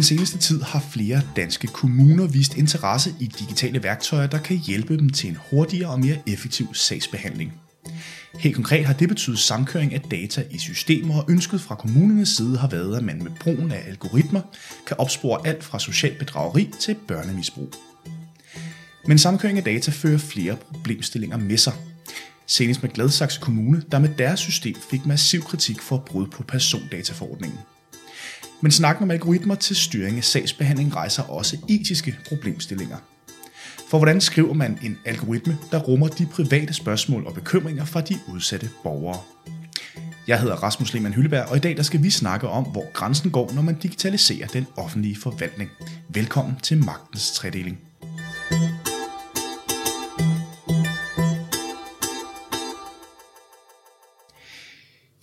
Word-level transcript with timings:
Den 0.00 0.04
seneste 0.04 0.38
tid 0.38 0.62
har 0.62 0.84
flere 0.92 1.22
danske 1.36 1.66
kommuner 1.66 2.26
vist 2.26 2.56
interesse 2.56 3.14
i 3.20 3.26
digitale 3.26 3.82
værktøjer, 3.82 4.26
der 4.26 4.38
kan 4.38 4.56
hjælpe 4.56 4.98
dem 4.98 5.10
til 5.10 5.30
en 5.30 5.38
hurtigere 5.50 5.90
og 5.90 6.00
mere 6.00 6.16
effektiv 6.26 6.74
sagsbehandling. 6.74 7.52
Helt 8.38 8.54
konkret 8.54 8.86
har 8.86 8.94
det 8.94 9.08
betydet 9.08 9.38
samkøring 9.38 9.94
af 9.94 10.00
data 10.00 10.44
i 10.50 10.58
systemer, 10.58 11.16
og 11.16 11.30
ønsket 11.30 11.60
fra 11.60 11.74
kommunernes 11.74 12.28
side 12.28 12.58
har 12.58 12.68
været, 12.68 12.96
at 12.96 13.04
man 13.04 13.22
med 13.22 13.30
brugen 13.40 13.72
af 13.72 13.84
algoritmer 13.88 14.40
kan 14.86 14.96
opspore 14.98 15.46
alt 15.46 15.64
fra 15.64 15.78
social 15.78 16.18
bedrageri 16.18 16.70
til 16.80 16.96
børnemisbrug. 17.08 17.74
Men 19.06 19.18
samkøring 19.18 19.58
af 19.58 19.64
data 19.64 19.90
fører 19.90 20.18
flere 20.18 20.56
problemstillinger 20.56 21.36
med 21.36 21.56
sig. 21.56 21.72
Senest 22.46 22.82
med 22.82 22.90
Gladsaxe 22.90 23.40
Kommune, 23.40 23.82
der 23.92 23.98
med 23.98 24.08
deres 24.18 24.40
system 24.40 24.76
fik 24.90 25.06
massiv 25.06 25.42
kritik 25.42 25.80
for 25.80 25.98
brud 25.98 26.26
på 26.26 26.42
persondataforordningen. 26.42 27.58
Men 28.62 28.72
snakken 28.72 29.02
om 29.02 29.10
algoritmer 29.10 29.54
til 29.54 29.76
styring 29.76 30.16
af 30.16 30.24
sagsbehandling 30.24 30.96
rejser 30.96 31.22
også 31.22 31.56
etiske 31.68 32.16
problemstillinger. 32.28 32.96
For 33.90 33.98
hvordan 33.98 34.20
skriver 34.20 34.54
man 34.54 34.78
en 34.82 34.98
algoritme, 35.04 35.58
der 35.70 35.78
rummer 35.78 36.08
de 36.08 36.26
private 36.26 36.74
spørgsmål 36.74 37.26
og 37.26 37.34
bekymringer 37.34 37.84
fra 37.84 38.00
de 38.00 38.18
udsatte 38.28 38.70
borgere? 38.82 39.20
Jeg 40.26 40.40
hedder 40.40 40.56
Rasmus 40.56 40.92
Lehmann 40.94 41.14
Hylleberg, 41.14 41.48
og 41.48 41.56
i 41.56 41.60
dag 41.60 41.76
der 41.76 41.82
skal 41.82 42.02
vi 42.02 42.10
snakke 42.10 42.48
om, 42.48 42.64
hvor 42.64 42.92
grænsen 42.92 43.30
går, 43.30 43.52
når 43.54 43.62
man 43.62 43.74
digitaliserer 43.74 44.46
den 44.46 44.66
offentlige 44.76 45.16
forvaltning. 45.16 45.70
Velkommen 46.08 46.56
til 46.62 46.84
Magtens 46.84 47.32
Tredeling. 47.32 47.89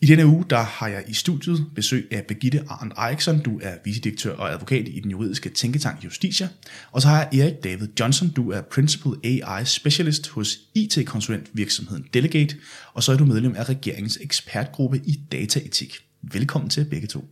Denne 0.07 0.25
uge 0.25 0.45
der 0.49 0.63
har 0.63 0.87
jeg 0.87 1.03
i 1.07 1.13
studiet 1.13 1.65
besøg 1.75 2.07
af 2.11 2.25
Begitte 2.27 2.63
Arndt 2.69 2.93
Eriksson. 2.97 3.39
Du 3.39 3.59
er 3.63 3.73
vicedirektør 3.85 4.35
og 4.35 4.53
advokat 4.53 4.87
i 4.87 4.99
den 4.99 5.11
juridiske 5.11 5.49
tænketank 5.49 6.05
Justitia. 6.05 6.47
Og 6.91 7.01
så 7.01 7.07
har 7.07 7.29
jeg 7.31 7.39
Erik 7.39 7.63
David 7.63 7.87
Johnson. 7.99 8.29
Du 8.29 8.51
er 8.51 8.61
Principal 8.61 9.13
AI 9.23 9.65
Specialist 9.65 10.27
hos 10.27 10.57
IT-konsulent 10.75 11.49
virksomheden 11.53 12.05
Delegate. 12.13 12.55
Og 12.93 13.03
så 13.03 13.11
er 13.11 13.17
du 13.17 13.25
medlem 13.25 13.55
af 13.55 13.69
regeringens 13.69 14.17
ekspertgruppe 14.21 15.01
i 15.05 15.19
dataetik. 15.31 15.95
Velkommen 16.21 16.69
til 16.69 16.85
begge 16.85 17.07
to. 17.07 17.25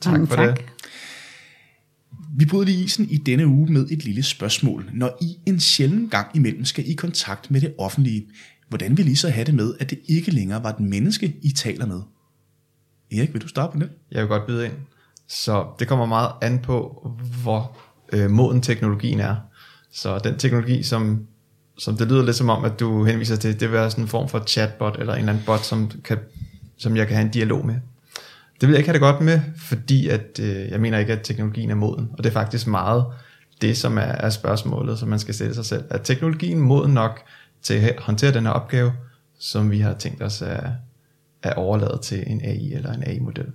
Tak 0.00 0.28
for 0.28 0.36
tak. 0.36 0.56
det. 0.56 0.64
Vi 2.38 2.44
bryder 2.44 2.64
lige 2.64 2.84
isen 2.84 3.10
i 3.10 3.16
denne 3.16 3.46
uge 3.46 3.72
med 3.72 3.86
et 3.90 4.04
lille 4.04 4.22
spørgsmål. 4.22 4.90
Når 4.94 5.18
I 5.22 5.36
en 5.46 5.60
sjælden 5.60 6.08
gang 6.08 6.36
imellem 6.36 6.64
skal 6.64 6.90
i 6.90 6.92
kontakt 6.92 7.50
med 7.50 7.60
det 7.60 7.74
offentlige, 7.78 8.26
Hvordan 8.68 8.96
vil 8.96 9.08
I 9.08 9.14
så 9.14 9.28
have 9.28 9.44
det 9.44 9.54
med, 9.54 9.74
at 9.80 9.90
det 9.90 9.98
ikke 10.08 10.30
længere 10.30 10.62
var 10.62 10.70
et 10.70 10.80
menneske, 10.80 11.36
I 11.42 11.52
taler 11.52 11.86
med? 11.86 12.00
Erik, 13.12 13.32
vil 13.32 13.42
du 13.42 13.48
starte 13.48 13.72
på 13.72 13.78
det? 13.78 13.90
Jeg 14.10 14.20
vil 14.20 14.28
godt 14.28 14.46
byde 14.46 14.64
ind. 14.64 14.74
Så 15.28 15.66
det 15.78 15.88
kommer 15.88 16.06
meget 16.06 16.30
an 16.42 16.58
på, 16.58 17.10
hvor 17.42 17.76
øh, 18.12 18.30
moden 18.30 18.60
teknologien 18.60 19.20
er. 19.20 19.36
Så 19.92 20.18
den 20.18 20.38
teknologi, 20.38 20.82
som, 20.82 21.26
som 21.78 21.96
det 21.96 22.08
lyder 22.08 22.24
lidt 22.24 22.36
som 22.36 22.50
om, 22.50 22.64
at 22.64 22.80
du 22.80 23.04
henviser 23.04 23.36
til, 23.36 23.52
det 23.52 23.60
vil 23.60 23.72
være 23.72 23.90
sådan 23.90 24.04
en 24.04 24.08
form 24.08 24.28
for 24.28 24.44
chatbot, 24.46 24.96
eller 24.98 25.12
en 25.12 25.18
eller 25.18 25.32
anden 25.32 25.46
bot, 25.46 25.60
som, 25.60 25.90
kan, 26.04 26.18
som 26.76 26.96
jeg 26.96 27.06
kan 27.06 27.16
have 27.16 27.26
en 27.26 27.32
dialog 27.32 27.66
med. 27.66 27.74
Det 28.60 28.68
vil 28.68 28.70
jeg 28.70 28.78
ikke 28.78 28.88
have 28.88 28.94
det 28.94 29.00
godt 29.00 29.20
med, 29.20 29.40
fordi 29.56 30.08
at, 30.08 30.40
øh, 30.42 30.68
jeg 30.70 30.80
mener 30.80 30.98
ikke, 30.98 31.12
at 31.12 31.22
teknologien 31.22 31.70
er 31.70 31.74
moden. 31.74 32.10
Og 32.12 32.24
det 32.24 32.30
er 32.30 32.34
faktisk 32.34 32.66
meget 32.66 33.04
det, 33.60 33.76
som 33.76 33.98
er, 33.98 34.00
er 34.00 34.30
spørgsmålet, 34.30 34.98
som 34.98 35.08
man 35.08 35.18
skal 35.18 35.34
stille 35.34 35.54
sig 35.54 35.64
selv. 35.64 35.84
Er 35.90 35.98
teknologien 35.98 36.60
moden 36.60 36.94
nok 36.94 37.22
til 37.66 37.74
at 37.74 38.00
håndtere 38.00 38.32
den 38.32 38.44
her 38.44 38.50
opgave, 38.50 38.92
som 39.38 39.70
vi 39.70 39.78
har 39.78 39.94
tænkt 39.94 40.22
os 40.22 40.42
at, 40.42 40.64
at 41.42 41.56
overlade 41.56 41.98
til 42.02 42.24
en 42.26 42.40
AI 42.44 42.72
eller 42.72 42.92
en 42.92 43.02
AI-model. 43.06 43.52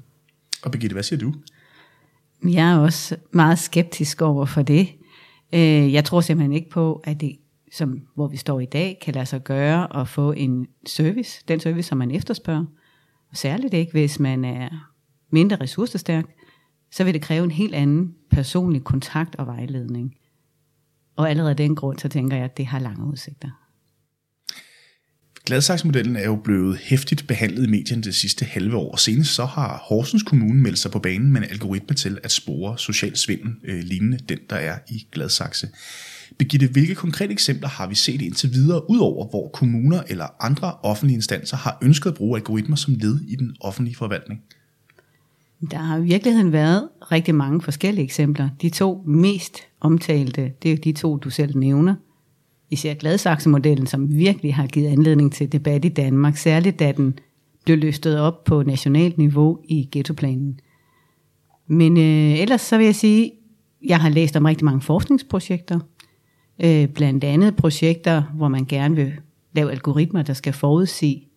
Og 0.64 0.72
Birgitte, 0.72 0.94
hvad 0.94 1.04
siger 1.04 1.20
du? 1.20 1.34
Jeg 2.44 2.72
er 2.72 2.78
også 2.78 3.16
meget 3.32 3.60
skeptisk 3.60 4.22
over 4.22 4.46
for 4.46 4.62
det. 4.62 4.88
Øh, 5.54 5.94
jeg 5.94 6.06
tror 6.06 6.22
simpelthen 6.22 6.54
ikke 6.54 6.70
på, 6.70 7.02
at 7.04 7.22
det, 7.22 7.38
som, 7.74 8.02
hvor 8.16 8.28
vi 8.28 8.38
står 8.38 8.60
i 8.60 8.66
dag, 8.66 8.98
kan 9.02 9.14
lade 9.14 9.26
sig 9.26 9.44
gøre 9.44 10.02
at 10.02 10.08
få 10.08 10.32
en 10.32 10.68
service, 10.88 11.44
den 11.48 11.60
service, 11.60 11.88
som 11.88 11.98
man 11.98 12.12
efterspørger. 12.12 12.66
Og 13.30 13.38
særligt 13.38 13.74
ikke, 13.74 13.92
hvis 13.92 14.20
man 14.20 14.46
er 14.46 14.70
mindre 15.30 15.56
ressourcestærk, 15.56 16.26
så 16.92 17.04
vil 17.04 17.14
det 17.14 17.22
kræve 17.22 17.44
en 17.44 17.52
helt 17.52 17.76
anden 17.76 18.16
personlig 18.32 18.84
kontakt 18.84 19.36
og 19.36 19.48
vejledning. 19.48 20.16
Og 21.16 21.30
allerede 21.30 21.50
af 21.50 21.58
den 21.58 21.76
grund, 21.76 22.00
så 22.00 22.10
tænker 22.10 22.38
jeg, 22.38 22.46
at 22.46 22.58
det 22.58 22.66
har 22.66 22.80
lange 22.80 23.06
udsigter. 23.06 23.61
Gladsaksmodellen 25.46 26.16
er 26.16 26.26
jo 26.26 26.36
blevet 26.36 26.78
hæftigt 26.78 27.28
behandlet 27.28 27.68
i 27.68 27.70
medierne 27.70 28.04
det 28.04 28.16
sidste 28.16 28.46
halve 28.46 28.78
år. 28.78 28.96
Senest 28.96 29.36
så 29.36 29.46
har 29.46 29.84
Horsens 29.88 30.24
Kommune 30.24 30.62
meldt 30.62 30.80
sig 30.80 30.92
på 30.92 31.00
banen 31.00 31.32
med 31.32 31.42
en 31.42 31.50
algoritme 31.50 31.96
til 31.96 32.18
at 32.24 32.32
spore 32.32 32.78
social 32.78 33.18
svindel 33.18 33.56
øh, 33.64 33.84
lignende 33.84 34.18
den, 34.30 34.38
der 34.50 34.56
er 34.56 34.78
i 34.90 35.08
Gladsaxe. 35.12 35.68
Begitte, 36.38 36.68
hvilke 36.68 36.96
konkrete 36.96 37.34
eksempler 37.34 37.70
har 37.70 37.88
vi 37.88 37.96
set 37.96 38.22
indtil 38.22 38.54
videre, 38.54 38.90
udover 38.90 39.28
hvor 39.30 39.50
kommuner 39.54 40.04
eller 40.08 40.26
andre 40.40 40.74
offentlige 40.84 41.16
instanser 41.16 41.58
har 41.58 41.78
ønsket 41.82 42.10
at 42.10 42.16
bruge 42.16 42.38
algoritmer 42.38 42.76
som 42.76 42.94
led 42.94 43.20
i 43.28 43.36
den 43.36 43.56
offentlige 43.60 43.96
forvaltning? 43.96 44.42
Der 45.72 45.78
har 45.78 45.98
i 45.98 46.04
virkeligheden 46.04 46.52
været 46.52 46.90
rigtig 47.12 47.36
mange 47.36 47.62
forskellige 47.62 48.06
eksempler. 48.06 48.50
De 48.62 48.70
to 48.70 49.04
mest 49.08 49.58
omtalte, 49.80 50.52
det 50.64 50.72
er 50.72 50.78
de 50.78 50.92
to, 50.92 51.18
du 51.18 51.30
selv 51.30 51.58
nævner– 51.58 51.96
især 52.72 52.94
Gladsaxe-modellen, 52.94 53.88
som 53.88 54.18
virkelig 54.18 54.56
har 54.56 54.68
givet 54.68 54.88
anledning 54.88 55.34
til 55.34 55.52
debat 55.52 55.86
i 55.86 55.90
Danmark, 55.90 56.38
særligt 56.38 56.80
da 56.80 56.92
den 56.92 57.20
blev 57.66 57.78
løftet 57.78 58.20
op 58.20 58.44
på 58.44 58.64
nationalt 58.64 59.18
niveau 59.18 59.60
i 59.64 59.90
ghettoplanen. 59.92 60.60
Men 61.68 61.98
øh, 61.98 62.40
ellers 62.40 62.62
så 62.62 62.78
vil 62.78 62.86
jeg 62.86 62.96
sige, 62.96 63.32
jeg 63.86 64.00
har 64.00 64.10
læst 64.10 64.36
om 64.36 64.46
rigtig 64.46 64.66
mange 64.66 64.82
forskningsprojekter, 64.82 65.80
øh, 66.64 66.88
blandt 66.88 67.24
andet 67.24 67.56
projekter, 67.56 68.24
hvor 68.34 68.48
man 68.48 68.66
gerne 68.66 68.96
vil 68.96 69.14
lave 69.54 69.72
algoritmer, 69.72 70.22
der 70.22 70.34
skal 70.34 70.54
forudse, 70.54 71.28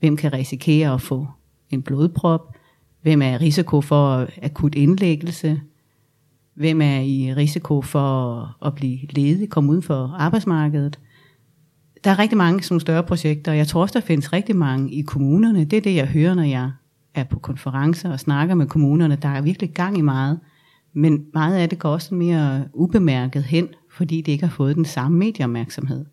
hvem 0.00 0.16
kan 0.16 0.32
risikere 0.32 0.94
at 0.94 1.00
få 1.00 1.26
en 1.70 1.82
blodprop, 1.82 2.56
hvem 3.02 3.22
er 3.22 3.40
risiko 3.40 3.80
for 3.80 4.28
akut 4.42 4.74
indlæggelse, 4.74 5.60
Hvem 6.54 6.80
er 6.80 7.00
i 7.00 7.34
risiko 7.34 7.82
for 7.82 8.56
at 8.66 8.74
blive 8.74 8.98
ledig, 9.10 9.50
komme 9.50 9.70
uden 9.70 9.82
for 9.82 10.14
arbejdsmarkedet? 10.18 10.98
Der 12.04 12.10
er 12.10 12.18
rigtig 12.18 12.38
mange 12.38 12.62
sådan 12.62 12.80
større 12.80 13.02
projekter, 13.02 13.52
og 13.52 13.58
jeg 13.58 13.66
tror 13.66 13.82
også, 13.82 13.92
der 13.92 14.06
findes 14.06 14.32
rigtig 14.32 14.56
mange 14.56 14.92
i 14.92 15.02
kommunerne. 15.02 15.64
Det 15.64 15.76
er 15.76 15.80
det, 15.80 15.94
jeg 15.94 16.06
hører, 16.06 16.34
når 16.34 16.42
jeg 16.42 16.70
er 17.14 17.24
på 17.24 17.38
konferencer 17.38 18.12
og 18.12 18.20
snakker 18.20 18.54
med 18.54 18.66
kommunerne. 18.66 19.16
Der 19.16 19.28
er 19.28 19.42
virkelig 19.42 19.70
gang 19.70 19.98
i 19.98 20.00
meget, 20.00 20.40
men 20.92 21.24
meget 21.34 21.56
af 21.56 21.68
det 21.68 21.78
går 21.78 21.88
også 21.88 22.14
mere 22.14 22.64
ubemærket 22.74 23.42
hen, 23.42 23.68
fordi 23.90 24.20
det 24.20 24.32
ikke 24.32 24.46
har 24.46 24.54
fået 24.54 24.76
den 24.76 24.84
samme 24.84 25.18
medieopmærksomhed. 25.18 26.04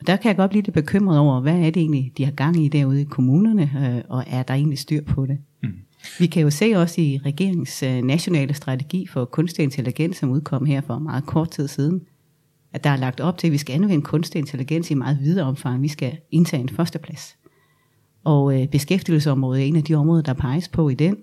Og 0.00 0.06
der 0.06 0.16
kan 0.16 0.28
jeg 0.28 0.36
godt 0.36 0.50
blive 0.50 0.62
lidt 0.62 0.74
bekymret 0.74 1.18
over, 1.18 1.40
hvad 1.40 1.58
er 1.58 1.70
det 1.70 1.76
egentlig, 1.76 2.12
de 2.16 2.24
har 2.24 2.32
gang 2.32 2.64
i 2.64 2.68
derude 2.68 3.00
i 3.00 3.04
kommunerne, 3.04 3.62
øh, 3.62 4.02
og 4.08 4.24
er 4.26 4.42
der 4.42 4.54
egentlig 4.54 4.78
styr 4.78 5.02
på 5.02 5.26
det? 5.26 5.38
Vi 6.18 6.26
kan 6.26 6.42
jo 6.42 6.50
se 6.50 6.72
også 6.76 7.00
i 7.00 7.20
regeringens 7.24 7.82
øh, 7.82 8.02
nationale 8.02 8.54
strategi 8.54 9.06
for 9.06 9.24
kunstig 9.24 9.62
intelligens, 9.62 10.16
som 10.16 10.30
udkom 10.30 10.64
her 10.64 10.80
for 10.80 10.98
meget 10.98 11.26
kort 11.26 11.50
tid 11.50 11.68
siden, 11.68 12.00
at 12.72 12.84
der 12.84 12.90
er 12.90 12.96
lagt 12.96 13.20
op 13.20 13.38
til, 13.38 13.46
at 13.46 13.52
vi 13.52 13.58
skal 13.58 13.74
anvende 13.74 14.04
kunstig 14.04 14.38
intelligens 14.38 14.90
i 14.90 14.94
meget 14.94 15.18
videre 15.20 15.46
omfang. 15.46 15.82
Vi 15.82 15.88
skal 15.88 16.18
indtage 16.30 16.60
en 16.60 16.68
førsteplads. 16.68 17.36
Og 18.24 18.60
øh, 18.60 18.68
beskæftigelsesområdet 18.68 19.62
er 19.62 19.66
en 19.66 19.76
af 19.76 19.84
de 19.84 19.94
områder, 19.94 20.22
der 20.22 20.32
peges 20.32 20.68
på 20.68 20.88
i 20.88 20.94
den. 20.94 21.16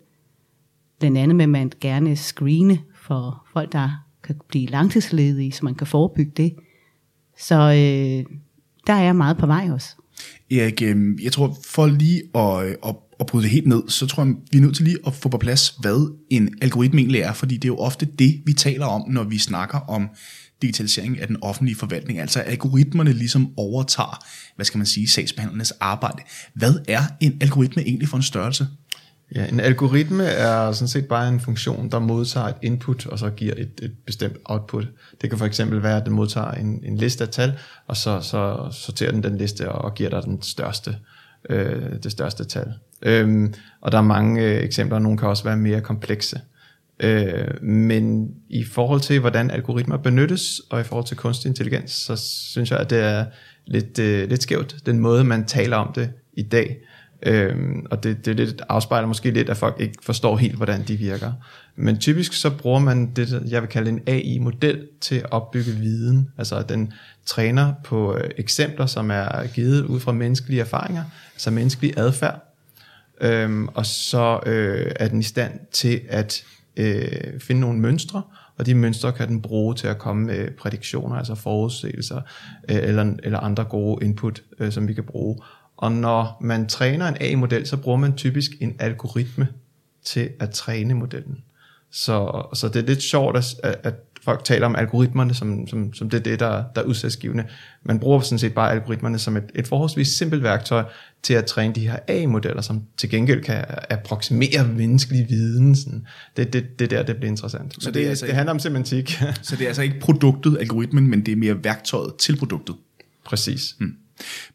Blandt 1.00 1.18
andet 1.18 1.36
med, 1.36 1.44
at 1.44 1.50
man 1.50 1.72
gerne 1.82 2.16
screene 2.16 2.80
for 2.96 3.48
folk, 3.54 3.72
der 3.72 4.06
kan 4.24 4.36
blive 4.48 4.66
langtidsledige, 4.66 5.52
så 5.52 5.66
man 5.66 5.76
kan 5.76 5.88
forebygge 5.88 6.32
det. 6.38 6.56
Så 7.38 7.56
øh, 7.56 8.36
der 8.88 8.94
er 8.94 9.14
meget 9.14 9.38
på 9.38 9.46
vej 9.46 9.70
også. 9.72 9.96
Erik, 10.52 10.82
øh, 10.82 11.24
jeg 11.24 11.32
tror 11.32 11.58
for 11.66 11.88
lige 11.88 12.22
at, 12.36 12.66
øh, 12.66 12.76
at 12.86 12.96
at 13.20 13.26
bryde 13.26 13.44
det 13.44 13.52
helt 13.52 13.68
ned, 13.68 13.82
så 13.88 14.08
tror 14.08 14.26
jeg, 14.26 14.34
vi 14.52 14.58
er 14.58 14.62
nødt 14.62 14.76
til 14.76 14.86
lige 14.86 14.98
at 15.08 15.14
få 15.14 15.30
på 15.30 15.38
plads, 15.38 15.76
hvad 15.80 16.16
en 16.30 16.56
algoritme 16.62 17.02
egentlig 17.02 17.22
er, 17.22 17.34
fordi 17.34 17.56
det 17.56 17.64
er 17.64 17.74
jo 17.74 17.78
ofte 17.78 18.06
det, 18.20 18.42
vi 18.46 18.54
taler 18.54 18.86
om, 18.86 19.10
når 19.10 19.24
vi 19.24 19.38
snakker 19.38 19.78
om 19.78 20.10
digitalisering 20.62 21.20
af 21.20 21.28
den 21.28 21.38
offentlige 21.42 21.76
forvaltning, 21.76 22.20
altså 22.20 22.40
algoritmerne 22.40 23.14
ligesom 23.14 23.54
overtager, 23.58 24.26
hvad 24.56 24.66
skal 24.66 24.78
man 24.78 24.88
sige, 24.88 25.10
sagsbehandlernes 25.10 25.72
arbejde. 25.72 26.22
Hvad 26.54 26.74
er 26.88 27.02
en 27.20 27.38
algoritme 27.42 27.82
egentlig 27.82 28.08
for 28.08 28.18
en 28.18 28.24
størrelse? 28.24 28.68
Ja, 29.36 29.48
en 29.48 29.60
algoritme 29.60 30.24
er 30.24 30.72
sådan 30.72 30.88
set 30.88 31.06
bare 31.06 31.28
en 31.28 31.40
funktion, 31.40 31.92
der 31.92 32.00
modtager 32.00 32.48
et 32.48 32.56
input, 32.62 33.06
og 33.06 33.20
så 33.20 33.30
giver 33.30 33.54
et, 33.58 33.72
et 33.82 33.92
bestemt 34.06 34.38
output. 34.46 34.88
Det 35.22 35.30
kan 35.30 35.40
for 35.40 35.46
eksempel 35.46 35.84
være, 35.84 35.98
at 35.98 36.06
den 36.06 36.14
modtager 36.14 36.52
en, 36.52 36.80
en 36.84 36.98
liste 36.98 37.24
af 37.24 37.30
tal, 37.30 37.54
og 37.88 37.98
så, 37.98 38.22
så 38.22 38.70
sorterer 38.72 39.12
den 39.12 39.24
den 39.24 39.38
liste 39.38 39.72
og 39.72 39.94
giver 39.94 40.10
dig 40.10 40.24
den 40.24 40.42
største, 40.42 40.96
øh, 41.50 42.04
det 42.04 42.12
største 42.12 42.46
tal. 42.46 42.74
Øhm, 43.02 43.54
og 43.82 43.92
der 43.92 43.98
er 43.98 44.02
mange 44.02 44.44
øh, 44.44 44.64
eksempler, 44.64 45.00
nogle 45.00 45.18
kan 45.18 45.28
også 45.28 45.44
være 45.44 45.58
mere 45.58 45.82
komplekse. 45.82 46.42
Øh, 47.00 47.64
men 47.64 48.32
i 48.50 48.64
forhold 48.64 49.02
til, 49.02 49.20
hvordan 49.20 49.52
algoritmer 49.52 49.98
benyttes, 49.98 50.62
og 50.70 50.82
i 50.82 50.84
forhold 50.84 51.06
til 51.06 51.18
kunstig 51.18 51.50
intelligens, 51.50 51.92
så 51.92 52.16
synes 52.52 52.72
jeg, 52.72 52.80
at 52.80 52.90
det 52.90 53.00
er 53.00 53.26
lidt, 53.66 54.00
øh, 54.00 54.30
lidt 54.30 54.44
skævt, 54.44 54.76
den 54.86 55.00
måde, 55.00 55.24
man 55.24 55.46
taler 55.46 55.78
om 55.78 55.94
det 55.94 56.12
i 56.34 56.44
dag. 56.44 56.78
Øhm, 57.24 57.86
og 57.92 58.04
det, 58.04 58.26
det 58.26 58.36
lidt 58.36 58.62
afspejler 58.70 59.08
måske 59.08 59.32
lidt, 59.32 59.50
at 59.50 59.58
folk 59.58 59.76
ikke 59.80 59.98
forstår 60.02 60.38
helt, 60.38 60.56
hvordan 60.56 60.84
de 60.84 60.98
virker. 60.98 61.32
Men 61.76 61.98
typisk 61.98 62.34
så 62.34 62.50
bruger 62.50 62.80
man 62.80 63.12
det, 63.16 63.44
jeg 63.48 63.62
vil 63.62 63.70
kalde 63.70 63.90
en 63.90 64.02
AI-model 64.08 64.88
til 65.02 65.16
at 65.16 65.32
opbygge 65.32 65.72
viden. 65.72 66.30
Altså 66.38 66.56
at 66.56 66.70
den 66.70 66.94
træner 67.26 67.74
på 67.84 68.18
øh, 68.18 68.30
eksempler, 68.38 68.86
som 68.86 69.12
er 69.12 69.48
givet 69.48 69.86
ud 69.86 70.00
fra 70.00 70.12
menneskelige 70.12 70.62
erfaringer, 70.62 71.04
altså 71.34 71.52
menneskelig 71.52 71.94
adfærd. 71.98 72.56
Øhm, 73.22 73.68
og 73.68 73.86
så 73.86 74.40
øh, 74.46 74.92
er 74.96 75.08
den 75.08 75.20
i 75.20 75.24
stand 75.24 75.60
til 75.72 76.02
at 76.10 76.44
øh, 76.78 77.40
finde 77.40 77.62
nogle 77.62 77.80
mønstre, 77.80 78.22
og 78.58 78.66
de 78.66 78.76
mønstre 78.76 79.12
kan 79.12 79.28
den 79.28 79.42
bruge 79.42 79.76
til 79.76 79.88
at 79.88 79.98
komme 79.98 80.26
med 80.26 80.52
prædiktioner, 80.52 81.16
altså 81.16 81.36
forudsigelser, 81.36 82.22
øh, 82.70 82.78
eller, 82.78 83.14
eller 83.24 83.40
andre 83.40 83.64
gode 83.64 84.06
input, 84.06 84.42
øh, 84.60 84.72
som 84.72 84.88
vi 84.88 84.94
kan 84.94 85.04
bruge. 85.04 85.38
Og 85.80 85.92
når 85.92 86.38
man 86.42 86.68
træner 86.68 87.08
en 87.08 87.18
AI-model, 87.20 87.68
så 87.68 87.78
bruger 87.78 87.98
man 87.98 88.14
typisk 88.14 88.52
en 88.60 88.76
algoritme 88.80 89.48
til 90.06 90.30
at 90.40 90.50
træne 90.50 90.94
modellen. 90.94 91.38
Så, 91.92 92.46
så 92.54 92.68
det 92.68 92.76
er 92.76 92.88
lidt 92.88 93.04
sjovt, 93.04 93.38
at, 93.38 93.76
at 93.84 93.94
folk 94.24 94.44
taler 94.44 94.66
om 94.66 94.76
algoritmerne, 94.76 95.34
som, 95.34 95.68
som, 95.68 95.94
som 95.94 96.10
det 96.10 96.18
er 96.18 96.24
det, 96.24 96.40
der, 96.40 96.64
der 96.76 96.82
er 96.82 96.86
udsatsgivende. 96.86 97.44
Man 97.84 98.00
bruger 98.00 98.20
sådan 98.20 98.40
set 98.40 98.54
bare 98.54 98.72
algoritmerne 98.72 99.20
som 99.20 99.38
et, 99.38 99.52
et 99.56 99.68
forholdsvis 99.68 100.08
simpelt 100.08 100.44
værktøj 100.44 100.84
til 101.24 101.34
at 101.34 101.46
træne 101.46 101.76
de 101.76 101.88
her 101.88 101.98
AI-modeller, 102.08 102.62
som 102.62 102.84
til 102.98 103.10
gengæld 103.10 103.44
kan 103.44 103.66
approximere 103.90 104.68
menneskelig 104.68 105.30
viden. 105.30 105.76
Sådan. 105.76 106.08
Det, 106.38 106.54
det, 106.54 106.80
det 106.80 106.86
er 106.86 106.98
der, 106.98 107.04
det 107.04 107.16
bliver 107.16 107.32
interessant. 107.32 107.84
Så 107.84 107.92
det, 107.92 108.02
det, 108.02 108.10
altså 108.10 108.26
det 108.26 108.36
handler 108.36 108.52
om 108.52 108.60
semantik. 108.60 109.10
så 109.42 109.56
det 109.56 109.62
er 109.62 109.68
altså 109.68 109.82
ikke 109.82 110.00
produktet, 110.00 110.58
algoritmen, 110.60 111.08
men 111.08 111.26
det 111.26 111.32
er 111.32 111.36
mere 111.36 111.64
værktøjet 111.64 112.16
til 112.16 112.38
produktet. 112.38 112.76
Præcis. 113.26 113.76
Hmm. 113.80 113.96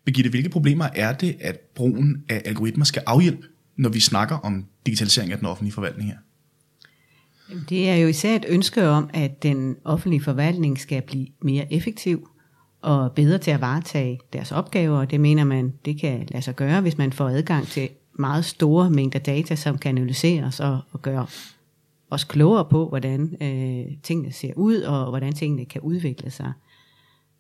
Birgitte, 0.05 0.31
hvilke 0.31 0.49
problemer 0.49 0.89
er 0.95 1.13
det, 1.13 1.37
at 1.41 1.61
brugen 1.75 2.25
af 2.29 2.43
algoritmer 2.45 2.85
skal 2.85 3.03
afhjælpe, 3.07 3.47
når 3.77 3.89
vi 3.89 4.01
snakker 4.01 4.37
om 4.37 4.65
digitalisering 4.87 5.33
af 5.33 5.39
den 5.39 5.47
offentlige 5.47 5.73
forvaltning 5.73 6.09
her? 6.11 6.17
Det 7.69 7.89
er 7.89 7.95
jo 7.95 8.09
især 8.09 8.37
et 8.37 8.45
ønske 8.49 8.89
om, 8.89 9.11
at 9.15 9.43
den 9.43 9.77
offentlige 9.85 10.23
forvaltning 10.23 10.81
skal 10.81 11.03
blive 11.03 11.27
mere 11.43 11.73
effektiv 11.73 12.29
og 12.83 13.13
bedre 13.13 13.39
til 13.39 13.51
at 13.51 13.61
varetage 13.61 14.21
deres 14.33 14.53
opgaver, 14.53 14.99
og 14.99 15.11
det 15.11 15.21
mener 15.21 15.45
man, 15.45 15.73
det 15.85 16.01
kan 16.01 16.29
lade 16.31 16.43
sig 16.43 16.57
gøre, 16.57 16.81
hvis 16.81 16.99
man 16.99 17.13
får 17.13 17.29
adgang 17.29 17.67
til 17.67 17.89
meget 18.19 18.45
store 18.45 18.91
mængder 18.91 19.19
data, 19.19 19.57
som 19.57 19.79
kan 19.79 19.99
analyseres 19.99 20.61
og, 20.61 20.81
og 20.93 21.03
gøre 21.03 21.27
os 22.11 22.25
klogere 22.25 22.65
på, 22.65 22.89
hvordan 22.89 23.37
øh, 23.41 23.97
tingene 24.03 24.33
ser 24.33 24.53
ud, 24.57 24.77
og 24.77 25.09
hvordan 25.09 25.33
tingene 25.33 25.65
kan 25.65 25.81
udvikle 25.81 26.31
sig. 26.31 26.53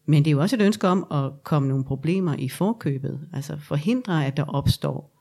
Men 0.06 0.24
det 0.24 0.30
er 0.30 0.32
jo 0.32 0.40
også 0.40 0.56
et 0.56 0.62
ønske 0.62 0.88
om 0.88 1.06
at 1.10 1.44
komme 1.44 1.68
nogle 1.68 1.84
problemer 1.84 2.36
i 2.38 2.48
forkøbet, 2.48 3.20
altså 3.32 3.56
forhindre, 3.60 4.26
at 4.26 4.36
der 4.36 4.44
opstår 4.44 5.14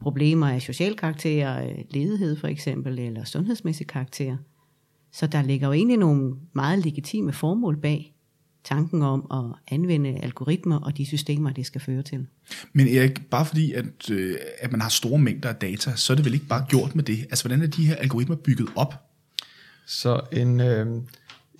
problemer 0.00 0.48
af 0.48 0.62
social 0.62 0.96
karakter, 0.96 1.72
ledighed 1.90 2.36
for 2.36 2.48
eksempel, 2.48 2.98
eller 2.98 3.24
sundhedsmæssig 3.24 3.86
karakter. 3.86 4.36
Så 5.12 5.26
der 5.26 5.42
ligger 5.42 5.66
jo 5.66 5.72
egentlig 5.72 5.96
nogle 5.96 6.34
meget 6.52 6.84
legitime 6.84 7.32
formål 7.32 7.76
bag 7.76 8.14
tanken 8.64 9.02
om 9.02 9.26
at 9.32 9.74
anvende 9.74 10.18
algoritmer 10.22 10.80
og 10.80 10.96
de 10.96 11.06
systemer, 11.06 11.52
det 11.52 11.66
skal 11.66 11.80
føre 11.80 12.02
til. 12.02 12.26
Men 12.72 12.88
Erik, 12.88 13.26
bare 13.30 13.46
fordi, 13.46 13.72
at, 13.72 14.10
øh, 14.10 14.36
at 14.58 14.72
man 14.72 14.80
har 14.80 14.88
store 14.88 15.18
mængder 15.18 15.48
af 15.48 15.54
data, 15.54 15.96
så 15.96 16.12
er 16.12 16.14
det 16.14 16.24
vel 16.24 16.34
ikke 16.34 16.46
bare 16.46 16.66
gjort 16.68 16.94
med 16.94 17.04
det? 17.04 17.18
Altså, 17.18 17.44
hvordan 17.44 17.62
er 17.62 17.66
de 17.66 17.86
her 17.86 17.96
algoritmer 17.96 18.36
bygget 18.36 18.68
op? 18.76 18.94
Så 19.86 20.20
en, 20.32 20.60
øh, 20.60 20.86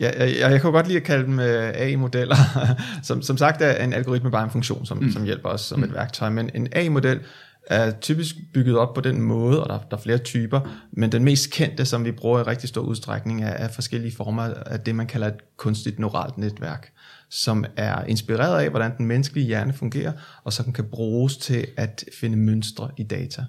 Ja, 0.01 0.25
jeg, 0.25 0.51
jeg 0.53 0.61
kan 0.61 0.73
godt 0.73 0.87
lide 0.87 0.99
at 0.99 1.05
kalde 1.05 1.25
dem 1.25 1.39
øh, 1.39 1.73
AI-modeller. 1.75 2.37
som, 3.03 3.23
som 3.23 3.37
sagt 3.37 3.63
er 3.63 3.85
en 3.85 3.93
algoritme 3.93 4.31
bare 4.31 4.45
en 4.45 4.51
funktion, 4.51 4.87
som, 4.87 4.99
mm. 4.99 5.13
som 5.13 5.25
hjælper 5.25 5.49
os 5.49 5.61
som 5.61 5.79
mm. 5.79 5.85
et 5.85 5.95
værktøj, 5.95 6.31
men 6.31 6.51
en 6.55 6.69
AI-model 6.73 7.21
er 7.67 7.91
typisk 7.91 8.35
bygget 8.55 8.79
op 8.79 8.95
på 8.95 9.01
den 9.01 9.23
måde, 9.23 9.63
og 9.63 9.69
der, 9.69 9.79
der 9.91 9.97
er 9.97 10.01
flere 10.01 10.19
typer, 10.19 10.61
men 10.93 11.13
den 11.13 11.25
mest 11.25 11.51
kendte, 11.51 11.85
som 11.85 12.05
vi 12.05 12.13
bruger 12.13 12.41
i 12.41 12.43
rigtig 12.43 12.69
stor 12.69 12.81
udstrækning, 12.81 13.43
er, 13.43 13.49
er 13.49 13.69
forskellige 13.69 14.17
former 14.17 14.43
af 14.43 14.81
det, 14.81 14.95
man 14.95 15.07
kalder 15.07 15.27
et 15.27 15.57
kunstigt 15.57 15.99
neuralt 15.99 16.39
netværk, 16.39 16.93
som 17.31 17.65
er 17.77 18.05
inspireret 18.05 18.63
af, 18.63 18.71
hvordan 18.71 18.97
den 18.99 19.07
menneskelige 19.07 19.47
hjerne 19.47 19.73
fungerer, 19.73 20.13
og 20.45 20.53
som 20.53 20.73
kan 20.73 20.85
bruges 20.85 21.37
til 21.37 21.67
at 21.77 22.05
finde 22.21 22.37
mønstre 22.37 22.91
i 22.97 23.03
data. 23.03 23.45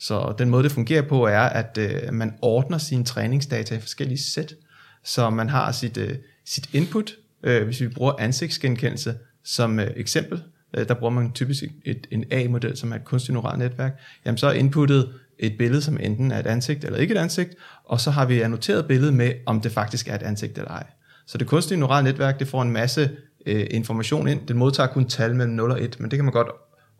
Så 0.00 0.34
den 0.38 0.50
måde, 0.50 0.62
det 0.62 0.72
fungerer 0.72 1.02
på, 1.02 1.26
er, 1.26 1.40
at 1.40 1.78
øh, 1.78 2.14
man 2.14 2.34
ordner 2.42 2.78
sine 2.78 3.04
træningsdata 3.04 3.74
i 3.76 3.80
forskellige 3.80 4.22
sæt, 4.22 4.54
så 5.04 5.30
man 5.30 5.48
har 5.48 5.72
sit, 5.72 5.96
øh, 5.96 6.14
sit 6.44 6.74
input, 6.74 7.12
øh, 7.42 7.64
hvis 7.64 7.80
vi 7.80 7.88
bruger 7.88 8.12
ansigtsgenkendelse 8.18 9.14
som 9.44 9.80
øh, 9.80 9.90
eksempel, 9.96 10.42
øh, 10.74 10.88
der 10.88 10.94
bruger 10.94 11.12
man 11.12 11.32
typisk 11.32 11.64
et, 11.84 12.06
en 12.10 12.24
A-model, 12.30 12.76
som 12.76 12.92
er 12.92 12.96
et 12.96 13.04
kunstigt 13.04 13.32
neuralt 13.32 13.58
netværk, 13.58 14.00
jamen 14.26 14.38
så 14.38 14.46
er 14.46 14.52
inputtet 14.52 15.12
et 15.38 15.58
billede, 15.58 15.82
som 15.82 15.98
enten 16.00 16.30
er 16.30 16.38
et 16.38 16.46
ansigt 16.46 16.84
eller 16.84 16.98
ikke 16.98 17.14
et 17.14 17.18
ansigt, 17.18 17.54
og 17.84 18.00
så 18.00 18.10
har 18.10 18.26
vi 18.26 18.40
annoteret 18.40 18.86
billedet 18.86 19.14
med, 19.14 19.32
om 19.46 19.60
det 19.60 19.72
faktisk 19.72 20.08
er 20.08 20.14
et 20.14 20.22
ansigt 20.22 20.58
eller 20.58 20.70
ej. 20.70 20.86
Så 21.26 21.38
det 21.38 21.46
kunstige 21.46 21.78
neurale 21.78 22.04
netværk, 22.04 22.38
det 22.38 22.48
får 22.48 22.62
en 22.62 22.70
masse 22.70 23.10
øh, 23.46 23.66
information 23.70 24.28
ind. 24.28 24.46
Det 24.46 24.56
modtager 24.56 24.86
kun 24.86 25.08
tal 25.08 25.34
mellem 25.34 25.54
0 25.54 25.70
og 25.70 25.82
1, 25.82 26.00
men 26.00 26.10
det 26.10 26.16
kan 26.16 26.24
man 26.24 26.32
godt 26.32 26.48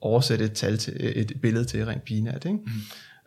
oversætte 0.01 0.45
et, 0.45 0.53
tal 0.53 0.79
til, 0.79 0.95
et 1.17 1.33
billede 1.43 1.65
til 1.65 1.87
rent 1.87 2.03
binært. 2.03 2.45
Ikke? 2.45 2.59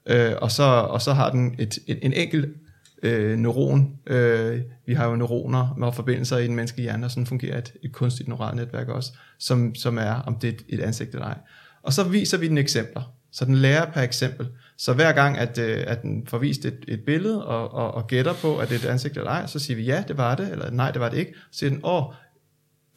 Mm. 0.07 0.13
Øh, 0.13 0.33
og, 0.41 0.51
så, 0.51 0.63
og 0.63 1.01
så 1.01 1.13
har 1.13 1.29
den 1.29 1.55
et, 1.59 1.77
en, 1.87 1.97
en 2.01 2.13
enkelt 2.13 2.55
øh, 3.03 3.37
neuron. 3.37 3.97
Øh, 4.07 4.61
vi 4.85 4.93
har 4.93 5.09
jo 5.09 5.15
neuroner 5.15 5.75
med 5.77 5.91
forbindelser 5.93 6.37
i 6.37 6.47
den 6.47 6.55
menneskelige 6.55 6.83
hjerne, 6.83 7.05
og 7.05 7.11
sådan 7.11 7.25
fungerer 7.25 7.57
et, 7.57 7.73
et 7.83 7.91
kunstigt 7.91 8.29
neuralt 8.29 8.55
netværk 8.55 8.87
også, 8.87 9.13
som, 9.39 9.75
som 9.75 9.97
er, 9.97 10.11
om 10.11 10.35
det 10.35 10.47
er 10.47 10.53
et, 10.53 10.65
et 10.69 10.79
ansigt 10.79 11.13
eller 11.13 11.25
ej. 11.25 11.37
Og 11.83 11.93
så 11.93 12.03
viser 12.03 12.37
vi 12.37 12.47
den 12.47 12.57
eksempler. 12.57 13.15
Så 13.31 13.45
den 13.45 13.55
lærer 13.55 13.91
per 13.91 14.01
eksempel. 14.01 14.47
Så 14.77 14.93
hver 14.93 15.11
gang, 15.11 15.37
at, 15.37 15.57
øh, 15.57 15.83
at 15.87 16.01
den 16.01 16.27
får 16.27 16.37
vist 16.37 16.65
et, 16.65 16.85
et 16.87 17.01
billede 17.05 17.45
og, 17.45 17.73
og, 17.73 17.93
og 17.93 18.07
gætter 18.07 18.33
på, 18.33 18.57
at 18.57 18.69
det 18.69 18.75
er 18.75 18.87
et 18.87 18.91
ansigt 18.91 19.17
eller 19.17 19.31
ej, 19.31 19.47
så 19.47 19.59
siger 19.59 19.77
vi, 19.77 19.83
ja, 19.83 20.03
det 20.07 20.17
var 20.17 20.35
det, 20.35 20.51
eller 20.51 20.71
nej, 20.71 20.91
det 20.91 21.01
var 21.01 21.09
det 21.09 21.17
ikke. 21.17 21.33
Så 21.51 21.59
siger 21.59 21.69
den, 21.69 21.79
åh, 21.83 22.03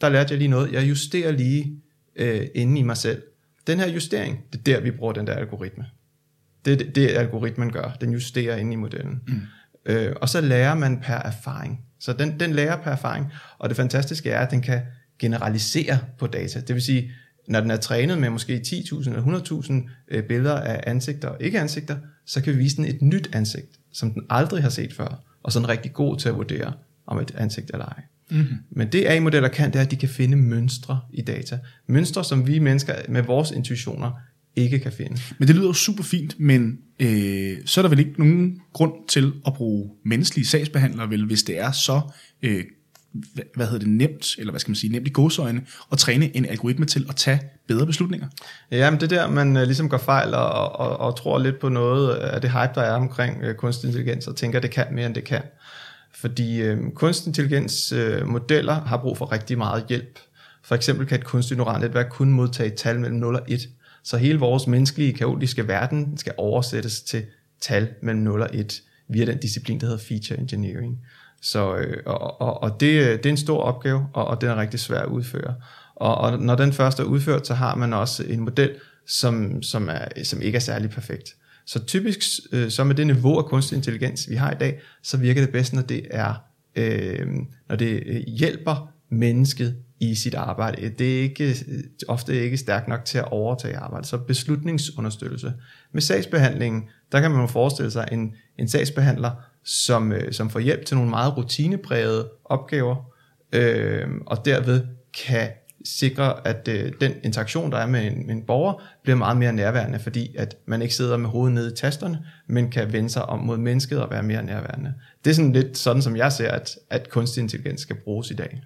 der 0.01 0.09
lærte 0.09 0.31
jeg 0.31 0.37
lige 0.37 0.47
noget. 0.47 0.71
Jeg 0.71 0.89
justerer 0.89 1.31
lige 1.31 1.81
øh, 2.15 2.47
inde 2.55 2.79
i 2.79 2.83
mig 2.83 2.97
selv. 2.97 3.21
Den 3.67 3.79
her 3.79 3.89
justering, 3.89 4.43
det 4.53 4.59
er 4.59 4.63
der, 4.63 4.81
vi 4.81 4.91
bruger 4.91 5.13
den 5.13 5.27
der 5.27 5.33
algoritme. 5.33 5.85
Det 6.65 6.73
er 6.73 6.77
det, 6.77 6.95
det 6.95 7.07
algoritmen 7.07 7.71
gør. 7.71 7.97
Den 8.01 8.11
justerer 8.11 8.55
inde 8.55 8.73
i 8.73 8.75
modellen. 8.75 9.21
Mm. 9.27 9.41
Øh, 9.89 10.13
og 10.21 10.29
så 10.29 10.41
lærer 10.41 10.75
man 10.75 10.99
per 10.99 11.15
erfaring. 11.15 11.79
Så 11.99 12.13
den, 12.13 12.39
den 12.39 12.51
lærer 12.51 12.83
per 12.83 12.91
erfaring, 12.91 13.25
og 13.59 13.69
det 13.69 13.77
fantastiske 13.77 14.31
er, 14.31 14.39
at 14.39 14.51
den 14.51 14.61
kan 14.61 14.81
generalisere 15.19 15.99
på 16.17 16.27
data. 16.27 16.59
Det 16.59 16.75
vil 16.75 16.83
sige, 16.83 17.11
når 17.47 17.59
den 17.59 17.71
er 17.71 17.77
trænet 17.77 18.17
med 18.17 18.29
måske 18.29 18.61
10.000 18.65 19.09
eller 19.09 19.83
100.000 19.83 19.89
øh, 20.07 20.23
billeder 20.23 20.55
af 20.55 20.83
ansigter 20.87 21.27
og 21.27 21.37
ikke 21.39 21.59
ansigter, 21.59 21.97
så 22.25 22.41
kan 22.41 22.53
vi 22.53 22.57
vise 22.57 22.77
den 22.77 22.85
et 22.85 23.01
nyt 23.01 23.29
ansigt, 23.33 23.79
som 23.93 24.11
den 24.11 24.23
aldrig 24.29 24.63
har 24.63 24.69
set 24.69 24.93
før, 24.93 25.23
og 25.43 25.51
så 25.51 25.59
er 25.59 25.63
den 25.63 25.69
rigtig 25.69 25.93
god 25.93 26.17
til 26.17 26.29
at 26.29 26.35
vurdere, 26.35 26.73
om 27.07 27.19
et 27.19 27.35
ansigt 27.37 27.71
eller 27.73 27.85
ej. 27.85 28.01
Mm-hmm. 28.31 28.57
Men 28.69 28.91
det 28.91 29.07
AI-modeller 29.07 29.49
kan, 29.49 29.71
det 29.71 29.79
er, 29.79 29.83
at 29.83 29.91
de 29.91 29.95
kan 29.95 30.09
finde 30.09 30.37
mønstre 30.37 30.99
i 31.13 31.21
data. 31.21 31.59
Mønstre, 31.87 32.23
som 32.23 32.47
vi 32.47 32.59
mennesker 32.59 32.93
med 33.07 33.21
vores 33.21 33.51
intuitioner 33.51 34.11
ikke 34.55 34.79
kan 34.79 34.91
finde. 34.91 35.21
Men 35.37 35.47
det 35.47 35.55
lyder 35.55 35.67
jo 35.67 35.73
super 35.73 36.03
fint, 36.03 36.39
men 36.39 36.77
øh, 36.99 37.57
så 37.65 37.79
er 37.79 37.81
der 37.81 37.89
vel 37.89 37.99
ikke 37.99 38.13
nogen 38.17 38.61
grund 38.73 38.93
til 39.07 39.33
at 39.47 39.53
bruge 39.53 39.89
menneskelige 40.05 40.45
sagsbehandlere, 40.45 41.09
vel, 41.09 41.25
hvis 41.25 41.43
det 41.43 41.59
er 41.59 41.71
så 41.71 42.01
øh, 42.41 42.63
hvad 43.55 43.65
hedder 43.65 43.79
det, 43.79 43.87
nemt, 43.87 44.35
eller 44.37 44.51
hvad 44.51 44.59
skal 44.59 44.69
man 44.69 44.75
sige, 44.75 44.91
nemt 44.91 45.07
i 45.07 45.11
godsøjne, 45.11 45.61
at 45.91 45.97
træne 45.97 46.37
en 46.37 46.45
algoritme 46.45 46.85
til 46.85 47.05
at 47.09 47.15
tage 47.15 47.41
bedre 47.67 47.85
beslutninger. 47.85 48.27
Ja, 48.71 48.91
men 48.91 48.99
det 48.99 49.09
der, 49.09 49.29
man 49.29 49.57
uh, 49.57 49.63
ligesom 49.63 49.89
går 49.89 49.97
fejl 49.97 50.33
og, 50.33 50.79
og, 50.79 50.99
og 50.99 51.17
tror 51.17 51.39
lidt 51.39 51.59
på 51.59 51.69
noget 51.69 52.15
af 52.15 52.41
det 52.41 52.51
hype, 52.51 52.71
der 52.75 52.81
er 52.81 52.93
omkring 52.93 53.43
uh, 53.47 53.53
kunstig 53.53 53.87
intelligens, 53.87 54.27
og 54.27 54.35
tænker, 54.35 54.59
at 54.59 54.63
det 54.63 54.71
kan 54.71 54.85
mere, 54.91 55.05
end 55.05 55.15
det 55.15 55.23
kan. 55.23 55.41
Fordi 56.15 56.71
uh, 56.71 56.77
kunstig 56.95 57.27
intelligens 57.27 57.93
uh, 57.93 58.27
modeller 58.27 58.73
har 58.73 58.97
brug 58.97 59.17
for 59.17 59.31
rigtig 59.31 59.57
meget 59.57 59.85
hjælp. 59.89 60.19
For 60.63 60.75
eksempel 60.75 61.07
kan 61.07 61.19
et 61.19 61.25
kunstigt 61.25 61.57
neuralt 61.57 61.81
netværk 61.81 62.07
kun 62.09 62.31
modtage 62.31 62.69
tal 62.69 62.99
mellem 62.99 63.17
0 63.17 63.35
og 63.35 63.41
1, 63.47 63.69
så 64.03 64.17
hele 64.17 64.39
vores 64.39 64.67
menneskelige, 64.67 65.13
kaotiske 65.13 65.67
verden 65.67 66.17
skal 66.17 66.33
oversættes 66.37 67.01
til 67.01 67.25
tal 67.61 67.89
mellem 68.01 68.23
0 68.23 68.41
og 68.41 68.49
1 68.53 68.81
via 69.09 69.25
den 69.25 69.37
disciplin, 69.37 69.79
der 69.79 69.85
hedder 69.85 70.03
feature 70.03 70.39
engineering. 70.39 70.99
Så, 71.41 71.75
øh, 71.75 72.03
og, 72.05 72.41
og, 72.41 72.63
og 72.63 72.79
det, 72.79 73.01
øh, 73.01 73.17
det 73.17 73.25
er 73.25 73.29
en 73.29 73.37
stor 73.37 73.61
opgave, 73.61 74.07
og, 74.13 74.27
og 74.27 74.41
den 74.41 74.49
er 74.49 74.55
rigtig 74.55 74.79
svær 74.79 74.99
at 74.99 75.09
udføre. 75.09 75.55
Og, 75.95 76.17
og 76.17 76.39
når 76.39 76.55
den 76.55 76.73
først 76.73 76.99
er 76.99 77.03
udført, 77.03 77.47
så 77.47 77.53
har 77.53 77.75
man 77.75 77.93
også 77.93 78.23
en 78.23 78.39
model, 78.39 78.71
som, 79.07 79.63
som, 79.63 79.89
er, 79.89 80.23
som 80.23 80.41
ikke 80.41 80.55
er 80.55 80.59
særlig 80.59 80.89
perfekt. 80.89 81.35
Så 81.65 81.85
typisk, 81.85 82.19
øh, 82.51 82.69
så 82.69 82.83
med 82.83 82.95
det 82.95 83.07
niveau 83.07 83.37
af 83.37 83.45
kunstig 83.45 83.75
intelligens, 83.75 84.29
vi 84.29 84.35
har 84.35 84.51
i 84.51 84.55
dag, 84.59 84.79
så 85.03 85.17
virker 85.17 85.41
det 85.41 85.51
bedst, 85.51 85.73
når 85.73 85.81
det 85.81 86.07
er, 86.11 86.33
øh, 86.75 87.27
når 87.69 87.75
det 87.75 88.03
øh, 88.05 88.15
hjælper 88.15 88.91
mennesket 89.09 89.75
i 89.99 90.15
sit 90.15 90.35
arbejde. 90.35 90.89
Det 90.89 91.17
er 91.17 91.21
ikke, 91.21 91.55
ofte 92.07 92.43
ikke 92.43 92.57
stærkt 92.57 92.87
nok 92.87 93.05
til 93.05 93.17
at 93.17 93.31
overtage 93.31 93.77
arbejde, 93.77 94.07
så 94.07 94.17
beslutningsunderstøttelse. 94.17 95.53
Med 95.91 96.01
sagsbehandlingen, 96.01 96.83
der 97.11 97.21
kan 97.21 97.31
man 97.31 97.49
forestille 97.49 97.91
sig 97.91 98.07
en, 98.11 98.35
en 98.57 98.67
sagsbehandler, 98.67 99.31
som, 99.63 100.11
øh, 100.11 100.33
som 100.33 100.49
får 100.49 100.59
hjælp 100.59 100.85
til 100.85 100.97
nogle 100.97 101.09
meget 101.09 101.37
rutineprægede 101.37 102.29
opgaver, 102.45 102.95
øh, 103.53 104.07
og 104.25 104.45
derved 104.45 104.87
kan 105.25 105.49
sikre, 105.85 106.47
at 106.47 106.67
øh, 106.67 106.91
den 107.01 107.11
interaktion, 107.23 107.71
der 107.71 107.77
er 107.77 107.87
med 107.87 108.11
en, 108.11 108.27
med 108.27 108.35
en 108.35 108.41
borger, 108.41 108.83
bliver 109.03 109.15
meget 109.15 109.37
mere 109.37 109.53
nærværende, 109.53 109.99
fordi 109.99 110.35
at 110.35 110.55
man 110.65 110.81
ikke 110.81 110.95
sidder 110.95 111.17
med 111.17 111.29
hovedet 111.29 111.53
nede 111.53 111.71
i 111.73 111.75
tasterne, 111.75 112.25
men 112.47 112.71
kan 112.71 112.93
vende 112.93 113.09
sig 113.09 113.25
om 113.25 113.39
mod 113.39 113.57
mennesket 113.57 114.01
og 114.01 114.11
være 114.11 114.23
mere 114.23 114.43
nærværende. 114.43 114.93
Det 115.25 115.29
er 115.31 115.35
sådan 115.35 115.53
lidt 115.53 115.77
sådan, 115.77 116.01
som 116.01 116.15
jeg 116.15 116.31
ser, 116.31 116.51
at, 116.51 116.77
at 116.89 117.09
kunstig 117.09 117.41
intelligens 117.41 117.81
skal 117.81 117.95
bruges 117.95 118.31
i 118.31 118.33
dag. 118.33 118.61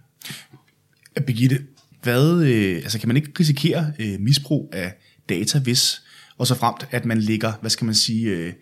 Birgitte, 1.21 1.59
hvad, 2.03 2.43
øh, 2.43 2.75
altså 2.75 2.99
kan 2.99 3.07
man 3.07 3.17
ikke 3.17 3.31
risikere 3.39 3.93
øh, 3.99 4.19
misbrug 4.19 4.69
af 4.73 4.93
data, 5.29 5.59
hvis 5.59 6.01
og 6.37 6.47
så 6.47 6.55
fremt, 6.55 6.87
at 6.91 7.05
man 7.05 7.19
ligger, 7.19 7.53
hvad 7.61 7.69
skal 7.69 7.85
man 7.85 7.95
sige, 7.95 8.29
øh, 8.29 8.53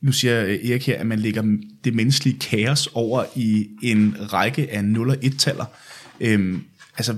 nu 0.00 0.12
siger 0.12 0.34
Erik 0.40 0.86
her, 0.86 0.98
at 0.98 1.06
man 1.06 1.18
lægger 1.18 1.42
det 1.84 1.94
menneskelige 1.94 2.38
kaos 2.38 2.88
over 2.94 3.24
i 3.36 3.68
en 3.82 4.16
række 4.32 4.70
af 4.70 4.84
0 4.84 5.10
og 5.10 5.16
1-taller. 5.16 5.64
Øhm, 6.20 6.62
altså, 6.96 7.16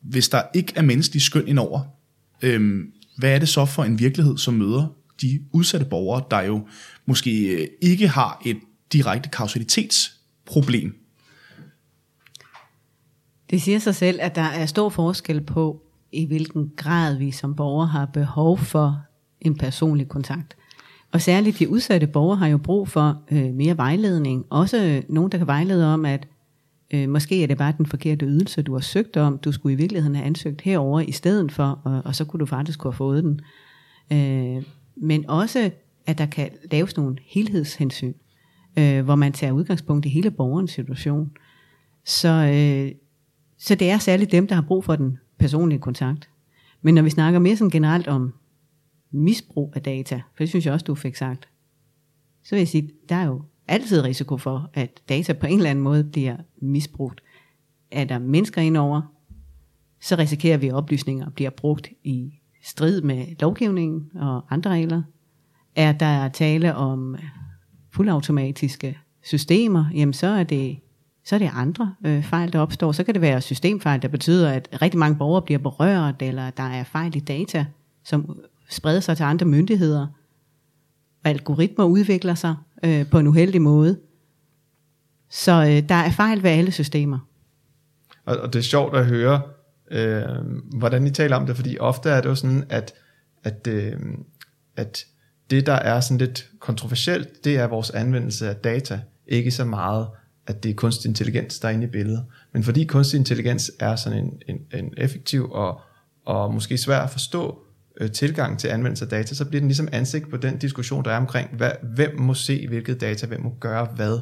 hvis 0.00 0.28
der 0.28 0.42
ikke 0.54 0.72
er 0.76 0.82
menneskelig 0.82 1.22
skøn 1.22 1.48
indover, 1.48 1.80
øhm, 2.42 2.92
hvad 3.18 3.34
er 3.34 3.38
det 3.38 3.48
så 3.48 3.64
for 3.64 3.84
en 3.84 3.98
virkelighed, 3.98 4.38
som 4.38 4.54
møder 4.54 4.96
de 5.20 5.40
udsatte 5.52 5.86
borgere, 5.86 6.24
der 6.30 6.40
jo 6.40 6.68
måske 7.06 7.46
øh, 7.46 7.68
ikke 7.82 8.08
har 8.08 8.42
et 8.46 8.58
direkte 8.92 9.28
kausalitetsproblem? 9.28 11.05
Det 13.50 13.62
siger 13.62 13.78
sig 13.78 13.94
selv, 13.94 14.18
at 14.22 14.34
der 14.34 14.42
er 14.42 14.66
stor 14.66 14.88
forskel 14.88 15.40
på, 15.40 15.82
i 16.12 16.26
hvilken 16.26 16.72
grad 16.76 17.16
vi 17.18 17.30
som 17.30 17.54
borgere 17.54 17.86
har 17.86 18.06
behov 18.06 18.58
for 18.58 19.00
en 19.40 19.56
personlig 19.58 20.08
kontakt. 20.08 20.56
Og 21.12 21.20
særligt 21.20 21.58
de 21.58 21.68
udsatte 21.68 22.06
borgere 22.06 22.36
har 22.36 22.46
jo 22.46 22.58
brug 22.58 22.88
for 22.88 23.22
øh, 23.30 23.54
mere 23.54 23.76
vejledning. 23.76 24.46
Også 24.50 24.84
øh, 24.84 25.02
nogen, 25.08 25.32
der 25.32 25.38
kan 25.38 25.46
vejlede 25.46 25.94
om, 25.94 26.04
at 26.04 26.28
øh, 26.90 27.08
måske 27.08 27.42
er 27.42 27.46
det 27.46 27.58
bare 27.58 27.74
den 27.78 27.86
forkerte 27.86 28.26
ydelse, 28.26 28.62
du 28.62 28.72
har 28.72 28.80
søgt 28.80 29.16
om. 29.16 29.38
Du 29.38 29.52
skulle 29.52 29.72
i 29.72 29.76
virkeligheden 29.76 30.14
have 30.14 30.26
ansøgt 30.26 30.60
herover 30.60 31.00
i 31.00 31.12
stedet 31.12 31.52
for, 31.52 31.80
og, 31.84 32.02
og 32.04 32.14
så 32.14 32.24
kunne 32.24 32.40
du 32.40 32.46
faktisk 32.46 32.82
have 32.82 32.92
fået 32.92 33.24
den. 33.24 33.40
Øh, 34.12 34.62
men 34.96 35.30
også, 35.30 35.70
at 36.06 36.18
der 36.18 36.26
kan 36.26 36.50
laves 36.72 36.96
nogle 36.96 37.16
helhedshensyn, 37.26 38.14
øh, 38.78 39.04
hvor 39.04 39.14
man 39.14 39.32
tager 39.32 39.52
udgangspunkt 39.52 40.06
i 40.06 40.08
hele 40.08 40.30
borgerens 40.30 40.70
situation. 40.70 41.30
Så, 42.04 42.28
øh, 42.28 43.05
så 43.58 43.74
det 43.74 43.90
er 43.90 43.98
særligt 43.98 44.32
dem, 44.32 44.46
der 44.46 44.54
har 44.54 44.62
brug 44.62 44.84
for 44.84 44.96
den 44.96 45.18
personlige 45.38 45.78
kontakt. 45.78 46.30
Men 46.82 46.94
når 46.94 47.02
vi 47.02 47.10
snakker 47.10 47.38
mere 47.38 47.56
sådan 47.56 47.70
generelt 47.70 48.08
om 48.08 48.34
misbrug 49.10 49.72
af 49.74 49.82
data, 49.82 50.16
for 50.16 50.38
det 50.38 50.48
synes 50.48 50.66
jeg 50.66 50.74
også, 50.74 50.84
du 50.84 50.94
fik 50.94 51.16
sagt, 51.16 51.48
så 52.44 52.50
vil 52.50 52.58
jeg 52.58 52.68
sige, 52.68 52.90
der 53.08 53.16
er 53.16 53.26
jo 53.26 53.42
altid 53.68 54.04
risiko 54.04 54.38
for, 54.38 54.70
at 54.74 55.00
data 55.08 55.32
på 55.32 55.46
en 55.46 55.56
eller 55.56 55.70
anden 55.70 55.84
måde 55.84 56.04
bliver 56.04 56.36
misbrugt. 56.62 57.22
Er 57.90 58.04
der 58.04 58.18
mennesker 58.18 58.60
indover, 58.62 59.02
så 60.00 60.16
risikerer 60.16 60.56
vi, 60.56 60.68
at 60.68 60.74
oplysninger 60.74 61.30
bliver 61.30 61.50
brugt 61.50 61.88
i 62.04 62.40
strid 62.64 63.02
med 63.02 63.26
lovgivningen 63.40 64.10
og 64.14 64.54
andre 64.54 64.70
regler. 64.70 65.02
Er 65.76 65.92
der 65.92 66.28
tale 66.28 66.74
om 66.74 67.16
fuldautomatiske 67.90 68.98
systemer, 69.22 69.84
jamen 69.94 70.12
så 70.12 70.26
er 70.26 70.44
det 70.44 70.78
så 71.26 71.34
er 71.34 71.38
det 71.38 71.50
andre 71.54 71.94
øh, 72.06 72.24
fejl, 72.24 72.52
der 72.52 72.58
opstår. 72.58 72.92
Så 72.92 73.04
kan 73.04 73.14
det 73.14 73.22
være 73.22 73.40
systemfejl, 73.40 74.02
der 74.02 74.08
betyder, 74.08 74.52
at 74.52 74.68
rigtig 74.82 74.98
mange 74.98 75.18
borgere 75.18 75.42
bliver 75.42 75.58
berørt, 75.58 76.22
eller 76.22 76.50
der 76.50 76.62
er 76.62 76.84
fejl 76.84 77.16
i 77.16 77.20
data, 77.20 77.66
som 78.04 78.38
spreder 78.70 79.00
sig 79.00 79.16
til 79.16 79.24
andre 79.24 79.46
myndigheder. 79.46 80.06
Og 81.24 81.30
algoritmer 81.30 81.84
udvikler 81.84 82.34
sig 82.34 82.54
øh, 82.84 83.10
på 83.10 83.18
en 83.18 83.26
uheldig 83.26 83.62
måde. 83.62 83.98
Så 85.30 85.52
øh, 85.52 85.88
der 85.88 85.94
er 85.94 86.10
fejl 86.10 86.42
ved 86.42 86.50
alle 86.50 86.72
systemer. 86.72 87.18
Og, 88.24 88.36
og 88.36 88.52
det 88.52 88.58
er 88.58 88.62
sjovt 88.62 88.96
at 88.96 89.06
høre, 89.06 89.42
øh, 89.90 90.22
hvordan 90.78 91.06
I 91.06 91.10
taler 91.10 91.36
om 91.36 91.46
det, 91.46 91.56
fordi 91.56 91.78
ofte 91.78 92.10
er 92.10 92.20
det 92.20 92.28
jo 92.28 92.34
sådan, 92.34 92.64
at, 92.68 92.92
at, 93.44 93.66
øh, 93.66 93.92
at 94.76 95.06
det, 95.50 95.66
der 95.66 95.72
er 95.72 96.00
sådan 96.00 96.18
lidt 96.18 96.50
kontroversielt, 96.58 97.44
det 97.44 97.56
er 97.56 97.66
vores 97.66 97.90
anvendelse 97.90 98.48
af 98.48 98.56
data, 98.56 99.00
ikke 99.26 99.50
så 99.50 99.64
meget, 99.64 100.08
at 100.46 100.62
det 100.62 100.70
er 100.70 100.74
kunstig 100.74 101.08
intelligens, 101.08 101.58
der 101.58 101.68
er 101.68 101.72
inde 101.72 101.84
i 101.84 101.90
billedet. 101.90 102.24
Men 102.52 102.62
fordi 102.62 102.84
kunstig 102.84 103.18
intelligens 103.18 103.72
er 103.80 103.96
sådan 103.96 104.18
en, 104.18 104.32
en, 104.48 104.80
en 104.80 104.94
effektiv 104.96 105.50
og, 105.50 105.80
og 106.24 106.54
måske 106.54 106.78
svær 106.78 106.98
at 106.98 107.10
forstå 107.10 107.58
øh, 108.00 108.10
tilgang 108.10 108.58
til 108.58 108.68
anvendelse 108.68 109.04
af 109.04 109.08
data, 109.08 109.34
så 109.34 109.44
bliver 109.44 109.60
den 109.60 109.68
ligesom 109.68 109.88
ansigt 109.92 110.30
på 110.30 110.36
den 110.36 110.58
diskussion, 110.58 111.04
der 111.04 111.10
er 111.10 111.16
omkring, 111.16 111.56
hvad, 111.56 111.70
hvem 111.94 112.20
må 112.20 112.34
se 112.34 112.68
hvilket 112.68 113.00
data, 113.00 113.26
hvem 113.26 113.42
må 113.42 113.54
gøre 113.60 113.88
hvad 113.96 114.18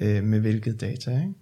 øh, 0.00 0.24
med 0.24 0.40
hvilket 0.40 0.80
data. 0.80 1.10
Ikke? 1.10 1.34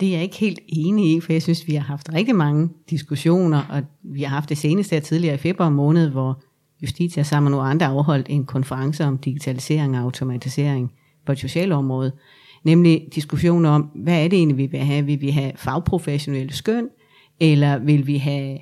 Det 0.00 0.08
er 0.08 0.12
jeg 0.12 0.22
ikke 0.22 0.36
helt 0.36 0.60
enig 0.68 1.16
i, 1.16 1.20
for 1.20 1.32
jeg 1.32 1.42
synes, 1.42 1.66
vi 1.66 1.74
har 1.74 1.84
haft 1.84 2.12
rigtig 2.14 2.36
mange 2.36 2.68
diskussioner, 2.90 3.62
og 3.70 3.82
vi 4.02 4.22
har 4.22 4.28
haft 4.28 4.48
det 4.48 4.58
seneste 4.58 4.96
her 4.96 5.00
tidligere 5.00 5.34
i 5.34 5.38
februar 5.38 5.70
måned, 5.70 6.08
hvor 6.08 6.42
Justitia 6.82 7.22
sammen 7.22 7.50
med 7.50 7.58
nogle 7.58 7.70
andre 7.70 7.86
afholdt 7.86 8.26
en 8.30 8.46
konference 8.46 9.04
om 9.04 9.18
digitalisering 9.18 9.98
og 9.98 10.02
automatisering 10.02 10.92
på 11.30 11.32
et 11.32 11.38
socialt 11.38 11.72
område, 11.72 12.12
nemlig 12.64 13.08
diskussioner 13.14 13.70
om, 13.70 13.82
hvad 13.82 14.24
er 14.24 14.28
det 14.28 14.36
egentlig, 14.36 14.56
vi 14.56 14.66
vil 14.66 14.80
have? 14.80 15.06
Vil 15.06 15.20
vi 15.20 15.30
have 15.30 15.52
fagprofessionelle 15.56 16.52
skøn, 16.52 16.88
eller 17.40 17.78
vil 17.78 18.06
vi 18.06 18.16
have 18.16 18.58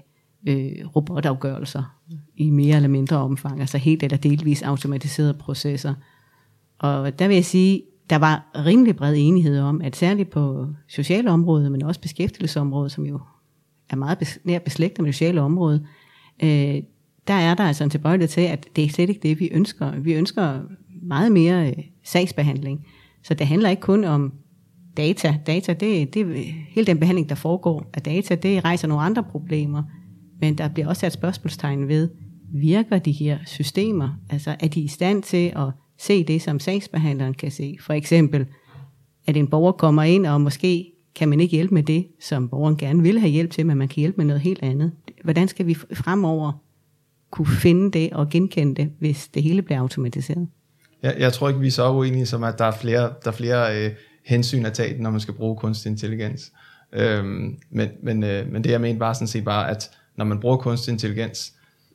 øh, 0.49 0.87
robotafgørelser 0.97 1.83
i 2.37 2.51
mere 2.51 2.77
eller 2.77 2.89
mindre 2.89 3.17
omfang, 3.17 3.61
altså 3.61 3.79
helt 3.79 4.03
eller 4.03 4.17
delvis 4.17 4.63
automatiserede 4.63 5.35
processer. 5.35 5.95
Og 6.79 7.19
der 7.19 7.29
vil 7.29 7.35
jeg 7.35 7.45
sige, 7.45 7.83
der 8.11 8.17
var 8.17 8.51
rimelig 8.55 8.97
bred 8.97 9.15
enighed 9.17 9.61
om, 9.61 9.81
at 9.81 9.97
særligt 9.97 10.31
på 10.31 10.67
sociale 10.89 11.31
område, 11.31 11.71
men 11.71 11.83
også 11.83 12.01
beskæftigelsesområdet, 12.01 12.93
som 12.93 13.07
jo 13.07 13.21
er 13.91 13.97
meget 13.97 14.19
bes- 14.23 14.41
nær 14.45 14.59
beslægtet 14.59 14.99
med 14.99 15.07
det 15.07 15.15
sociale 15.15 15.41
område, 15.41 15.87
øh, 16.43 16.83
der 17.29 17.35
er 17.35 17.55
der 17.55 17.65
altså 17.65 17.85
en 17.85 17.91
tilbøjelighed 17.91 18.29
til, 18.29 18.41
at 18.41 18.67
det 18.77 18.85
er 18.85 18.89
slet 18.89 19.09
ikke 19.09 19.29
det, 19.29 19.41
vi 19.41 19.49
ønsker. 19.53 20.01
Vi 20.01 20.13
ønsker 20.13 20.61
meget 21.03 21.33
mere 21.33 21.69
øh, 21.71 21.85
sagsbehandling. 22.09 22.87
Så 23.23 23.35
det 23.35 23.47
handler 23.47 23.71
ikke 23.71 23.83
kun 23.83 24.05
om 24.05 24.33
data. 24.97 25.39
Data, 25.47 25.73
det, 25.73 26.15
det 26.15 26.45
hele 26.69 26.87
den 26.87 26.99
behandling, 26.99 27.29
der 27.29 27.35
foregår 27.35 27.91
af 27.95 28.03
data, 28.03 28.35
det 28.35 28.65
rejser 28.65 28.89
nogle 28.89 29.03
andre 29.03 29.23
problemer. 29.23 29.83
Men 30.41 30.59
der 30.59 30.69
bliver 30.69 30.89
også 30.89 31.01
sat 31.01 31.13
spørgsmålstegn 31.13 31.89
ved, 31.89 32.09
virker 32.53 32.99
de 32.99 33.13
her 33.13 33.39
systemer? 33.47 34.09
Altså 34.31 34.57
er 34.61 34.69
de 34.69 34.81
i 34.81 34.89
stand 34.89 35.23
til 35.23 35.53
at 35.57 35.71
se 35.99 36.25
det, 36.25 36.43
som 36.43 36.61
sagsbehandleren 36.61 37.35
kan 37.35 37.51
se? 37.51 37.77
For 37.81 37.93
eksempel, 37.93 38.47
at 39.27 39.37
en 39.37 39.47
borger 39.47 39.73
kommer 39.73 40.03
ind, 40.03 40.27
og 40.27 40.41
måske 40.41 40.93
kan 41.15 41.29
man 41.29 41.41
ikke 41.41 41.57
hjælpe 41.57 41.75
med 41.75 41.83
det, 41.83 42.07
som 42.21 42.49
borgeren 42.49 42.77
gerne 42.77 43.03
vil 43.03 43.21
have 43.21 43.31
hjælp 43.31 43.51
til, 43.51 43.67
men 43.67 43.79
man 43.79 43.89
kan 43.89 44.01
hjælpe 44.01 44.17
med 44.17 44.25
noget 44.25 44.41
helt 44.41 44.63
andet. 44.63 44.93
Hvordan 45.25 45.49
skal 45.49 45.67
vi 45.67 45.75
fremover 45.75 46.53
kunne 47.31 47.47
finde 47.47 47.91
det 47.91 48.13
og 48.13 48.29
genkende 48.29 48.75
det, 48.75 48.93
hvis 48.99 49.29
det 49.29 49.43
hele 49.43 49.63
bliver 49.63 49.81
automatiseret? 49.81 50.49
Jeg, 51.03 51.15
jeg 51.19 51.33
tror 51.33 51.49
ikke, 51.49 51.61
vi 51.61 51.67
er 51.67 51.71
så 51.71 51.91
uenige 51.91 52.27
som, 52.27 52.45
at 52.45 52.59
der 52.59 52.65
er 52.65 52.71
flere, 52.71 53.03
der 53.25 53.31
er 53.31 53.35
flere 53.35 53.85
øh, 53.85 53.93
hensyn 54.25 54.67
at 54.67 54.73
tage, 54.73 55.03
når 55.03 55.11
man 55.11 55.21
skal 55.21 55.35
bruge 55.35 55.57
kunstig 55.57 55.91
intelligens. 55.91 56.53
Øhm, 56.93 57.59
men, 57.71 57.89
men, 58.03 58.25
øh, 58.25 58.53
men 58.53 58.65
det 58.65 58.71
jeg 58.71 58.81
mente 58.81 59.01
var 59.01 59.13
sådan 59.13 59.29
set 59.29 59.45
bare, 59.45 59.71
at 59.71 59.91
når 60.17 60.25
man 60.25 60.41
bruger 60.41 60.57
kunstig 60.57 60.93
intelligens, 60.93 61.53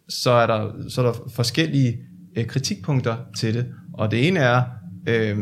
så 0.10 0.32
er 0.32 0.48
der, 0.48 0.72
så 0.90 1.02
er 1.02 1.06
der 1.06 1.14
forskellige 1.36 2.00
øh, 2.36 2.46
kritikpunkter 2.46 3.16
til 3.38 3.54
det. 3.54 3.66
Og 3.94 4.12
det 4.12 4.28
ene 4.28 4.40
er 4.40 4.64
øh, 5.08 5.38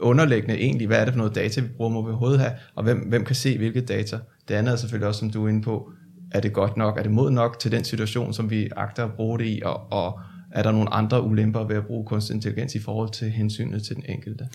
underliggende 0.00 0.58
egentlig, 0.58 0.86
hvad 0.86 1.00
er 1.00 1.04
det 1.04 1.14
for 1.14 1.18
noget 1.18 1.34
data, 1.34 1.60
vi 1.60 1.68
bruger, 1.76 1.90
må 1.90 2.02
vi 2.02 2.08
overhovedet 2.08 2.40
have, 2.40 2.52
og 2.74 2.84
hvem, 2.84 2.98
hvem 2.98 3.24
kan 3.24 3.36
se 3.36 3.58
hvilke 3.58 3.80
data. 3.80 4.18
Det 4.48 4.54
andet 4.54 4.72
er 4.72 4.76
selvfølgelig 4.76 5.08
også, 5.08 5.18
som 5.18 5.30
du 5.30 5.44
er 5.44 5.48
inde 5.48 5.62
på, 5.62 5.90
er 6.30 6.40
det 6.40 6.52
godt 6.52 6.76
nok, 6.76 6.98
er 6.98 7.02
det 7.02 7.12
mod 7.12 7.30
nok 7.30 7.58
til 7.58 7.72
den 7.72 7.84
situation, 7.84 8.32
som 8.32 8.50
vi 8.50 8.68
agter 8.76 9.04
at 9.04 9.12
bruge 9.12 9.38
det 9.38 9.46
i, 9.46 9.60
og, 9.64 9.92
og 9.92 10.20
er 10.56 10.62
der 10.62 10.72
nogle 10.72 10.92
andre 10.94 11.22
ulemper 11.22 11.64
ved 11.64 11.76
at 11.76 11.86
bruge 11.86 12.06
kunstig 12.06 12.34
intelligens 12.34 12.74
i 12.74 12.78
forhold 12.78 13.12
til 13.12 13.30
hensynet 13.30 13.82
til 13.82 13.96
den 13.96 14.04
enkelte? 14.08 14.48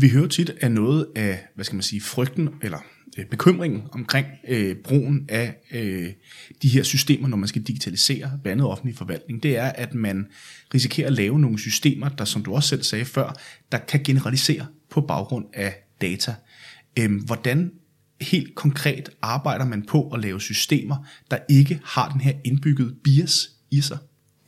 Vi 0.00 0.08
hører 0.08 0.28
tit 0.28 0.50
af 0.60 0.72
noget 0.72 1.06
af, 1.16 1.38
hvad 1.54 1.64
skal 1.64 1.76
man 1.76 1.82
sige, 1.82 2.00
frygten, 2.00 2.48
eller 2.62 2.78
øh, 3.18 3.26
bekymringen 3.26 3.82
omkring 3.92 4.26
øh, 4.48 4.76
brugen 4.76 5.26
af 5.28 5.54
øh, 5.72 6.08
de 6.62 6.68
her 6.68 6.82
systemer, 6.82 7.28
når 7.28 7.36
man 7.36 7.48
skal 7.48 7.62
digitalisere 7.62 8.30
blandt 8.42 8.46
andet 8.46 8.66
offentlig 8.66 8.96
forvaltning, 8.96 9.42
det 9.42 9.58
er, 9.58 9.68
at 9.68 9.94
man 9.94 10.26
risikerer 10.74 11.06
at 11.06 11.12
lave 11.12 11.40
nogle 11.40 11.58
systemer, 11.58 12.08
der, 12.08 12.24
som 12.24 12.42
du 12.42 12.54
også 12.54 12.68
selv 12.68 12.82
sagde 12.82 13.04
før, 13.04 13.36
der 13.72 13.78
kan 13.78 14.00
generalisere 14.04 14.66
på 14.90 15.00
baggrund 15.00 15.44
af 15.54 15.74
data. 16.00 16.34
Øhm, 16.98 17.14
hvordan 17.14 17.70
helt 18.20 18.54
konkret 18.54 19.10
arbejder 19.22 19.64
man 19.64 19.82
på 19.82 20.08
at 20.08 20.20
lave 20.20 20.40
systemer, 20.40 21.06
der 21.30 21.38
ikke 21.50 21.80
har 21.84 22.08
den 22.08 22.20
her 22.20 22.32
indbygget 22.44 22.96
bias 23.04 23.50
i 23.70 23.80
sig? 23.80 23.98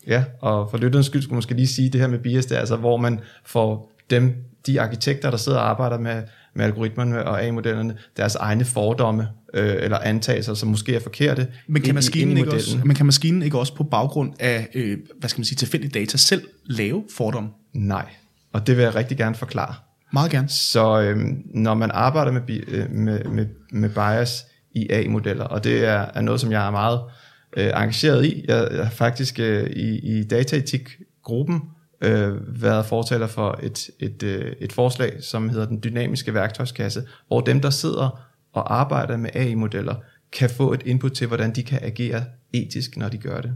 Ja, 0.07 0.25
og 0.41 0.71
for 0.71 0.79
lytterens 0.79 1.07
skyld 1.07 1.23
skulle 1.23 1.33
man 1.35 1.37
måske 1.39 1.55
lige 1.55 1.67
sige 1.67 1.89
det 1.89 2.01
her 2.01 2.09
med 2.09 2.19
bias, 2.19 2.47
det 2.47 2.55
er 2.55 2.59
altså, 2.61 2.77
hvor 2.77 2.97
man 2.97 3.21
får 3.45 3.93
dem, 4.11 4.35
de 4.67 4.81
arkitekter, 4.81 5.31
der 5.31 5.37
sidder 5.37 5.59
og 5.59 5.71
arbejder 5.71 5.99
med, 5.99 6.23
med 6.55 6.65
algoritmerne 6.65 7.25
og 7.25 7.43
AI-modellerne, 7.43 7.97
deres 8.17 8.35
egne 8.35 8.65
fordomme 8.65 9.29
øh, 9.55 9.75
eller 9.79 9.99
antagelser, 9.99 10.55
som 10.55 10.69
måske 10.69 10.95
er 10.95 11.01
forkerte. 11.01 11.47
Men 11.67 11.83
kan, 11.83 11.95
maskinen 11.95 12.37
ikke 12.37 12.53
også, 12.53 12.71
modellen. 12.71 12.89
men 12.89 12.97
kan 12.97 13.07
maskinen 13.07 13.43
ikke 13.43 13.59
også 13.59 13.75
på 13.75 13.85
baggrund 13.85 14.33
af, 14.41 14.69
øh, 14.75 14.99
hvad 15.19 15.29
skal 15.29 15.41
man 15.41 15.45
sige, 15.45 15.57
tilfældige 15.57 15.91
data 16.01 16.17
selv 16.17 16.43
lave 16.67 17.05
fordomme? 17.17 17.51
Nej, 17.73 18.07
og 18.53 18.67
det 18.67 18.77
vil 18.77 18.83
jeg 18.83 18.95
rigtig 18.95 19.17
gerne 19.17 19.35
forklare. 19.35 19.75
Meget 20.13 20.31
gerne. 20.31 20.49
Så 20.49 21.01
øhm, 21.01 21.43
når 21.55 21.75
man 21.75 21.91
arbejder 21.91 22.33
med, 22.33 22.41
bi- 22.41 22.65
øh, 22.69 22.91
med, 22.91 23.25
med, 23.25 23.47
med 23.73 23.89
bias 23.89 24.45
i 24.75 24.89
AI-modeller, 24.91 25.45
og 25.45 25.65
det 25.65 25.85
er, 25.85 26.07
er 26.15 26.21
noget, 26.21 26.41
som 26.41 26.53
jeg 26.53 26.67
er 26.67 26.71
meget 26.71 27.01
øh, 27.01 27.22
Øh, 27.57 27.67
engageret 27.67 28.25
i. 28.25 28.45
Jeg, 28.49 28.69
jeg 28.73 28.85
har 28.85 28.91
faktisk 28.91 29.39
øh, 29.39 29.71
i, 29.71 30.19
i 30.19 30.25
dataetik-gruppen 30.25 31.61
øh, 32.01 32.63
været 32.63 32.87
fortaler 32.87 33.27
for 33.27 33.61
et, 33.63 33.91
et, 34.01 34.23
øh, 34.23 34.53
et 34.61 34.73
forslag, 34.73 35.23
som 35.23 35.49
hedder 35.49 35.67
den 35.67 35.81
dynamiske 35.85 36.35
værktøjskasse, 36.35 37.05
hvor 37.27 37.41
dem, 37.41 37.61
der 37.61 37.71
sidder 37.71 38.29
og 38.53 38.81
arbejder 38.81 39.17
med 39.17 39.31
AI-modeller, 39.35 39.95
kan 40.33 40.51
få 40.51 40.73
et 40.73 40.83
input 40.87 41.13
til, 41.13 41.27
hvordan 41.27 41.55
de 41.55 41.63
kan 41.63 41.79
agere 41.83 42.25
etisk, 42.53 42.97
når 42.97 43.09
de 43.09 43.19
gør 43.19 43.41
det. 43.41 43.53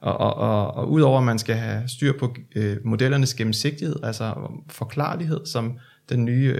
Og, 0.00 0.16
og, 0.18 0.34
og, 0.34 0.74
og 0.74 0.90
udover 0.90 1.18
at 1.18 1.24
man 1.24 1.38
skal 1.38 1.56
have 1.56 1.88
styr 1.88 2.12
på 2.18 2.36
øh, 2.54 2.76
modellernes 2.84 3.34
gennemsigtighed, 3.34 3.96
altså 4.02 4.34
forklarlighed, 4.68 5.46
som 5.46 5.78
den 6.08 6.24
nye 6.24 6.54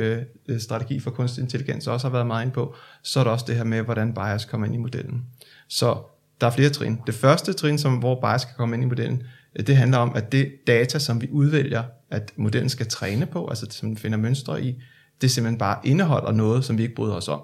øh, 0.49 0.61
strategi 0.61 1.01
for 1.01 1.11
kunstig 1.11 1.43
intelligens 1.43 1.87
også 1.87 2.07
har 2.07 2.13
været 2.13 2.27
meget 2.27 2.43
inde 2.43 2.55
på, 2.55 2.75
så 3.03 3.21
er 3.21 3.25
der 3.25 3.31
også 3.31 3.45
det 3.49 3.57
her 3.57 3.65
med, 3.65 3.83
hvordan 3.83 4.15
bias 4.15 4.45
kommer 4.45 4.67
ind 4.67 4.75
i 4.75 4.79
modellen. 4.79 5.25
Så 5.69 5.97
der 6.41 6.47
er 6.47 6.51
flere 6.51 6.71
trin. 6.71 6.99
Det 7.07 7.15
første 7.15 7.53
trin, 7.53 7.79
som, 7.79 7.97
hvor 7.97 8.21
bias 8.21 8.45
kan 8.45 8.55
komme 8.57 8.77
ind 8.77 8.85
i 8.85 8.87
modellen, 8.87 9.23
øh, 9.59 9.67
det 9.67 9.77
handler 9.77 9.99
om, 9.99 10.13
at 10.15 10.33
det 10.33 10.53
data, 10.67 10.99
som 10.99 11.21
vi 11.21 11.29
udvælger, 11.31 11.83
at 12.11 12.33
modellen 12.37 12.69
skal 12.69 12.87
træne 12.87 13.27
på, 13.27 13.49
altså 13.49 13.67
som 13.71 13.89
den 13.89 13.97
finder 13.97 14.19
mønstre 14.19 14.63
i, 14.63 14.83
det 15.21 15.31
simpelthen 15.31 15.59
bare 15.59 15.79
indeholder 15.85 16.33
noget, 16.33 16.65
som 16.65 16.79
vi 16.79 16.83
ikke 16.83 16.95
bryder 16.95 17.15
os 17.15 17.29
om. 17.29 17.41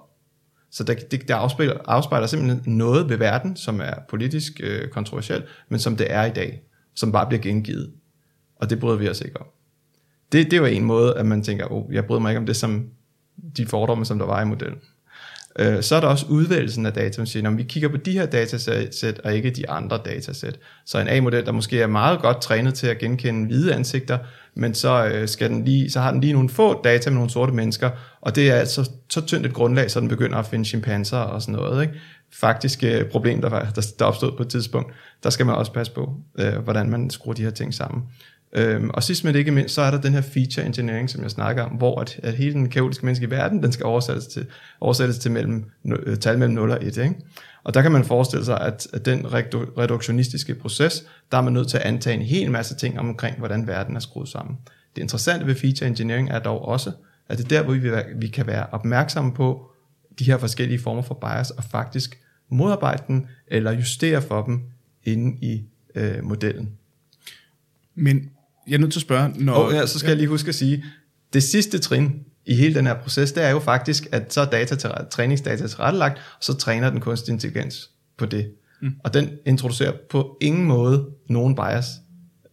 Så 0.70 0.84
der, 0.84 0.94
det, 0.94 1.28
der 1.28 1.36
afspejler, 1.36 1.74
afspejler 1.84 2.26
simpelthen 2.26 2.76
noget 2.76 3.08
ved 3.08 3.16
verden, 3.16 3.56
som 3.56 3.80
er 3.80 3.94
politisk 4.08 4.60
øh, 4.62 4.88
kontroversielt, 4.88 5.44
men 5.68 5.80
som 5.80 5.96
det 5.96 6.12
er 6.12 6.24
i 6.24 6.30
dag, 6.30 6.62
som 6.94 7.12
bare 7.12 7.26
bliver 7.26 7.42
gengivet. 7.42 7.92
Og 8.56 8.70
det 8.70 8.80
bryder 8.80 8.96
vi 8.96 9.08
os 9.08 9.20
ikke 9.20 9.40
om. 9.40 9.46
Det, 10.32 10.50
det 10.50 10.60
var 10.62 10.66
en 10.66 10.84
måde, 10.84 11.16
at 11.16 11.26
man 11.26 11.42
tænker, 11.42 11.66
oh, 11.70 11.94
jeg 11.94 12.04
bryder 12.04 12.20
mig 12.20 12.30
ikke 12.30 12.38
om 12.38 12.46
det, 12.46 12.56
som 12.56 12.88
de 13.56 13.66
fordomme, 13.66 14.04
som 14.04 14.18
der 14.18 14.26
var 14.26 14.42
i 14.42 14.44
modellen. 14.44 14.78
Øh, 15.58 15.82
så 15.82 15.96
er 15.96 16.00
der 16.00 16.08
også 16.08 16.26
udvælgelsen 16.28 16.86
af 16.86 16.92
data, 16.92 17.12
som 17.12 17.26
siger, 17.26 17.42
når 17.42 17.50
vi 17.50 17.62
kigger 17.62 17.88
på 17.88 17.96
de 17.96 18.12
her 18.12 18.26
datasæt, 18.26 19.20
og 19.24 19.34
ikke 19.34 19.50
de 19.50 19.70
andre 19.70 20.00
datasæt. 20.04 20.58
Så 20.86 20.98
en 20.98 21.08
A-model, 21.08 21.46
der 21.46 21.52
måske 21.52 21.80
er 21.80 21.86
meget 21.86 22.20
godt 22.20 22.42
trænet 22.42 22.74
til 22.74 22.86
at 22.86 22.98
genkende 22.98 23.46
hvide 23.46 23.74
ansigter, 23.74 24.18
men 24.54 24.74
så, 24.74 25.06
øh, 25.06 25.28
skal 25.28 25.50
den 25.50 25.64
lige, 25.64 25.90
så 25.90 26.00
har 26.00 26.10
den 26.10 26.20
lige 26.20 26.32
nogle 26.32 26.48
få 26.48 26.82
data 26.82 27.10
med 27.10 27.14
nogle 27.14 27.30
sorte 27.30 27.52
mennesker, 27.52 27.90
og 28.20 28.36
det 28.36 28.50
er 28.50 28.54
altså 28.54 28.90
så 29.10 29.26
tyndt 29.26 29.46
et 29.46 29.52
grundlag, 29.52 29.90
så 29.90 30.00
den 30.00 30.08
begynder 30.08 30.38
at 30.38 30.46
finde 30.46 30.64
chimpanser 30.64 31.18
og 31.18 31.42
sådan 31.42 31.54
noget. 31.54 31.82
Ikke? 31.82 31.94
Faktisk 32.32 32.82
et 32.82 33.06
problem, 33.06 33.40
der, 33.40 33.48
var, 33.48 33.72
der, 33.74 33.82
der 33.98 34.04
opstod 34.04 34.36
på 34.36 34.42
et 34.42 34.48
tidspunkt, 34.48 34.92
der 35.22 35.30
skal 35.30 35.46
man 35.46 35.54
også 35.54 35.72
passe 35.72 35.92
på, 35.92 36.14
øh, 36.38 36.56
hvordan 36.58 36.90
man 36.90 37.10
skruer 37.10 37.34
de 37.34 37.42
her 37.42 37.50
ting 37.50 37.74
sammen. 37.74 38.02
Øhm, 38.54 38.90
og 38.90 39.02
sidst 39.02 39.24
men 39.24 39.34
ikke 39.34 39.50
mindst, 39.50 39.74
så 39.74 39.82
er 39.82 39.90
der 39.90 40.00
den 40.00 40.12
her 40.12 40.20
feature 40.20 40.66
engineering, 40.66 41.10
som 41.10 41.22
jeg 41.22 41.30
snakker 41.30 41.62
om, 41.62 41.70
hvor 41.70 42.00
at, 42.00 42.20
at 42.22 42.34
hele 42.34 42.52
den 42.52 42.68
kaotiske 42.68 43.06
menneske 43.06 43.26
i 43.26 43.30
verden, 43.30 43.62
den 43.62 43.72
skal 43.72 43.86
oversættes 43.86 44.26
til, 44.26 44.46
oversættes 44.80 45.18
til 45.18 45.30
mellem, 45.30 45.64
øh, 45.86 46.16
tal 46.16 46.38
mellem 46.38 46.54
0 46.54 46.70
og 46.70 46.84
1. 46.84 46.96
Ikke? 46.96 47.14
Og 47.64 47.74
der 47.74 47.82
kan 47.82 47.92
man 47.92 48.04
forestille 48.04 48.44
sig, 48.44 48.60
at, 48.60 48.86
at 48.92 49.04
den 49.04 49.26
redu- 49.26 49.78
reduktionistiske 49.78 50.54
proces, 50.54 51.04
der 51.32 51.38
er 51.38 51.42
man 51.42 51.52
nødt 51.52 51.68
til 51.68 51.76
at 51.76 51.82
antage 51.82 52.16
en 52.16 52.22
hel 52.22 52.50
masse 52.50 52.76
ting 52.76 52.98
omkring, 52.98 53.38
hvordan 53.38 53.66
verden 53.66 53.96
er 53.96 54.00
skruet 54.00 54.28
sammen. 54.28 54.58
Det 54.96 55.02
interessante 55.02 55.46
ved 55.46 55.54
feature 55.54 55.88
engineering 55.88 56.30
er 56.30 56.38
dog 56.38 56.68
også, 56.68 56.92
at 57.28 57.38
det 57.38 57.44
er 57.44 57.48
der, 57.48 57.62
hvor 57.62 57.74
vi, 57.74 57.90
vi 58.16 58.28
kan 58.28 58.46
være 58.46 58.66
opmærksomme 58.72 59.32
på 59.34 59.70
de 60.18 60.24
her 60.24 60.38
forskellige 60.38 60.78
former 60.78 61.02
for 61.02 61.14
bias, 61.14 61.50
og 61.50 61.64
faktisk 61.64 62.18
modarbejde 62.48 63.02
dem, 63.08 63.26
eller 63.48 63.72
justere 63.72 64.22
for 64.22 64.42
dem 64.42 64.62
inde 65.04 65.38
i 65.42 65.64
øh, 65.94 66.24
modellen. 66.24 66.70
Men 67.94 68.30
jeg 68.68 68.74
er 68.74 68.78
nødt 68.78 68.92
til 68.92 68.98
at 68.98 69.02
spørge, 69.02 69.32
når... 69.36 69.52
Og 69.52 69.72
ja, 69.72 69.86
så 69.86 69.98
skal 69.98 70.08
jeg 70.08 70.16
lige 70.16 70.28
huske 70.28 70.48
at 70.48 70.54
sige, 70.54 70.84
det 71.32 71.42
sidste 71.42 71.78
trin 71.78 72.12
i 72.46 72.54
hele 72.54 72.74
den 72.74 72.86
her 72.86 72.94
proces, 72.94 73.32
det 73.32 73.44
er 73.44 73.50
jo 73.50 73.58
faktisk, 73.58 74.06
at 74.12 74.34
så 74.34 74.40
er 74.40 74.44
data 74.44 74.74
til, 74.74 74.90
træningsdata 75.10 75.66
tilrettelagt, 75.66 76.16
og 76.16 76.44
så 76.44 76.54
træner 76.54 76.90
den 76.90 77.00
kunstig 77.00 77.32
intelligens 77.32 77.90
på 78.18 78.26
det. 78.26 78.50
Mm. 78.82 78.94
Og 79.04 79.14
den 79.14 79.30
introducerer 79.46 79.92
på 80.10 80.36
ingen 80.40 80.64
måde 80.64 81.06
nogen 81.28 81.54
bias. 81.54 81.86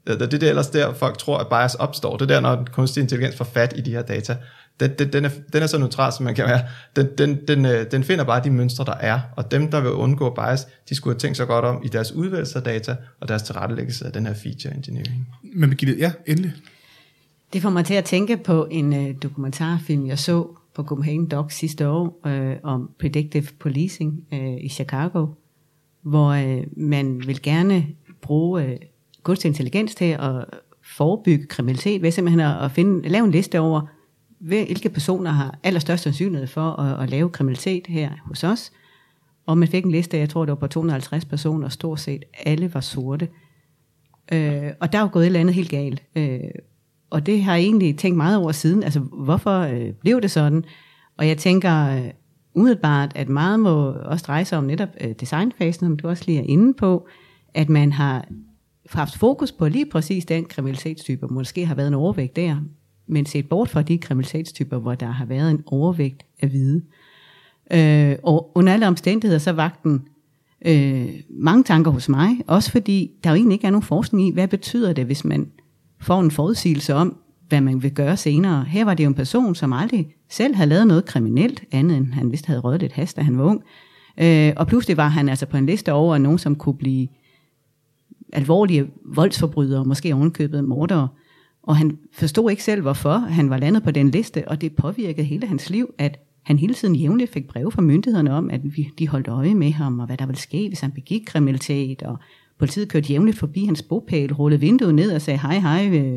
Det 0.08 0.22
er 0.22 0.26
det 0.26 0.44
er 0.44 0.50
ellers 0.50 0.70
der, 0.70 0.94
folk 0.94 1.18
tror, 1.18 1.38
at 1.38 1.48
bias 1.48 1.76
opstår. 1.76 2.18
Det 2.18 2.22
er 2.32 2.34
der, 2.36 2.40
når 2.40 2.56
den 2.56 2.68
kunstig 2.68 3.02
intelligens 3.02 3.36
får 3.36 3.46
fat 3.46 3.74
i 3.78 3.82
de 3.82 3.92
her 3.92 4.02
data. 4.02 4.38
Den, 4.82 4.92
den, 5.00 5.14
den, 5.14 5.26
er, 5.26 5.30
den 5.54 5.64
er 5.64 5.68
så 5.68 5.78
neutral, 5.78 6.14
som 6.14 6.24
man 6.24 6.36
kan 6.36 6.46
være. 6.46 6.62
Den, 6.96 7.08
den, 7.18 7.40
den, 7.48 7.66
øh, 7.66 7.92
den 7.92 8.04
finder 8.04 8.24
bare 8.24 8.44
de 8.44 8.50
mønstre, 8.50 8.86
der 8.86 8.94
er. 8.94 9.20
Og 9.36 9.52
dem, 9.52 9.72
der 9.72 9.82
vil 9.82 9.92
undgå 9.92 10.30
bias, 10.30 10.68
de 10.90 10.96
skulle 10.96 11.14
have 11.14 11.20
tænkt 11.20 11.38
sig 11.38 11.48
godt 11.48 11.66
om 11.66 11.82
i 11.84 11.88
deres 11.88 12.12
udvælgelse 12.12 12.58
af 12.58 12.64
data, 12.64 12.96
og 13.20 13.28
deres 13.28 13.44
tilrettelæggelse 13.44 14.06
af 14.06 14.12
den 14.12 14.26
her 14.26 14.34
feature 14.34 14.76
engineering. 14.76 15.28
Men 15.56 15.70
Birgitte, 15.70 15.96
ja, 15.98 16.12
endelig. 16.28 16.54
Det 17.54 17.62
får 17.62 17.70
mig 17.70 17.86
til 17.86 17.94
at 17.94 18.06
tænke 18.06 18.38
på 18.38 18.68
en 18.72 18.94
øh, 18.94 19.16
dokumentarfilm, 19.24 20.08
jeg 20.08 20.20
så 20.20 20.48
på 20.76 20.84
Copenhagen 20.84 21.28
Docs 21.28 21.56
sidste 21.56 21.88
år, 21.88 22.20
øh, 22.28 22.56
om 22.64 22.90
predictive 23.00 23.48
policing 23.60 24.24
øh, 24.34 24.58
i 24.62 24.70
Chicago, 24.70 25.28
hvor 26.02 26.30
øh, 26.30 26.64
man 26.78 27.22
vil 27.28 27.42
gerne 27.42 27.88
bruge 28.22 28.64
øh, 28.64 28.78
kunstig 29.24 29.48
intelligens 29.48 29.96
til 29.96 30.06
at 30.06 30.46
forebygge 30.98 31.48
kriminalitet, 31.48 32.02
ved 32.02 32.12
simpelthen 32.12 32.40
at, 32.40 32.64
at 32.66 32.72
finde, 32.72 33.10
lave 33.10 33.26
en 33.26 33.32
liste 33.32 33.60
over, 33.60 33.82
hvilke 34.42 34.90
personer 34.90 35.32
har 35.32 35.60
allerstørst 35.64 36.04
sandsynlighed 36.04 36.48
for 36.48 36.80
at, 36.80 37.04
at 37.04 37.10
lave 37.10 37.30
kriminalitet 37.30 37.88
her 37.88 38.10
hos 38.26 38.44
os. 38.44 38.72
Og 39.46 39.58
man 39.58 39.68
fik 39.68 39.86
en 39.86 39.92
liste, 39.92 40.18
jeg 40.18 40.30
tror 40.30 40.46
det 40.46 40.50
var 40.52 40.56
på 40.56 40.68
250 40.68 41.26
personer, 41.26 41.66
og 41.66 41.72
stort 41.72 42.00
set 42.00 42.24
alle 42.46 42.74
var 42.74 42.80
sorte. 42.80 43.28
Øh, 44.32 44.72
og 44.80 44.92
der 44.92 44.98
er 44.98 45.02
jo 45.02 45.10
gået 45.12 45.24
et 45.24 45.26
eller 45.26 45.40
andet 45.40 45.56
helt 45.56 45.70
galt. 45.70 46.04
Øh, 46.16 46.40
og 47.10 47.26
det 47.26 47.44
har 47.44 47.56
jeg 47.56 47.64
egentlig 47.64 47.98
tænkt 47.98 48.18
meget 48.18 48.38
over 48.38 48.52
siden. 48.52 48.84
Altså, 48.84 49.00
hvorfor 49.00 49.60
øh, 49.60 49.94
blev 49.94 50.22
det 50.22 50.32
sådan? 50.32 50.64
Og 51.18 51.28
jeg 51.28 51.38
tænker 51.38 51.88
øh, 51.88 52.12
umiddelbart, 52.54 53.12
at 53.16 53.30
meget 53.30 53.60
må 53.60 53.92
også 53.92 54.26
dreje 54.28 54.46
sig 54.46 54.58
om 54.58 54.64
netop 54.64 54.90
øh, 55.02 55.12
designfasen, 55.20 55.86
som 55.86 55.98
du 55.98 56.08
også 56.08 56.24
lige 56.28 56.40
er 56.40 56.46
inde 56.48 56.74
på, 56.74 57.08
at 57.54 57.70
man 57.70 57.92
har 57.92 58.28
haft 58.90 59.18
fokus 59.18 59.52
på 59.52 59.68
lige 59.68 59.86
præcis 59.86 60.26
den 60.26 60.46
kriminalitetstype, 60.46 61.28
måske 61.28 61.66
har 61.66 61.76
været 61.76 61.88
en 61.88 61.94
overvægt 61.94 62.36
der, 62.36 62.58
men 63.12 63.26
set 63.26 63.50
bort 63.50 63.70
fra 63.70 63.82
de 63.82 63.98
kriminalitetstyper, 63.98 64.78
hvor 64.78 64.96
der 64.96 65.12
har 65.12 65.26
været 65.26 65.52
en 65.52 65.64
overvægt 65.66 66.24
af 66.42 66.50
hvide. 66.50 66.82
Øh, 67.74 68.16
og 68.24 68.52
under 68.56 68.74
alle 68.74 68.88
omstændigheder, 68.88 69.40
så 69.40 69.52
vagten 69.52 69.92
den 69.92 70.02
øh, 70.66 71.10
mange 71.30 71.64
tanker 71.64 71.92
hos 71.92 72.10
mig, 72.10 72.30
også 72.48 72.72
fordi 72.72 73.12
der 73.24 73.30
jo 73.30 73.36
egentlig 73.36 73.56
ikke 73.56 73.68
er 73.68 73.72
nogen 73.72 73.84
forskning 73.84 74.28
i, 74.28 74.32
hvad 74.32 74.48
betyder 74.48 74.94
det, 74.94 75.06
hvis 75.06 75.26
man 75.26 75.48
får 76.02 76.20
en 76.20 76.32
forudsigelse 76.32 76.94
om, 76.94 77.18
hvad 77.48 77.62
man 77.62 77.84
vil 77.84 77.92
gøre 77.92 78.18
senere. 78.18 78.64
Her 78.64 78.86
var 78.86 78.94
det 78.94 79.04
jo 79.04 79.10
en 79.10 79.16
person, 79.16 79.56
som 79.56 79.74
aldrig 79.74 80.16
selv 80.30 80.56
havde 80.56 80.70
lavet 80.70 80.88
noget 80.88 81.06
kriminelt, 81.06 81.64
andet 81.72 81.98
end 81.98 82.14
han 82.14 82.32
vist 82.32 82.46
havde 82.46 82.60
røget 82.60 82.82
lidt 82.82 82.94
has, 82.94 83.14
da 83.14 83.22
han 83.22 83.38
var 83.38 83.44
ung. 83.44 83.64
Øh, 84.18 84.54
og 84.58 84.68
pludselig 84.68 84.98
var 84.98 85.08
han 85.08 85.30
altså 85.30 85.46
på 85.46 85.58
en 85.58 85.66
liste 85.66 85.94
over 85.94 86.18
nogen, 86.18 86.38
som 86.40 86.56
kunne 86.56 86.78
blive 86.78 87.08
alvorlige 88.34 88.88
voldsforbrydere, 89.06 89.86
måske 89.86 90.16
ovenkøbet 90.16 90.64
mordere. 90.64 91.08
Og 91.64 91.78
han 91.78 91.98
forstod 92.14 92.52
ikke 92.52 92.64
selv, 92.64 92.82
hvorfor 92.82 93.18
han 93.18 93.50
var 93.50 93.58
landet 93.58 93.84
på 93.84 93.92
den 93.92 94.10
liste, 94.10 94.48
og 94.48 94.62
det 94.62 94.76
påvirkede 94.76 95.26
hele 95.26 95.48
hans 95.48 95.70
liv, 95.70 95.94
at 95.98 96.20
han 96.44 96.60
hele 96.60 96.74
tiden 96.74 96.96
jævnligt 96.96 97.34
fik 97.34 97.48
breve 97.48 97.72
fra 97.72 97.82
myndighederne 97.82 98.34
om, 98.34 98.50
at 98.50 98.62
vi, 98.64 98.90
de 99.00 99.08
holdt 99.08 99.28
øje 99.28 99.56
med 99.56 99.72
ham, 99.72 100.00
og 100.00 100.06
hvad 100.06 100.18
der 100.18 100.26
ville 100.26 100.40
ske, 100.40 100.68
hvis 100.68 100.80
han 100.80 100.92
begik 100.92 101.22
kriminalitet, 101.26 102.04
og 102.04 102.18
politiet 102.60 102.90
kørte 102.90 103.08
jævnligt 103.08 103.38
forbi 103.38 103.66
hans 103.66 103.82
bopæl, 103.82 104.34
rullede 104.34 104.60
vinduet 104.60 104.96
ned 104.96 105.12
og 105.12 105.22
sagde, 105.22 105.40
hej, 105.40 105.60
hej, 105.60 105.88
øh, 105.88 106.14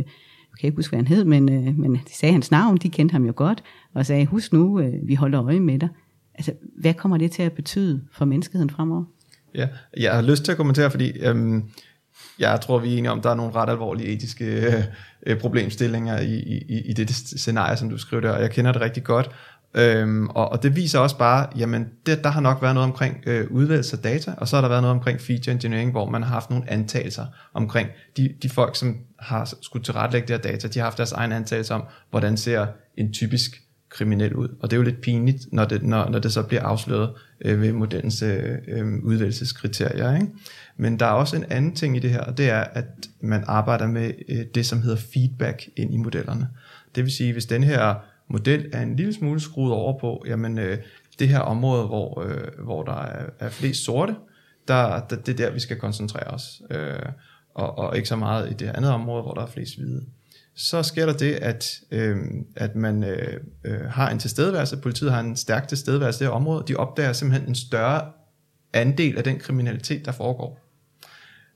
jeg 0.55 0.61
kan 0.61 0.67
ikke 0.67 0.77
huske, 0.77 0.91
hvad 0.91 0.99
han 0.99 1.17
hed, 1.17 1.25
men, 1.25 1.53
øh, 1.53 1.79
men 1.79 1.95
de 1.95 2.15
sagde 2.15 2.33
hans 2.33 2.51
navn, 2.51 2.77
de 2.77 2.89
kendte 2.89 3.13
ham 3.13 3.25
jo 3.25 3.33
godt, 3.37 3.63
og 3.95 4.07
sagde, 4.07 4.27
husk 4.27 4.53
nu, 4.53 4.81
øh, 4.81 4.93
vi 5.03 5.15
holder 5.15 5.45
øje 5.45 5.61
med 5.61 5.79
dig. 5.79 5.89
Altså, 6.35 6.53
hvad 6.81 6.95
kommer 6.95 7.17
det 7.17 7.31
til 7.31 7.43
at 7.43 7.53
betyde 7.53 8.03
for 8.13 8.25
menneskeheden 8.25 8.71
fremover? 8.71 9.05
Ja, 9.55 9.69
jeg 9.97 10.15
har 10.15 10.23
lyst 10.23 10.45
til 10.45 10.53
at 10.53 10.57
kommentere, 10.57 10.91
fordi 10.91 11.13
øhm, 11.21 11.63
jeg 12.39 12.61
tror, 12.61 12.79
vi 12.79 12.95
er 12.95 12.99
enige 12.99 13.11
om, 13.11 13.19
at 13.19 13.25
der 13.25 13.31
er 13.31 13.35
nogle 13.35 13.55
ret 13.55 13.71
alvorlige 13.71 14.09
etiske 14.09 14.45
øh, 14.45 14.85
øh 15.27 15.41
problemstillinger 15.41 16.21
i, 16.21 16.35
i, 16.69 16.83
i 16.85 16.93
det 16.93 17.11
scenarie, 17.11 17.77
som 17.77 17.91
du 17.91 17.99
skriver 17.99 18.21
der, 18.21 18.31
og 18.31 18.41
jeg 18.41 18.51
kender 18.51 18.73
det 18.73 18.81
rigtig 18.81 19.05
godt. 19.05 19.31
Øhm, 19.77 20.29
og, 20.29 20.49
og 20.49 20.63
det 20.63 20.77
viser 20.77 20.99
også 20.99 21.19
bare, 21.19 21.49
jamen 21.57 21.87
det, 22.07 22.25
der 22.25 22.31
har 22.31 22.41
nok 22.41 22.63
været 22.63 22.75
noget 22.75 22.91
omkring 22.91 23.23
øh, 23.27 23.51
udvalgelse 23.51 23.97
af 23.97 24.03
data, 24.03 24.35
og 24.37 24.49
så 24.49 24.57
har 24.57 24.61
der 24.61 24.69
været 24.69 24.83
noget 24.83 24.97
omkring 24.97 25.21
feature 25.21 25.53
engineering, 25.53 25.91
hvor 25.91 26.11
man 26.11 26.23
har 26.23 26.31
haft 26.31 26.51
nogle 26.51 26.71
antagelser 26.71 27.27
omkring 27.55 27.89
de, 28.17 28.35
de 28.43 28.49
folk, 28.49 28.77
som 28.77 28.97
har 29.19 29.55
skulle 29.63 29.85
tilrettelægge 29.85 30.29
det 30.29 30.37
her 30.37 30.53
data, 30.53 30.69
de 30.69 30.79
har 30.79 30.85
haft 30.87 30.99
deres 30.99 31.13
egen 31.13 31.33
antagelse 31.33 31.75
om, 31.75 31.83
hvordan 32.11 32.37
ser 32.37 32.67
en 32.97 33.13
typisk 33.13 33.61
kriminel 33.89 34.35
ud. 34.35 34.49
Og 34.61 34.71
det 34.71 34.77
er 34.77 34.77
jo 34.77 34.83
lidt 34.83 35.01
pinligt, 35.01 35.47
når 35.53 35.65
det, 35.65 35.83
når, 35.83 36.09
når 36.09 36.19
det 36.19 36.33
så 36.33 36.43
bliver 36.43 36.63
afsløret 36.63 37.11
øh, 37.45 37.61
ved 37.61 37.73
modellens 37.73 38.23
øh, 38.23 38.59
øh 38.69 38.87
udvalgelseskriterier. 39.03 40.15
Ikke? 40.15 40.27
Men 40.77 40.99
der 40.99 41.07
er 41.07 41.11
også 41.11 41.37
en 41.37 41.45
anden 41.51 41.75
ting 41.75 41.97
i 41.97 42.01
det 42.01 42.11
her, 42.11 42.21
og 42.21 42.39
det 42.39 42.51
er, 42.51 42.61
at 42.61 42.85
man 43.21 43.45
arbejder 43.47 43.87
med 43.87 44.13
øh, 44.29 44.47
det, 44.55 44.67
som 44.67 44.83
hedder 44.83 44.97
feedback 44.97 45.69
ind 45.77 45.95
i 45.95 45.97
modellerne. 45.97 46.49
Det 46.95 47.05
vil 47.05 47.13
sige, 47.13 47.33
hvis 47.33 47.47
den 47.47 47.65
her 47.65 47.95
model 48.29 48.71
er 48.73 48.83
en 48.83 48.97
lille 48.97 49.13
smule 49.13 49.41
skruet 49.41 49.73
over 49.73 49.99
på, 49.99 50.25
jamen 50.27 50.59
øh, 50.59 50.79
det 51.19 51.29
her 51.29 51.39
område, 51.39 51.87
hvor, 51.87 52.23
øh, 52.23 52.65
hvor 52.65 52.83
der 52.83 53.03
er, 53.03 53.27
er 53.39 53.49
flest 53.49 53.85
sorte, 53.85 54.15
der, 54.69 55.01
der, 55.01 55.17
det 55.17 55.29
er 55.29 55.47
der, 55.47 55.51
vi 55.51 55.61
skal 55.61 55.77
koncentrere 55.77 56.27
os. 56.27 56.63
Øh, 56.71 56.99
og, 57.55 57.79
og 57.79 57.97
ikke 57.97 58.09
så 58.09 58.17
meget 58.17 58.51
i 58.51 58.55
det 58.55 58.67
andet 58.67 58.91
område, 58.91 59.23
hvor 59.23 59.35
der 59.35 59.43
er 59.43 59.47
flest 59.47 59.77
hvide 59.77 60.05
så 60.55 60.83
sker 60.83 61.07
der 61.07 61.13
det, 61.13 61.33
at, 61.33 61.81
øh, 61.91 62.17
at 62.57 62.77
man 62.77 63.05
øh, 63.05 63.41
øh 63.65 63.81
har 63.81 64.11
en 64.11 64.19
tilstedeværelse, 64.19 64.77
politiet 64.77 65.13
har 65.13 65.21
en 65.21 65.37
stærk 65.37 65.69
tilstedeværelse 65.69 66.19
i 66.19 66.21
det 66.25 66.29
her 66.29 66.37
område, 66.37 66.65
de 66.69 66.77
opdager 66.77 67.13
simpelthen 67.13 67.49
en 67.49 67.55
større 67.55 68.13
andel 68.73 69.19
af 69.19 69.25
den 69.25 69.39
kriminalitet, 69.39 70.05
der 70.05 70.13
foregår. 70.13 70.64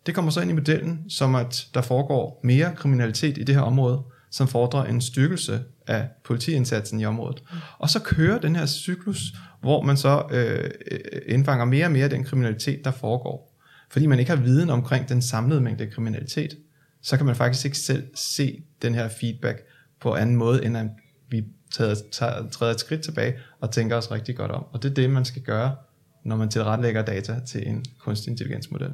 Det 0.08 0.14
kommer 0.14 0.30
så 0.30 0.40
ind 0.40 0.50
i 0.50 0.54
modellen, 0.54 1.10
som 1.10 1.34
at 1.34 1.66
der 1.74 1.82
foregår 1.82 2.40
mere 2.44 2.74
kriminalitet 2.76 3.38
i 3.38 3.42
det 3.42 3.54
her 3.54 3.62
område, 3.62 4.02
som 4.30 4.48
fordrer 4.48 4.84
en 4.84 5.00
styrkelse 5.00 5.60
af 5.86 6.08
politiindsatsen 6.24 7.00
i 7.00 7.04
området. 7.04 7.42
Og 7.78 7.90
så 7.90 8.00
kører 8.00 8.38
den 8.38 8.56
her 8.56 8.66
cyklus, 8.66 9.20
hvor 9.60 9.82
man 9.82 9.96
så 9.96 10.22
øh, 10.30 10.70
øh, 10.90 11.00
indfanger 11.26 11.64
mere 11.64 11.86
og 11.86 11.92
mere 11.92 12.04
af 12.04 12.10
den 12.10 12.24
kriminalitet, 12.24 12.84
der 12.84 12.90
foregår. 12.90 13.58
Fordi 13.90 14.06
man 14.06 14.18
ikke 14.18 14.30
har 14.30 14.42
viden 14.42 14.70
omkring 14.70 15.08
den 15.08 15.22
samlede 15.22 15.60
mængde 15.60 15.86
kriminalitet 15.86 16.56
så 17.02 17.16
kan 17.16 17.26
man 17.26 17.36
faktisk 17.36 17.64
ikke 17.64 17.78
selv 17.78 18.06
se 18.14 18.62
den 18.82 18.94
her 18.94 19.08
feedback 19.08 19.62
på 20.00 20.14
anden 20.14 20.36
måde, 20.36 20.64
end 20.64 20.76
at 20.76 20.86
vi 21.30 21.44
tager, 21.72 21.94
tager, 22.12 22.48
træder 22.48 22.74
et 22.74 22.80
skridt 22.80 23.02
tilbage 23.02 23.34
og 23.60 23.70
tænker 23.70 23.96
os 23.96 24.10
rigtig 24.10 24.36
godt 24.36 24.50
om. 24.50 24.64
Og 24.72 24.82
det 24.82 24.90
er 24.90 24.94
det, 24.94 25.10
man 25.10 25.24
skal 25.24 25.42
gøre, 25.42 25.76
når 26.24 26.36
man 26.36 26.48
tilrettelægger 26.48 27.02
data 27.02 27.40
til 27.46 27.68
en 27.68 27.84
kunstig 27.98 28.30
intelligensmodel. 28.30 28.92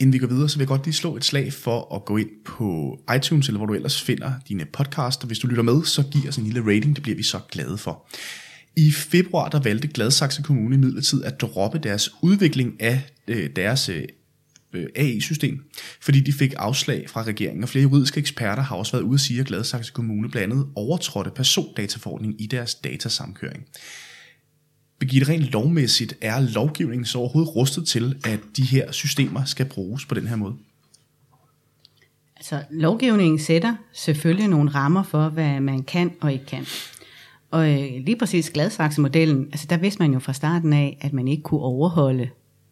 Inden 0.00 0.12
vi 0.12 0.18
går 0.18 0.26
videre, 0.26 0.48
så 0.48 0.56
vil 0.56 0.62
jeg 0.62 0.68
godt 0.68 0.84
lige 0.84 0.94
slå 0.94 1.16
et 1.16 1.24
slag 1.24 1.52
for 1.52 1.94
at 1.94 2.04
gå 2.04 2.16
ind 2.16 2.30
på 2.44 2.98
iTunes, 3.16 3.48
eller 3.48 3.58
hvor 3.58 3.66
du 3.66 3.74
ellers 3.74 4.02
finder 4.02 4.32
dine 4.48 4.64
podcasts, 4.64 5.22
og 5.22 5.26
hvis 5.26 5.38
du 5.38 5.46
lytter 5.46 5.62
med, 5.62 5.84
så 5.84 6.02
giv 6.02 6.28
os 6.28 6.36
en 6.36 6.44
lille 6.44 6.60
rating, 6.60 6.96
det 6.96 7.02
bliver 7.02 7.16
vi 7.16 7.22
så 7.22 7.40
glade 7.50 7.78
for. 7.78 8.08
I 8.76 8.92
februar 8.92 9.48
der 9.48 9.60
valgte 9.60 9.88
Gladsaxe 9.88 10.42
Kommune 10.42 10.78
midlertid 10.78 11.24
at 11.24 11.40
droppe 11.40 11.78
deres 11.78 12.10
udvikling 12.22 12.82
af 12.82 13.02
øh, 13.28 13.50
deres 13.56 13.88
øh, 13.88 14.02
AI-system, 14.96 15.64
fordi 16.00 16.20
de 16.20 16.32
fik 16.32 16.54
afslag 16.56 17.10
fra 17.10 17.22
regeringen, 17.22 17.62
og 17.62 17.68
flere 17.68 17.82
juridiske 17.82 18.20
eksperter 18.20 18.62
har 18.62 18.76
også 18.76 18.92
været 18.92 19.02
ude 19.02 19.14
at 19.14 19.20
sige, 19.20 19.40
at 19.40 19.46
Gladsaxe 19.46 19.92
Kommune 19.92 20.30
blandt 20.30 20.52
andet 20.52 20.66
overtrådte 20.74 21.30
persondataforordningen 21.30 22.40
i 22.40 22.46
deres 22.46 22.74
datasamkøring. 22.74 23.64
Birgitte, 25.00 25.32
rent 25.32 25.42
lovmæssigt 25.42 26.14
er 26.20 26.40
lovgivningen 26.40 27.04
så 27.04 27.18
overhovedet 27.18 27.56
rustet 27.56 27.86
til, 27.86 28.16
at 28.24 28.40
de 28.56 28.62
her 28.62 28.92
systemer 28.92 29.44
skal 29.44 29.66
bruges 29.66 30.06
på 30.06 30.14
den 30.14 30.26
her 30.26 30.36
måde? 30.36 30.54
Altså, 32.36 32.62
lovgivningen 32.70 33.38
sætter 33.38 33.74
selvfølgelig 33.92 34.48
nogle 34.48 34.70
rammer 34.70 35.02
for, 35.02 35.28
hvad 35.28 35.60
man 35.60 35.82
kan 35.82 36.12
og 36.20 36.32
ikke 36.32 36.46
kan. 36.46 36.66
Og 37.50 37.70
øh, 37.70 38.04
lige 38.04 38.16
præcis 38.16 38.50
Gladsaxe-modellen, 38.50 39.48
altså 39.52 39.66
der 39.70 39.76
vidste 39.76 40.02
man 40.02 40.12
jo 40.12 40.18
fra 40.18 40.32
starten 40.32 40.72
af, 40.72 40.98
at 41.00 41.12
man 41.12 41.28
ikke 41.28 41.42
kunne 41.42 41.60
overholde 41.60 42.28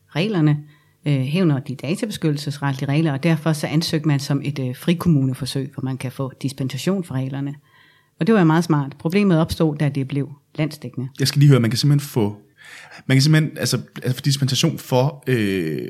reglerne, 0.08 0.64
øh, 1.06 1.20
hævner 1.20 1.60
de 1.60 1.74
databeskyttelsesretlige 1.74 2.88
regler, 2.88 3.12
og 3.12 3.22
derfor 3.22 3.52
så 3.52 3.66
ansøgte 3.66 4.08
man 4.08 4.20
som 4.20 4.40
et 4.44 4.58
øh, 4.58 4.76
frikommuneforsøg, 4.76 5.70
hvor 5.74 5.82
man 5.84 5.98
kan 5.98 6.12
få 6.12 6.32
dispensation 6.42 7.04
fra 7.04 7.14
reglerne. 7.14 7.54
Og 8.20 8.26
det 8.26 8.34
var 8.34 8.40
jo 8.40 8.46
meget 8.46 8.64
smart. 8.64 8.96
Problemet 8.98 9.40
opstod, 9.40 9.76
da 9.76 9.88
det 9.88 10.08
blev 10.08 10.32
landsdækkende. 10.58 11.08
Jeg 11.18 11.28
skal 11.28 11.40
lige 11.40 11.48
høre, 11.48 11.60
man 11.60 11.70
kan 11.70 11.78
simpelthen 11.78 12.08
få, 12.08 12.36
man 13.06 13.16
kan 13.16 13.22
simpelthen 13.22 13.58
altså, 13.58 13.80
altså 14.02 14.16
få 14.16 14.22
dispensation 14.24 14.78
for, 14.78 15.24
øh, 15.26 15.88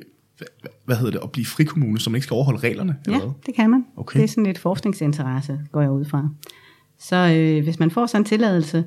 hvad 0.84 0.96
hedder 0.96 1.10
det, 1.10 1.20
at 1.22 1.32
blive 1.32 1.46
frikommune, 1.46 1.98
som 1.98 2.14
ikke 2.14 2.24
skal 2.24 2.34
overholde 2.34 2.60
reglerne? 2.60 2.96
Eller 3.06 3.18
ja, 3.18 3.24
hvad? 3.24 3.34
det 3.46 3.54
kan 3.54 3.70
man. 3.70 3.84
Okay. 3.96 4.18
Det 4.18 4.24
er 4.24 4.28
sådan 4.28 4.46
et 4.46 4.58
forskningsinteresse, 4.58 5.60
går 5.72 5.80
jeg 5.80 5.90
ud 5.90 6.04
fra. 6.04 6.28
Så 6.98 7.16
øh, 7.16 7.64
hvis 7.64 7.78
man 7.78 7.90
får 7.90 8.06
sådan 8.06 8.20
en 8.20 8.24
tilladelse, 8.24 8.84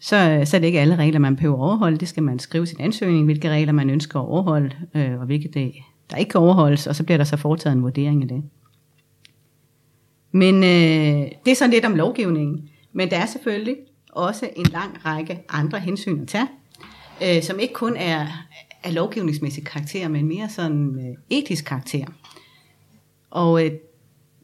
så, 0.00 0.42
så 0.44 0.56
er 0.56 0.60
det 0.60 0.66
ikke 0.66 0.80
alle 0.80 0.96
regler, 0.96 1.18
man 1.18 1.36
behøver 1.36 1.56
at 1.56 1.60
overholde. 1.60 1.98
Det 1.98 2.08
skal 2.08 2.22
man 2.22 2.38
skrive 2.38 2.66
sin 2.66 2.80
ansøgning, 2.80 3.24
hvilke 3.24 3.50
regler 3.50 3.72
man 3.72 3.90
ønsker 3.90 4.20
at 4.20 4.26
overholde, 4.26 4.70
øh, 4.94 5.20
og 5.20 5.26
hvilke 5.26 5.48
det, 5.54 5.72
der 6.10 6.16
ikke 6.16 6.30
kan 6.30 6.40
overholdes, 6.40 6.86
og 6.86 6.96
så 6.96 7.04
bliver 7.04 7.18
der 7.18 7.24
så 7.24 7.36
foretaget 7.36 7.76
en 7.76 7.82
vurdering 7.82 8.22
af 8.22 8.28
det. 8.28 8.42
Men 10.32 10.54
øh, 10.54 11.30
det 11.44 11.50
er 11.50 11.54
sådan 11.54 11.70
lidt 11.70 11.84
om 11.84 11.94
lovgivningen. 11.94 12.68
Men 12.92 13.10
der 13.10 13.16
er 13.16 13.26
selvfølgelig 13.26 13.76
også 14.14 14.50
en 14.56 14.66
lang 14.66 15.04
række 15.04 15.40
andre 15.48 15.80
hensyn 15.80 16.20
at 16.20 16.28
tage, 16.28 16.48
øh, 17.22 17.42
som 17.42 17.58
ikke 17.58 17.74
kun 17.74 17.96
er 17.96 18.26
af 18.84 18.94
lovgivningsmæssig 18.94 19.64
karakter, 19.64 20.08
men 20.08 20.28
mere 20.28 20.48
sådan 20.48 20.98
øh, 20.98 21.38
etisk 21.38 21.64
karakter. 21.64 22.04
Og 23.30 23.64
øh, 23.64 23.72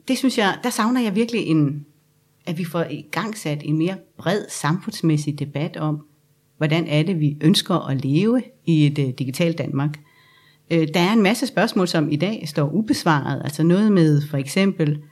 det 0.09 0.19
synes 0.19 0.39
jeg, 0.39 0.59
der 0.63 0.71
savner 0.71 1.01
jeg 1.01 1.15
virkelig 1.15 1.47
en, 1.47 1.87
at 2.47 2.59
vi 2.59 2.65
får 2.65 2.83
i 2.91 3.07
gang 3.11 3.37
sat 3.39 3.61
en 3.65 3.79
mere 3.79 3.97
bred 4.19 4.45
samfundsmæssig 4.49 5.39
debat 5.39 5.77
om, 5.77 6.07
hvordan 6.57 6.87
er 6.87 7.03
det, 7.03 7.21
vi 7.21 7.37
ønsker 7.41 7.89
at 7.89 8.05
leve 8.05 8.43
i 8.67 8.87
et 8.87 8.99
øh, 8.99 9.09
digitalt 9.19 9.59
Danmark. 9.59 10.01
Øh, 10.71 10.89
der 10.95 11.01
er 11.01 11.13
en 11.13 11.23
masse 11.23 11.47
spørgsmål, 11.47 11.89
som 11.89 12.11
i 12.11 12.17
dag 12.17 12.49
står 12.49 12.71
ubesvaret. 12.71 13.43
Altså 13.45 13.63
noget 13.63 13.93
med 13.93 14.23
for 14.31 14.37
eksempel, 14.37 15.03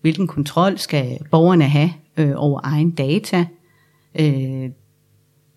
hvilken 0.00 0.26
kontrol 0.26 0.78
skal 0.78 1.18
borgerne 1.30 1.64
have 1.64 1.92
øh, 2.16 2.32
over 2.36 2.60
egen 2.64 2.90
data? 2.90 3.46
Øh, 4.14 4.70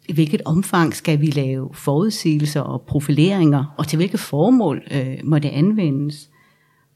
I 0.09 0.13
hvilket 0.13 0.41
omfang 0.45 0.93
skal 0.93 1.21
vi 1.21 1.25
lave 1.25 1.69
forudsigelser 1.73 2.61
og 2.61 2.81
profileringer? 2.81 3.75
Og 3.77 3.87
til 3.87 3.97
hvilke 3.97 4.17
formål 4.17 4.83
øh, 4.91 5.17
må 5.23 5.39
det 5.39 5.49
anvendes? 5.49 6.29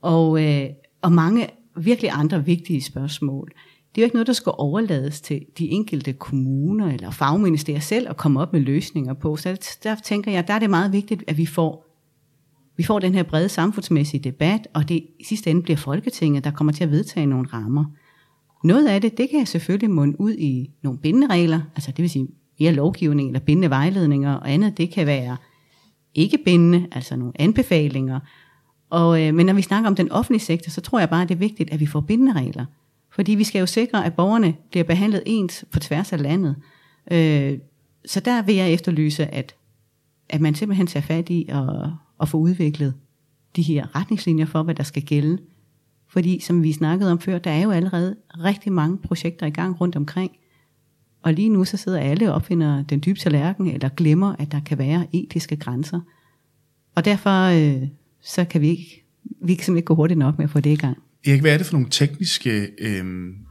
Og, 0.02 0.44
øh, 0.44 0.70
og 1.02 1.12
mange 1.12 1.48
virkelig 1.76 2.12
andre 2.14 2.46
vigtige 2.46 2.82
spørgsmål 2.82 3.52
det 3.98 4.02
er 4.02 4.06
jo 4.06 4.08
ikke 4.08 4.16
noget, 4.16 4.28
der 4.28 4.34
skal 4.34 4.52
overlades 4.58 5.22
til 5.22 5.46
de 5.58 5.70
enkelte 5.70 6.14
kommuner 6.14 6.94
eller 6.94 7.12
fagministerier 7.12 7.80
selv 7.80 8.10
at 8.10 8.18
komme 8.18 8.42
op 8.42 8.54
med 8.54 8.62
løsninger 8.62 9.14
på. 9.14 9.36
Så 9.36 9.78
der 9.84 9.96
tænker 9.96 10.32
jeg, 10.32 10.48
der 10.48 10.54
er 10.54 10.60
det 10.60 10.70
meget 10.70 10.92
vigtigt, 10.92 11.24
at 11.28 11.38
vi 11.38 11.46
får, 11.46 11.86
vi 12.76 12.84
får 12.84 13.00
den 13.00 13.14
her 13.14 13.24
brede 13.24 13.50
samfundsmæssige 13.50 14.24
debat, 14.24 14.68
og 14.74 14.90
det 14.90 14.96
i 14.96 15.24
sidste 15.24 15.50
ende 15.50 15.62
bliver 15.62 15.78
Folketinget, 15.78 16.44
der 16.44 16.52
kommer 16.52 16.74
til 16.74 16.84
at 16.84 16.92
vedtage 16.92 17.26
nogle 17.26 17.48
rammer. 17.54 17.86
Noget 18.68 18.88
af 18.88 19.02
det, 19.02 19.18
det 19.18 19.30
kan 19.30 19.46
selvfølgelig 19.46 19.90
munde 19.90 20.22
ud 20.22 20.34
i 20.34 20.72
nogle 20.82 21.00
bindende 21.00 21.28
regler, 21.28 21.62
altså 21.76 21.92
det 21.92 22.02
vil 22.02 22.10
sige 22.10 22.28
mere 22.60 22.72
lovgivning 22.72 23.30
eller 23.30 23.40
bindende 23.40 23.70
vejledninger, 23.70 24.34
og 24.34 24.52
andet 24.52 24.78
det 24.78 24.90
kan 24.90 25.08
være 25.08 25.38
ikke 26.16 26.38
bindende, 26.46 26.88
altså 26.92 27.16
nogle 27.16 27.34
anbefalinger. 27.42 28.20
Og, 28.90 29.24
øh, 29.24 29.34
men 29.34 29.46
når 29.46 29.54
vi 29.54 29.62
snakker 29.62 29.90
om 29.90 29.96
den 29.96 30.12
offentlige 30.12 30.42
sektor, 30.42 30.70
så 30.70 30.82
tror 30.82 31.00
jeg 31.00 31.10
bare, 31.10 31.22
at 31.22 31.30
det 31.30 31.36
er 31.36 31.40
vigtigt, 31.40 31.74
at 31.74 31.80
vi 31.80 31.86
får 31.86 32.02
bindende 32.02 32.34
regler. 32.34 32.66
Fordi 33.12 33.36
vi 33.36 33.44
skal 33.44 33.60
jo 33.60 33.66
sikre, 33.66 34.06
at 34.06 34.14
borgerne 34.14 34.56
bliver 34.70 34.84
behandlet 34.84 35.24
ens 35.26 35.66
på 35.72 35.80
tværs 35.80 36.14
af 36.14 36.22
landet. 36.22 36.56
Øh, 37.12 37.60
så 38.06 38.20
der 38.20 38.42
vil 38.42 38.56
jeg 38.56 38.74
efterlyse, 38.74 39.26
at, 39.26 39.56
at 40.30 40.42
man 40.42 40.56
simpelthen 40.56 40.88
tager 40.88 41.06
fat 41.06 41.30
i 41.30 41.46
at, 41.50 41.90
at 42.22 42.30
få 42.30 42.38
udviklet 42.38 42.94
de 43.56 43.62
her 43.62 43.96
retningslinjer 43.96 44.46
for, 44.46 44.64
hvad 44.64 44.76
der 44.76 44.84
skal 44.84 45.04
gælde. 45.04 45.38
Fordi 46.10 46.40
som 46.40 46.64
vi 46.64 46.74
snakkede 46.74 47.12
om 47.12 47.20
før, 47.20 47.38
der 47.38 47.52
er 47.52 47.62
jo 47.62 47.72
allerede 47.72 48.16
rigtig 48.30 48.72
mange 48.72 48.98
projekter 48.98 49.46
i 49.46 49.50
gang 49.50 49.82
rundt 49.82 49.96
omkring. 49.96 50.32
Og 51.22 51.34
lige 51.34 51.50
nu 51.50 51.66
så 51.66 51.78
sidder 51.78 52.00
alle 52.00 52.30
og 52.30 52.36
opfinder 52.36 52.84
den 52.84 53.04
dybe 53.06 53.20
tallerken, 53.20 53.68
eller 53.68 53.90
glemmer, 53.90 54.36
at 54.40 54.52
der 54.52 54.60
kan 54.60 54.78
være 54.78 55.08
etiske 55.14 55.56
grænser. 55.56 56.00
Og 56.96 57.06
derfor 57.06 57.44
øh, 57.44 57.88
så 58.22 58.46
kan 58.46 58.62
vi 58.62 58.70
ikke, 58.70 59.06
vi 59.24 59.56
kan 59.56 59.64
simpelthen 59.64 59.78
ikke 59.78 59.86
gå 59.86 59.96
hurtigt 59.96 60.18
nok 60.18 60.38
med 60.38 60.46
at 60.46 60.52
få 60.52 60.60
det 60.60 60.70
i 60.70 60.76
gang. 60.76 60.98
Erik, 61.28 61.42
hvad 61.42 61.54
er 61.54 61.58
det 61.58 61.66
for 61.66 61.74
nogle 61.74 61.88
tekniske 61.92 62.70
øh, 62.80 63.06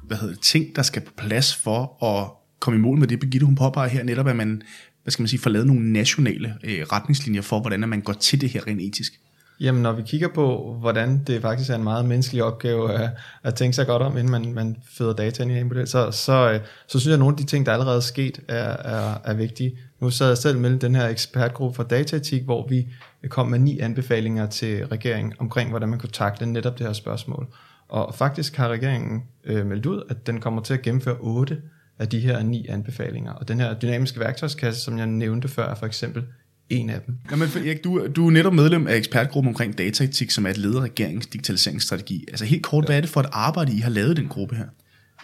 hvad 0.07 0.17
hedder 0.17 0.35
det, 0.35 0.43
ting, 0.43 0.77
der 0.77 0.83
skal 0.83 1.03
på 1.03 1.13
plads 1.17 1.55
for 1.55 2.05
at 2.05 2.31
komme 2.61 2.79
i 2.79 2.83
mål 2.83 2.99
med 2.99 3.09
det, 3.09 3.21
Birgitte 3.21 3.47
hun 3.47 3.55
påpeger 3.55 3.89
her, 3.89 4.03
netop 4.03 4.29
at 4.29 4.37
man, 4.37 4.63
hvad 5.03 5.11
skal 5.11 5.23
man 5.23 5.29
sige, 5.29 5.41
får 5.41 5.51
lavet 5.51 5.67
nogle 5.67 5.93
nationale 5.93 6.55
øh, 6.65 6.83
retningslinjer 6.83 7.43
for, 7.43 7.61
hvordan 7.61 7.89
man 7.89 8.01
går 8.01 8.13
til 8.13 8.41
det 8.41 8.51
her 8.51 8.67
rent 8.67 8.81
etisk? 8.81 9.21
Jamen, 9.61 9.83
når 9.83 9.93
vi 9.93 10.03
kigger 10.03 10.29
på, 10.29 10.77
hvordan 10.81 11.23
det 11.27 11.43
faktisk 11.43 11.71
er 11.71 11.75
en 11.75 11.85
meget 11.85 12.05
menneskelig 12.05 12.45
opgave 12.45 12.93
at, 12.93 13.11
at 13.43 13.55
tænke 13.55 13.77
sig 13.77 13.87
godt 13.87 14.03
om, 14.03 14.17
inden 14.17 14.31
man, 14.31 14.53
man 14.55 14.77
føder 14.99 15.13
data 15.13 15.43
ind 15.43 15.53
i 15.53 15.59
en 15.59 15.69
model, 15.69 15.89
så, 15.89 16.11
så, 16.11 16.53
øh, 16.53 16.61
så 16.87 16.99
synes 17.01 17.07
jeg, 17.07 17.13
at 17.13 17.19
nogle 17.19 17.33
af 17.33 17.37
de 17.39 17.45
ting, 17.45 17.67
der 17.67 17.73
allerede 17.73 17.97
er 17.97 18.01
sket, 18.01 18.41
er, 18.49 18.77
er, 18.77 19.15
er 19.25 19.35
vigtige. 19.35 19.79
Nu 20.01 20.11
sad 20.11 20.29
jeg 20.29 20.39
selv 20.39 20.59
med 20.59 20.79
den 20.79 20.95
her 20.95 21.09
ekspertgruppe 21.09 21.77
for 21.77 21.83
dataetik, 21.83 22.45
hvor 22.45 22.69
vi 22.69 22.87
kom 23.29 23.49
med 23.49 23.59
ni 23.59 23.81
anbefalinger 23.81 24.47
til 24.47 24.87
regeringen 24.87 25.33
omkring, 25.39 25.71
hvordan 25.71 25.89
man 25.89 25.99
kunne 25.99 26.11
takle 26.11 26.53
netop 26.53 26.79
det 26.79 26.87
her 26.87 26.93
spørgsmål. 26.93 27.47
Og 27.89 28.15
faktisk 28.15 28.57
har 28.57 28.69
regeringen 28.69 29.23
øh, 29.45 29.67
meldt 29.67 29.87
ud, 29.87 30.03
at 30.11 30.27
den 30.27 30.41
kommer 30.41 30.63
til 30.63 30.75
at 30.75 30.83
gennemføre 30.83 31.17
otte 31.21 31.59
af 31.99 32.09
de 32.09 32.21
her 32.21 32.43
ni 32.43 32.67
anbefalinger. 32.69 33.33
Og 33.33 33.49
den 33.49 33.61
her 33.61 33.75
dynamiske 33.75 34.21
værktøjskasse, 34.21 34.81
som 34.81 34.99
jeg 34.99 35.07
nævnte 35.07 35.49
før, 35.49 35.69
er 35.69 35.75
for 35.75 35.87
eksempel 35.87 36.25
en 36.71 36.91
af 36.91 37.01
dem. 37.07 37.15
Jamen, 37.31 37.49
for 37.49 37.59
Erik, 37.59 37.85
du, 37.85 38.07
du 38.17 38.27
er 38.27 38.31
netop 38.31 38.55
medlem 38.55 38.87
af 38.87 38.97
ekspertgruppen 38.97 39.49
omkring 39.49 39.79
dataetik, 39.79 40.31
som 40.31 40.47
er 40.47 40.51
et 40.51 40.57
leder 40.57 40.81
af 40.81 40.85
regeringens 40.85 41.27
digitaliseringsstrategi. 41.27 42.25
Altså 42.29 42.45
helt 42.45 42.63
kort, 42.63 42.85
ja. 42.85 42.87
hvad 42.87 42.97
er 42.97 43.01
det 43.01 43.11
for 43.11 43.21
et 43.21 43.29
arbejde, 43.33 43.73
I 43.73 43.79
har 43.79 43.91
lavet 43.91 44.17
den 44.17 44.29
gruppe 44.29 44.57
her? 44.57 44.67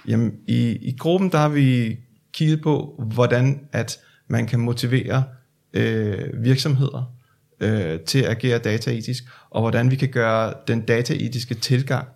Jamen, 0.08 0.32
i, 0.48 0.70
i 0.70 0.96
gruppen 0.98 1.32
der 1.32 1.38
har 1.38 1.48
vi 1.48 1.98
kigget 2.32 2.62
på, 2.62 3.02
hvordan 3.14 3.60
at 3.72 3.98
man 4.28 4.46
kan 4.46 4.60
motivere 4.60 5.24
øh, 5.72 6.44
virksomheder 6.44 7.14
øh, 7.60 8.00
til 8.00 8.18
at 8.18 8.30
agere 8.30 8.58
dataetisk, 8.58 9.24
og 9.50 9.60
hvordan 9.60 9.90
vi 9.90 9.96
kan 9.96 10.08
gøre 10.08 10.54
den 10.68 10.80
dataetiske 10.80 11.54
tilgang 11.54 12.08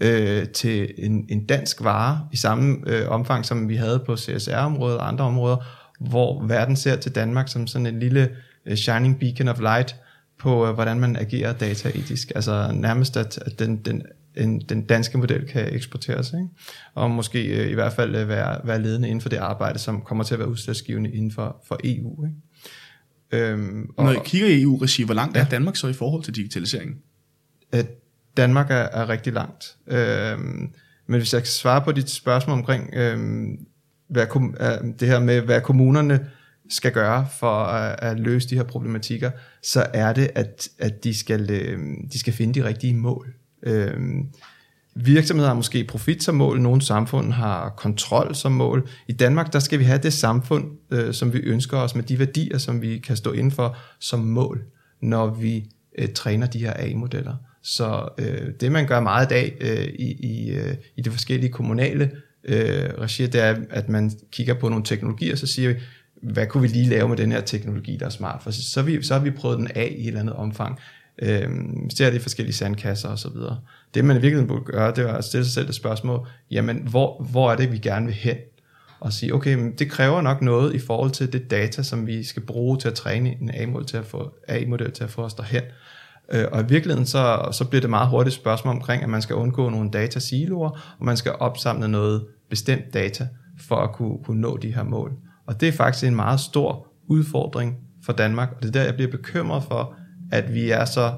øh, 0.00 0.48
til 0.48 0.94
en, 0.98 1.26
en 1.28 1.46
dansk 1.46 1.84
vare 1.84 2.20
i 2.32 2.36
samme 2.36 2.76
øh, 2.86 3.08
omfang, 3.08 3.44
som 3.44 3.68
vi 3.68 3.76
havde 3.76 4.02
på 4.06 4.16
CSR-området 4.16 4.98
og 4.98 5.08
andre 5.08 5.24
områder, 5.24 5.56
hvor 6.00 6.46
verden 6.46 6.76
ser 6.76 6.96
til 6.96 7.14
Danmark 7.14 7.48
som 7.48 7.66
sådan 7.66 7.86
en 7.86 7.98
lille 7.98 8.30
shining 8.76 9.18
beacon 9.18 9.48
of 9.48 9.60
light 9.60 9.96
på, 10.38 10.68
uh, 10.68 10.74
hvordan 10.74 11.00
man 11.00 11.16
agerer 11.16 11.52
dataetisk. 11.52 12.32
Altså 12.34 12.72
nærmest, 12.74 13.16
at, 13.16 13.38
at 13.46 13.58
den, 13.58 13.76
den, 13.76 14.02
en, 14.36 14.60
den 14.60 14.84
danske 14.84 15.18
model 15.18 15.46
kan 15.46 15.74
eksporteres, 15.74 16.32
ikke? 16.32 16.48
og 16.94 17.10
måske 17.10 17.38
uh, 17.38 17.70
i 17.70 17.74
hvert 17.74 17.92
fald 17.92 18.22
uh, 18.22 18.28
være, 18.28 18.60
være 18.64 18.82
ledende 18.82 19.08
inden 19.08 19.20
for 19.20 19.28
det 19.28 19.36
arbejde, 19.36 19.78
som 19.78 20.00
kommer 20.00 20.24
til 20.24 20.34
at 20.34 20.38
være 20.38 20.48
udslagsgivende 20.48 21.10
inden 21.10 21.32
for, 21.32 21.64
for 21.68 21.80
EU. 21.84 22.24
Ikke? 22.24 22.36
Øhm, 23.32 23.90
og, 23.96 24.04
Når 24.04 24.12
I 24.12 24.18
kigger 24.24 24.48
i 24.48 24.62
EU-regi, 24.62 25.02
hvor 25.02 25.14
langt 25.14 25.36
ja. 25.36 25.40
er 25.40 25.48
Danmark 25.48 25.76
så 25.76 25.88
i 25.88 25.92
forhold 25.92 26.22
til 26.22 26.34
digitaliseringen? 26.34 26.96
At 27.72 27.86
Danmark 28.36 28.70
er, 28.70 28.74
er 28.74 29.08
rigtig 29.08 29.32
langt. 29.32 29.76
Øhm, 29.86 30.72
men 31.06 31.20
hvis 31.20 31.32
jeg 31.32 31.42
kan 31.42 31.46
svare 31.46 31.82
på 31.84 31.92
dit 31.92 32.10
spørgsmål 32.10 32.58
omkring, 32.58 32.90
øhm, 32.94 33.66
hvad, 34.08 34.26
det 35.00 35.08
her 35.08 35.20
med, 35.20 35.40
hvad 35.40 35.60
kommunerne 35.60 36.26
skal 36.70 36.92
gøre 36.92 37.26
for 37.38 37.64
at, 37.64 38.10
at 38.10 38.20
løse 38.20 38.50
de 38.50 38.56
her 38.56 38.62
problematikker, 38.62 39.30
så 39.62 39.86
er 39.94 40.12
det, 40.12 40.30
at, 40.34 40.68
at 40.78 41.04
de, 41.04 41.18
skal, 41.18 41.50
øh, 41.50 41.78
de 42.12 42.18
skal 42.18 42.32
finde 42.32 42.60
de 42.60 42.64
rigtige 42.64 42.94
mål. 42.94 43.34
Øhm, 43.62 44.28
virksomheder 44.94 45.48
har 45.48 45.54
måske 45.54 45.84
profit 45.84 46.22
som 46.22 46.34
mål, 46.34 46.60
nogle 46.60 46.82
samfund 46.82 47.32
har 47.32 47.68
kontrol 47.68 48.34
som 48.34 48.52
mål. 48.52 48.88
I 49.08 49.12
Danmark, 49.12 49.52
der 49.52 49.58
skal 49.58 49.78
vi 49.78 49.84
have 49.84 49.98
det 49.98 50.12
samfund, 50.12 50.64
øh, 50.90 51.14
som 51.14 51.32
vi 51.32 51.38
ønsker 51.38 51.76
os, 51.76 51.94
med 51.94 52.04
de 52.04 52.18
værdier, 52.18 52.58
som 52.58 52.82
vi 52.82 52.98
kan 52.98 53.16
stå 53.16 53.32
inden 53.32 53.52
for 53.52 53.76
som 53.98 54.20
mål, 54.20 54.64
når 55.00 55.34
vi 55.34 55.64
øh, 55.98 56.08
træner 56.08 56.46
de 56.46 56.58
her 56.58 56.72
AI-modeller. 56.76 57.36
Så 57.62 58.08
øh, 58.18 58.48
det, 58.60 58.72
man 58.72 58.86
gør 58.86 59.00
meget 59.00 59.26
i 59.26 59.28
dag 59.28 59.56
øh, 59.60 59.84
i, 59.84 60.12
i, 60.12 60.50
øh, 60.50 60.74
i 60.96 61.02
de 61.02 61.10
forskellige 61.10 61.52
kommunale 61.52 62.10
øh, 62.44 62.90
regi, 62.98 63.26
det 63.26 63.40
er, 63.40 63.56
at 63.70 63.88
man 63.88 64.10
kigger 64.32 64.54
på 64.54 64.68
nogle 64.68 64.84
teknologier, 64.84 65.36
så 65.36 65.46
siger 65.46 65.68
vi, 65.68 65.74
hvad 66.22 66.46
kunne 66.46 66.62
vi 66.62 66.68
lige 66.68 66.88
lave 66.88 67.08
med 67.08 67.16
den 67.16 67.32
her 67.32 67.40
teknologi, 67.40 67.96
der 67.96 68.06
er 68.06 68.10
smart? 68.10 68.42
For 68.42 68.50
så, 68.50 68.82
vi, 68.82 69.02
så 69.02 69.14
har 69.14 69.20
vi 69.20 69.30
prøvet 69.30 69.58
den 69.58 69.68
af 69.74 69.94
i 69.98 70.02
et 70.02 70.06
eller 70.06 70.20
andet 70.20 70.34
omfang. 70.34 70.78
Øh, 71.22 71.48
ser 71.96 72.10
det 72.10 72.16
i 72.16 72.22
forskellige 72.22 72.54
sandkasser 72.54 73.08
og 73.08 73.18
så 73.18 73.30
videre. 73.30 73.58
Det 73.94 74.04
man 74.04 74.16
i 74.16 74.20
virkeligheden 74.20 74.48
burde 74.48 74.64
gøre, 74.64 74.94
det 74.94 75.08
er 75.08 75.12
at 75.12 75.24
stille 75.24 75.44
sig 75.44 75.52
selv 75.52 75.68
et 75.68 75.74
spørgsmål, 75.74 76.28
jamen 76.50 76.76
hvor, 76.76 77.26
hvor 77.30 77.52
er 77.52 77.56
det, 77.56 77.72
vi 77.72 77.78
gerne 77.78 78.06
vil 78.06 78.14
hen? 78.14 78.36
Og 79.00 79.12
sige, 79.12 79.34
okay, 79.34 79.54
men 79.54 79.72
det 79.72 79.90
kræver 79.90 80.20
nok 80.20 80.42
noget 80.42 80.74
i 80.74 80.78
forhold 80.78 81.10
til 81.10 81.32
det 81.32 81.50
data, 81.50 81.82
som 81.82 82.06
vi 82.06 82.24
skal 82.24 82.42
bruge 82.42 82.78
til 82.78 82.88
at 82.88 82.94
træne 82.94 83.36
en 83.40 83.50
AI-model 83.54 83.86
til 83.86 83.96
at 83.96 84.06
få, 84.06 84.34
AI-model 84.48 84.92
til 84.92 85.04
at 85.04 85.10
få 85.10 85.22
os 85.22 85.34
derhen. 85.34 85.62
Øh, 86.32 86.44
og 86.52 86.60
i 86.60 86.64
virkeligheden 86.68 87.06
så, 87.06 87.48
så 87.52 87.64
bliver 87.64 87.80
det 87.80 87.90
meget 87.90 88.08
hurtigt 88.08 88.34
et 88.34 88.40
spørgsmål 88.40 88.74
omkring, 88.74 89.02
at 89.02 89.08
man 89.08 89.22
skal 89.22 89.36
undgå 89.36 89.68
nogle 89.68 89.90
datasiloer, 89.90 90.96
og 90.98 91.04
man 91.04 91.16
skal 91.16 91.32
opsamle 91.32 91.88
noget 91.88 92.26
bestemt 92.50 92.94
data 92.94 93.28
for 93.58 93.76
at 93.76 93.92
kunne, 93.92 94.18
kunne 94.24 94.40
nå 94.40 94.56
de 94.56 94.74
her 94.74 94.82
mål. 94.82 95.12
Og 95.46 95.60
det 95.60 95.68
er 95.68 95.72
faktisk 95.72 96.04
en 96.04 96.14
meget 96.14 96.40
stor 96.40 96.92
udfordring 97.06 97.76
for 98.04 98.12
Danmark, 98.12 98.52
og 98.56 98.62
det 98.62 98.68
er 98.68 98.72
der, 98.72 98.82
jeg 98.82 98.94
bliver 98.94 99.10
bekymret 99.10 99.64
for, 99.64 99.96
at 100.30 100.54
vi 100.54 100.70
er 100.70 100.84
så 100.84 101.12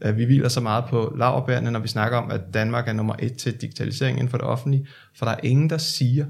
at 0.00 0.16
vi 0.16 0.24
hviler 0.24 0.48
så 0.48 0.60
meget 0.60 0.84
på 0.90 1.14
laverbærene, 1.16 1.70
når 1.70 1.80
vi 1.80 1.88
snakker 1.88 2.18
om, 2.18 2.30
at 2.30 2.40
Danmark 2.54 2.88
er 2.88 2.92
nummer 2.92 3.14
et 3.18 3.36
til 3.36 3.60
digitalisering 3.60 4.18
inden 4.18 4.30
for 4.30 4.38
det 4.38 4.46
offentlige, 4.46 4.86
for 5.14 5.26
der 5.26 5.32
er 5.32 5.40
ingen, 5.42 5.70
der 5.70 5.78
siger, 5.78 6.26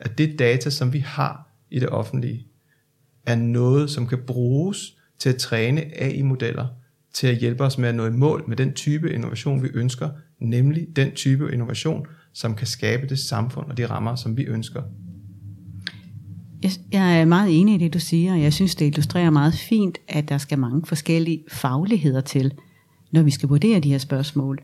at 0.00 0.18
det 0.18 0.38
data, 0.38 0.70
som 0.70 0.92
vi 0.92 0.98
har 0.98 1.48
i 1.70 1.78
det 1.78 1.88
offentlige, 1.88 2.46
er 3.26 3.36
noget, 3.36 3.90
som 3.90 4.06
kan 4.06 4.18
bruges 4.26 4.96
til 5.18 5.28
at 5.28 5.36
træne 5.36 6.02
AI-modeller, 6.02 6.66
til 7.12 7.26
at 7.26 7.36
hjælpe 7.36 7.64
os 7.64 7.78
med 7.78 7.88
at 7.88 7.94
nå 7.94 8.06
i 8.06 8.10
mål 8.10 8.44
med 8.48 8.56
den 8.56 8.72
type 8.72 9.12
innovation, 9.12 9.62
vi 9.62 9.68
ønsker, 9.74 10.08
nemlig 10.38 10.86
den 10.96 11.14
type 11.14 11.52
innovation, 11.52 12.06
som 12.32 12.54
kan 12.54 12.66
skabe 12.66 13.06
det 13.06 13.18
samfund 13.18 13.70
og 13.70 13.76
de 13.76 13.86
rammer, 13.86 14.14
som 14.14 14.36
vi 14.36 14.44
ønsker. 14.44 14.82
Jeg 16.92 17.20
er 17.20 17.24
meget 17.24 17.60
enig 17.60 17.74
i 17.74 17.78
det, 17.78 17.94
du 17.94 17.98
siger, 17.98 18.32
og 18.32 18.42
jeg 18.42 18.52
synes, 18.52 18.74
det 18.74 18.86
illustrerer 18.86 19.30
meget 19.30 19.54
fint, 19.54 19.98
at 20.08 20.28
der 20.28 20.38
skal 20.38 20.58
mange 20.58 20.86
forskellige 20.86 21.44
fagligheder 21.48 22.20
til, 22.20 22.52
når 23.12 23.22
vi 23.22 23.30
skal 23.30 23.48
vurdere 23.48 23.80
de 23.80 23.90
her 23.90 23.98
spørgsmål. 23.98 24.58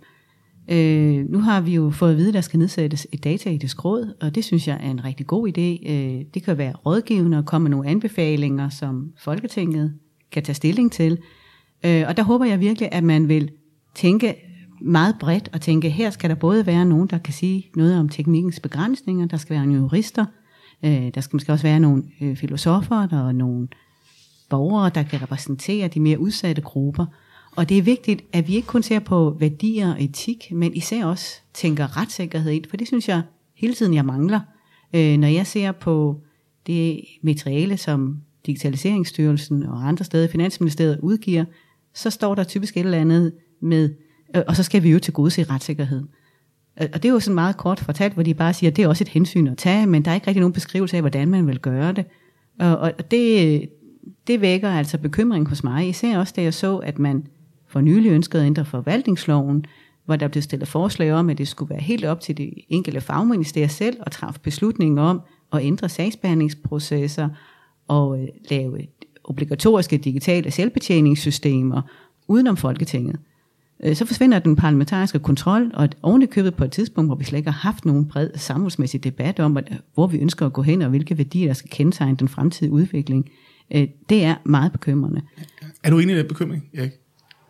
Øh, 0.69 1.31
nu 1.31 1.39
har 1.39 1.61
vi 1.61 1.75
jo 1.75 1.91
fået 1.91 2.11
at 2.11 2.17
vide, 2.17 2.29
at 2.29 2.35
der 2.35 2.41
skal 2.41 2.59
nedsættes 2.59 3.07
et 3.13 3.25
dataetisk 3.25 3.85
råd, 3.85 4.15
og 4.21 4.35
det 4.35 4.45
synes 4.45 4.69
jeg 4.69 4.79
er 4.83 4.91
en 4.91 5.05
rigtig 5.05 5.27
god 5.27 5.49
idé. 5.49 5.91
Øh, 5.93 6.25
det 6.35 6.43
kan 6.43 6.59
være 6.59 6.73
rådgivende 6.73 7.39
og 7.39 7.45
komme 7.45 7.63
med 7.63 7.71
nogle 7.71 7.89
anbefalinger, 7.89 8.69
som 8.69 9.13
Folketinget 9.19 9.95
kan 10.33 10.43
tage 10.43 10.55
stilling 10.55 10.93
til. 10.93 11.19
Øh, 11.85 12.05
og 12.09 12.17
der 12.17 12.23
håber 12.23 12.45
jeg 12.45 12.61
virkelig, 12.61 12.89
at 12.93 13.05
man 13.05 13.29
vil 13.29 13.51
tænke 13.95 14.35
meget 14.81 15.17
bredt 15.21 15.49
og 15.53 15.61
tænke, 15.61 15.91
her 15.91 16.11
skal 16.11 16.31
der 16.31 16.37
både 16.37 16.67
være 16.67 16.85
nogen, 16.85 17.09
der 17.09 17.19
kan 17.19 17.35
sige 17.35 17.71
noget 17.77 17.99
om 17.99 18.09
teknikkens 18.09 18.61
begrænsninger, 18.61 19.27
der 19.27 19.37
skal 19.37 19.57
være 19.57 19.67
nogle 19.67 19.83
jurister, 19.83 20.25
øh, 20.85 21.11
der 21.15 21.21
skal 21.21 21.37
måske 21.37 21.53
også 21.53 21.63
være 21.63 21.81
nogle 21.81 22.03
øh, 22.21 22.37
filosofer, 22.37 23.07
der 23.07 23.29
er 23.29 23.33
nogle 23.33 23.69
borgere, 24.49 24.91
der 24.95 25.03
kan 25.03 25.23
repræsentere 25.23 25.89
de 25.89 26.01
mere 26.01 26.19
udsatte 26.19 26.63
grupper. 26.63 27.07
Og 27.57 27.69
det 27.69 27.79
er 27.79 27.83
vigtigt, 27.83 28.25
at 28.33 28.49
vi 28.49 28.55
ikke 28.55 28.69
kun 28.69 28.83
ser 28.83 28.99
på 28.99 29.37
værdier 29.41 29.93
og 29.93 30.03
etik, 30.03 30.53
men 30.53 30.75
især 30.75 31.05
også 31.05 31.41
tænker 31.55 31.97
retssikkerhed 31.97 32.53
ind, 32.53 32.65
for 32.71 32.77
det 32.77 32.87
synes 32.87 33.09
jeg 33.09 33.23
hele 33.57 33.75
tiden, 33.75 33.95
jeg 33.95 34.05
mangler. 34.05 34.41
Øh, 34.95 35.17
når 35.17 35.29
jeg 35.29 35.47
ser 35.47 35.73
på 35.73 36.21
det 36.67 37.01
materiale, 37.23 37.77
som 37.77 38.21
Digitaliseringsstyrelsen 38.47 39.63
og 39.63 39.89
andre 39.89 40.05
steder, 40.05 40.29
Finansministeriet 40.29 41.01
udgiver, 41.03 41.45
så 41.95 42.11
står 42.11 42.35
der 42.35 42.45
typisk 42.45 42.77
et 42.77 42.81
eller 42.81 42.99
andet 42.99 43.33
med, 43.61 43.95
øh, 44.37 44.43
og 44.49 44.57
så 44.57 44.63
skal 44.63 44.83
vi 44.83 44.91
jo 44.91 44.99
til 44.99 45.13
gode 45.13 45.31
se 45.31 45.45
retssikkerheden. 45.45 46.09
Og 46.77 47.03
det 47.03 47.05
er 47.05 47.13
jo 47.13 47.21
sådan 47.21 47.35
meget 47.35 47.57
kort 47.57 47.81
fortalt, 47.81 48.15
hvor 48.15 48.23
de 48.23 48.35
bare 48.35 48.55
siger, 48.55 48.71
at 48.71 48.77
det 48.77 48.85
er 48.85 48.89
også 48.89 49.05
et 49.05 49.09
hensyn 49.09 49.47
at 49.47 49.57
tage, 49.57 49.87
men 49.87 50.05
der 50.05 50.11
er 50.11 50.15
ikke 50.15 50.27
rigtig 50.27 50.41
nogen 50.41 50.53
beskrivelse 50.53 50.97
af, 50.97 51.03
hvordan 51.03 51.29
man 51.29 51.47
vil 51.47 51.59
gøre 51.59 51.93
det. 51.93 52.05
Og, 52.61 52.79
og 52.79 53.11
det, 53.11 53.69
det 54.27 54.41
vækker 54.41 54.71
altså 54.71 54.99
bekymring 54.99 55.49
hos 55.49 55.65
mig, 55.65 55.89
især 55.89 56.19
også 56.19 56.33
da 56.37 56.43
jeg 56.43 56.55
så, 56.55 56.77
at 56.77 56.99
man 56.99 57.27
for 57.69 57.81
nylig 57.81 58.11
ønskede 58.11 58.43
at 58.43 58.47
ændre 58.47 58.65
forvaltningsloven, 58.65 59.65
hvor 60.05 60.17
der 60.17 60.29
blev 60.29 60.43
stillet 60.43 60.69
forslag 60.69 61.13
om, 61.13 61.31
at 61.31 61.39
det 61.39 61.49
skulle 61.49 61.71
være 61.71 61.81
helt 61.81 62.05
op 62.05 62.21
til 62.21 62.39
de 62.39 62.53
enkelte 62.69 63.01
fagministerier 63.01 63.69
selv 63.69 63.97
at 64.07 64.13
træffe 64.13 64.41
beslutninger 64.41 65.03
om 65.03 65.21
at 65.53 65.63
ændre 65.63 65.89
sagsbehandlingsprocesser 65.89 67.29
og 67.89 68.23
øh, 68.23 68.29
lave 68.51 68.79
obligatoriske 69.25 69.97
digitale 69.97 70.51
selvbetjeningssystemer 70.51 71.83
udenom 72.29 72.57
Folketinget. 72.57 73.17
Øh, 73.83 73.97
så 73.97 74.07
forsvinder 74.07 74.39
den 74.39 74.57
parlamentariske 74.57 75.19
kontrol, 75.19 75.71
og 75.75 75.89
oven 76.03 76.27
købet 76.27 76.55
på 76.55 76.65
et 76.65 76.73
tidspunkt, 76.73 77.09
hvor 77.09 77.17
vi 77.17 77.25
slet 77.25 77.39
ikke 77.39 77.51
har 77.51 77.71
haft 77.71 77.85
nogen 77.85 78.09
bred 78.09 78.31
samfundsmæssig 78.35 79.05
debat 79.05 79.41
om, 79.41 79.59
hvor 79.95 80.07
vi 80.07 80.19
ønsker 80.19 80.47
at 80.47 80.53
gå 80.53 80.63
hen, 80.63 80.83
og 80.83 80.91
hvilke 80.91 81.19
værdier, 81.19 81.47
der 81.47 81.55
skal 81.55 81.71
kendetegne 81.71 82.17
den 82.17 82.29
fremtidige 82.29 82.73
udvikling, 82.73 83.31
øh, 83.75 83.89
det 84.09 84.25
er 84.25 84.35
meget 84.45 84.73
bekymrende. 84.73 85.23
Er 85.83 85.91
du 85.91 85.99
enig 85.99 86.15
i 86.15 86.19
den 86.19 86.29
bekymring, 86.29 86.69
Erik? 86.75 86.93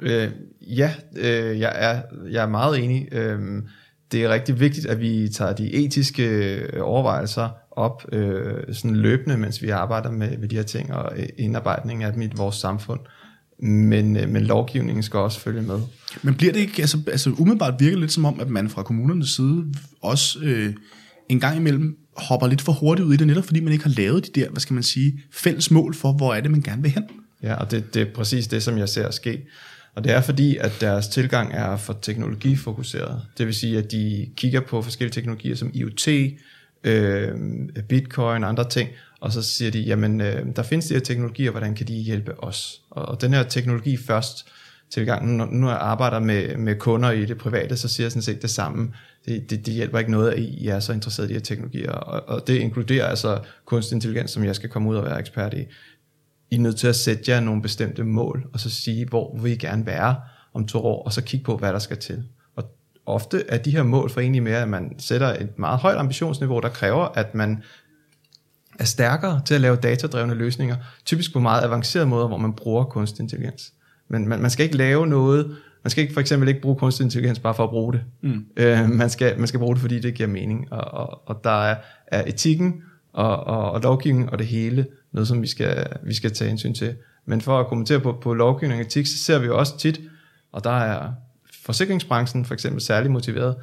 Øh, 0.01 0.31
ja, 0.61 0.91
øh, 1.17 1.61
jeg, 1.61 1.73
er, 1.75 2.03
jeg 2.31 2.43
er 2.43 2.49
meget 2.49 2.85
enig. 2.85 3.09
Øh, 3.13 3.63
det 4.13 4.25
er 4.25 4.29
rigtig 4.29 4.61
vigtigt, 4.61 4.87
at 4.87 5.01
vi 5.01 5.29
tager 5.29 5.53
de 5.53 5.75
etiske 5.75 6.61
overvejelser 6.81 7.49
op 7.71 8.05
øh, 8.13 8.75
sådan 8.75 8.97
løbende, 8.97 9.37
mens 9.37 9.63
vi 9.63 9.69
arbejder 9.69 10.11
med, 10.11 10.39
med 10.39 10.49
de 10.49 10.57
her 10.57 10.63
ting 10.63 10.95
og 10.95 11.13
indarbejdning 11.39 12.05
af 12.05 12.13
dem 12.13 12.23
i 12.23 12.29
vores 12.37 12.57
samfund. 12.57 13.01
Men, 13.59 14.17
øh, 14.17 14.29
men 14.29 14.43
lovgivningen 14.43 15.03
skal 15.03 15.19
også 15.19 15.41
følge 15.41 15.63
med. 15.63 15.81
Men 16.23 16.35
bliver 16.35 16.53
det 16.53 16.61
ikke, 16.61 16.83
altså, 16.83 16.99
altså 17.07 17.31
umiddelbart 17.31 17.75
virker 17.79 17.99
lidt 17.99 18.13
som 18.13 18.25
om, 18.25 18.41
at 18.41 18.49
man 18.49 18.69
fra 18.69 18.83
kommunernes 18.83 19.29
side 19.29 19.65
også 20.03 20.39
øh, 20.43 20.75
en 21.29 21.41
gang 21.41 21.57
imellem 21.57 21.97
hopper 22.17 22.47
lidt 22.47 22.61
for 22.61 22.73
hurtigt 22.73 23.07
ud 23.07 23.15
i 23.15 23.17
det, 23.17 23.27
netop 23.27 23.45
fordi 23.45 23.61
man 23.61 23.73
ikke 23.73 23.85
har 23.85 23.95
lavet 23.97 24.27
de 24.27 24.41
der, 24.41 24.51
hvad 24.51 24.61
skal 24.61 24.75
man 24.75 24.83
sige, 24.83 25.21
fælles 25.33 25.71
mål 25.71 25.95
for, 25.95 26.13
hvor 26.13 26.35
er 26.35 26.41
det, 26.41 26.51
man 26.51 26.61
gerne 26.61 26.83
vil 26.83 26.91
hen. 26.91 27.05
Ja, 27.43 27.55
og 27.55 27.71
det, 27.71 27.95
det 27.95 28.03
er 28.03 28.13
præcis 28.15 28.47
det, 28.47 28.63
som 28.63 28.79
jeg 28.79 28.89
ser 28.89 29.11
ske. 29.11 29.43
Og 29.95 30.05
det 30.05 30.13
er 30.13 30.21
fordi, 30.21 30.57
at 30.57 30.73
deres 30.81 31.09
tilgang 31.09 31.53
er 31.53 31.77
for 31.77 31.99
teknologifokuseret. 32.03 33.23
Det 33.39 33.47
vil 33.47 33.55
sige, 33.55 33.79
at 33.79 33.91
de 33.91 34.29
kigger 34.37 34.61
på 34.61 34.83
forskellige 34.83 35.13
teknologier 35.13 35.55
som 35.55 35.71
IoT, 35.75 36.09
øh, 36.85 37.35
bitcoin 37.89 38.43
og 38.43 38.49
andre 38.49 38.69
ting, 38.69 38.89
og 39.21 39.33
så 39.33 39.43
siger 39.43 39.71
de, 39.71 39.81
jamen 39.81 40.21
øh, 40.21 40.47
der 40.57 40.63
findes 40.63 40.87
de 40.87 40.95
her 40.95 41.01
teknologier, 41.01 41.51
hvordan 41.51 41.75
kan 41.75 41.87
de 41.87 41.95
hjælpe 41.95 42.45
os? 42.45 42.81
Og, 42.91 43.07
og 43.07 43.21
den 43.21 43.33
her 43.33 43.43
teknologi 43.43 43.97
først 43.97 44.49
tilgang, 44.91 45.37
når 45.37 45.47
nu 45.47 45.69
jeg 45.69 45.77
arbejder 45.77 46.19
med, 46.19 46.57
med 46.57 46.77
kunder 46.77 47.11
i 47.11 47.25
det 47.25 47.39
private, 47.39 47.77
så 47.77 47.89
siger 47.89 48.05
jeg 48.05 48.13
sådan 48.13 48.23
set 48.23 48.43
det 48.43 48.51
samme. 48.51 48.93
Det, 49.27 49.51
det, 49.51 49.67
det 49.67 49.75
hjælper 49.75 49.99
ikke 49.99 50.11
noget, 50.11 50.31
at 50.31 50.39
I 50.39 50.69
er 50.69 50.81
så 50.81 50.93
interesseret 50.93 51.27
i 51.27 51.29
de 51.29 51.35
her 51.35 51.41
teknologier, 51.41 51.93
og, 51.93 52.29
og 52.29 52.47
det 52.47 52.55
inkluderer 52.57 53.07
altså 53.07 53.41
kunstig 53.65 53.95
intelligens, 53.95 54.31
som 54.31 54.45
jeg 54.45 54.57
skal 54.57 54.71
komme 54.71 54.91
ud 54.91 54.97
og 54.97 55.05
være 55.05 55.21
ekspert 55.21 55.55
i. 55.55 55.67
I 56.51 56.55
er 56.55 56.61
nødt 56.61 56.77
til 56.77 56.87
at 56.87 56.97
sætte 56.97 57.31
jer 57.31 57.41
nogle 57.41 57.63
bestemte 57.63 58.05
mål, 58.05 58.47
og 58.53 58.61
så 58.61 58.71
sige, 58.71 59.07
hvor 59.07 59.39
vil 59.39 59.53
I 59.53 59.57
gerne 59.57 59.87
være 59.87 60.17
om 60.55 60.67
to 60.67 60.79
år, 60.79 61.03
og 61.03 61.13
så 61.13 61.23
kigge 61.23 61.45
på, 61.45 61.57
hvad 61.57 61.73
der 61.73 61.79
skal 61.79 61.97
til. 61.97 62.25
Ofte 63.07 63.45
er 63.49 63.59
de 63.59 63.71
her 63.71 63.83
mål 63.83 64.11
for 64.11 64.21
egentlig 64.21 64.43
med, 64.43 64.53
at 64.53 64.69
man 64.69 64.95
sætter 64.99 65.29
et 65.29 65.59
meget 65.59 65.79
højt 65.79 65.99
ambitionsniveau, 65.99 66.61
der 66.61 66.69
kræver, 66.69 67.05
at 67.05 67.35
man 67.35 67.63
er 68.79 68.85
stærkere 68.85 69.41
til 69.45 69.55
at 69.55 69.61
lave 69.61 69.77
datadrevne 69.77 70.35
løsninger, 70.35 70.77
typisk 71.05 71.33
på 71.33 71.41
meget 71.41 71.63
avancerede 71.63 72.07
måder, 72.07 72.29
hvor 72.29 72.39
man 72.39 72.53
bruger 72.53 72.85
kunstig 72.85 73.23
intelligens. 73.23 73.73
Men 74.09 74.29
man, 74.29 74.41
man 74.41 74.51
skal 74.51 74.65
ikke 74.65 74.77
lave 74.77 75.07
noget, 75.07 75.57
man 75.83 75.91
skal 75.91 76.03
ikke 76.03 76.15
for 76.15 76.21
eksempel 76.21 76.49
ikke 76.49 76.61
bruge 76.61 76.77
kunstig 76.77 77.05
intelligens 77.05 77.39
bare 77.39 77.55
for 77.55 77.65
at 77.65 77.71
bruge 77.71 77.93
det. 77.93 78.05
Mm. 78.23 78.47
Øh, 78.57 78.91
man, 78.91 79.11
skal, 79.11 79.39
man 79.39 79.47
skal 79.47 79.61
bruge 79.61 79.75
det, 79.75 79.81
fordi 79.81 80.01
det 80.01 80.15
giver 80.15 80.29
mening. 80.29 80.73
Og, 80.73 80.85
og, 80.85 81.29
og 81.29 81.41
der 81.45 81.65
er, 81.65 81.77
er 82.07 82.23
etikken 82.27 82.83
og, 83.13 83.45
og, 83.45 83.71
og 83.71 83.81
lovgivning 83.81 84.31
og 84.31 84.39
det 84.39 84.47
hele 84.47 84.87
noget, 85.13 85.29
som 85.29 85.43
vi 85.43 85.47
skal, 85.47 85.87
vi 86.03 86.15
skal 86.15 86.33
tage 86.33 86.49
hensyn 86.49 86.75
til. 86.75 86.95
Men 87.27 87.41
for 87.41 87.61
at 87.61 87.67
kommentere 87.67 88.01
på, 88.01 88.19
på 88.23 88.35
lovgivning 88.35 88.81
og 88.81 88.87
etik, 88.87 89.07
så 89.07 89.19
ser 89.19 89.39
vi 89.39 89.47
jo 89.47 89.59
også 89.59 89.79
tit, 89.79 90.01
og 90.53 90.65
der 90.65 90.71
er 90.71 91.13
forsikringsbranchen 91.65 92.45
for 92.45 92.55
eksempel 92.55 92.83
særlig 92.83 93.11
motiveret, 93.11 93.57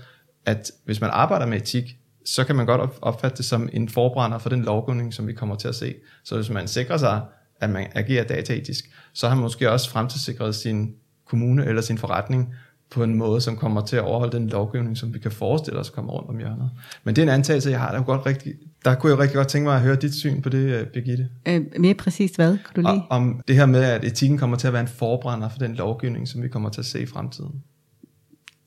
at 0.45 0.71
hvis 0.85 1.01
man 1.01 1.09
arbejder 1.13 1.45
med 1.45 1.57
etik, 1.57 1.97
så 2.25 2.43
kan 2.43 2.55
man 2.55 2.65
godt 2.65 2.91
opfatte 3.01 3.37
det 3.37 3.45
som 3.45 3.69
en 3.73 3.89
forbrænder 3.89 4.37
for 4.37 4.49
den 4.49 4.63
lovgivning, 4.63 5.13
som 5.13 5.27
vi 5.27 5.33
kommer 5.33 5.55
til 5.55 5.67
at 5.67 5.75
se. 5.75 5.95
Så 6.23 6.35
hvis 6.35 6.49
man 6.49 6.67
sikrer 6.67 6.97
sig, 6.97 7.21
at 7.59 7.69
man 7.69 7.87
agerer 7.95 8.23
dataetisk, 8.23 8.89
så 9.13 9.27
har 9.27 9.35
man 9.35 9.41
måske 9.41 9.71
også 9.71 9.89
fremtidssikret 9.89 10.55
sin 10.55 10.93
kommune 11.25 11.65
eller 11.65 11.81
sin 11.81 11.97
forretning 11.97 12.53
på 12.91 13.03
en 13.03 13.15
måde, 13.15 13.41
som 13.41 13.57
kommer 13.57 13.85
til 13.85 13.95
at 13.95 14.01
overholde 14.01 14.37
den 14.37 14.47
lovgivning, 14.47 14.97
som 14.97 15.13
vi 15.13 15.19
kan 15.19 15.31
forestille 15.31 15.79
os 15.79 15.89
kommer 15.89 16.13
rundt 16.13 16.29
om 16.29 16.37
hjørnet. 16.37 16.69
Men 17.03 17.15
det 17.15 17.21
er 17.21 17.23
en 17.23 17.33
antagelse, 17.33 17.69
jeg 17.69 17.79
har. 17.79 17.91
Der, 17.91 18.03
godt 18.03 18.25
rigtig, 18.25 18.53
der 18.85 18.95
kunne 18.95 19.11
jeg 19.11 19.19
rigtig 19.19 19.35
godt 19.35 19.47
tænke 19.47 19.65
mig 19.65 19.75
at 19.75 19.81
høre 19.81 19.95
dit 19.95 20.15
syn 20.15 20.41
på 20.41 20.49
det, 20.49 20.57
øh, 20.57 20.87
Birgitte. 20.87 21.29
Øh, 21.47 21.61
mere 21.79 21.93
præcist 21.93 22.35
hvad, 22.35 22.57
kan 22.57 22.75
du 22.75 22.81
lige? 22.81 22.91
Og, 22.91 23.05
om 23.09 23.41
det 23.47 23.55
her 23.55 23.65
med, 23.65 23.83
at 23.83 24.03
etikken 24.03 24.37
kommer 24.37 24.57
til 24.57 24.67
at 24.67 24.73
være 24.73 24.81
en 24.81 24.87
forbrænder 24.87 25.49
for 25.49 25.57
den 25.57 25.75
lovgivning, 25.75 26.27
som 26.27 26.41
vi 26.41 26.47
kommer 26.47 26.69
til 26.69 26.81
at 26.81 26.85
se 26.85 27.01
i 27.01 27.05
fremtiden. 27.05 27.63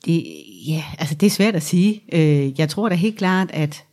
Det, 0.04 0.24
ja, 0.68 0.84
altså 0.98 1.14
det 1.14 1.26
er 1.26 1.30
svært 1.30 1.54
at 1.54 1.62
sige. 1.62 2.02
Øh, 2.12 2.60
jeg 2.60 2.68
tror 2.68 2.88
da 2.88 2.94
helt 2.94 3.18
klart, 3.18 3.50
at 3.50 3.84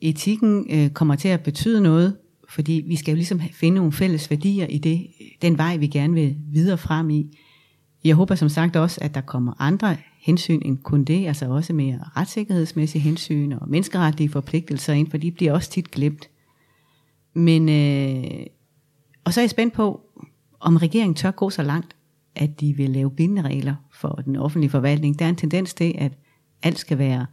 etikken 0.00 0.66
øh, 0.70 0.90
kommer 0.90 1.16
til 1.16 1.28
at 1.28 1.42
betyde 1.42 1.80
noget, 1.80 2.16
fordi 2.48 2.84
vi 2.86 2.96
skal 2.96 3.12
jo 3.12 3.16
ligesom 3.16 3.40
finde 3.52 3.76
nogle 3.76 3.92
fælles 3.92 4.30
værdier 4.30 4.66
i 4.66 4.78
det, 4.78 5.06
den 5.42 5.58
vej, 5.58 5.76
vi 5.76 5.86
gerne 5.86 6.14
vil 6.14 6.36
videre 6.52 6.78
frem 6.78 7.10
i. 7.10 7.38
Jeg 8.04 8.14
håber 8.14 8.34
som 8.34 8.48
sagt 8.48 8.76
også, 8.76 8.98
at 9.02 9.14
der 9.14 9.20
kommer 9.20 9.52
andre 9.58 9.96
hensyn 10.20 10.60
end 10.64 10.78
kun 10.78 11.04
det, 11.04 11.26
altså 11.26 11.50
også 11.50 11.72
mere 11.72 12.00
retssikkerhedsmæssige 12.16 13.02
hensyn 13.02 13.52
og 13.52 13.68
menneskeretlige 13.68 14.28
forpligtelser 14.28 14.92
ind, 14.92 15.10
for 15.10 15.16
de 15.16 15.30
bliver 15.30 15.52
også 15.52 15.70
tit 15.70 15.90
glemt. 15.90 16.28
Men, 17.34 17.68
øh, 17.68 18.46
og 19.24 19.34
så 19.34 19.40
er 19.40 19.42
jeg 19.42 19.50
spændt 19.50 19.74
på, 19.74 20.00
om 20.60 20.76
regeringen 20.76 21.14
tør 21.14 21.30
gå 21.30 21.50
så 21.50 21.62
langt, 21.62 21.93
at 22.36 22.60
de 22.60 22.72
vil 22.76 22.90
lave 22.90 23.10
bindende 23.10 23.42
regler 23.42 23.74
for 23.92 24.22
den 24.24 24.36
offentlige 24.36 24.70
forvaltning. 24.70 25.18
Der 25.18 25.24
er 25.24 25.28
en 25.28 25.36
tendens 25.36 25.74
til, 25.74 25.94
at 25.98 26.12
alt 26.62 26.78
skal 26.78 26.98
være 26.98 27.26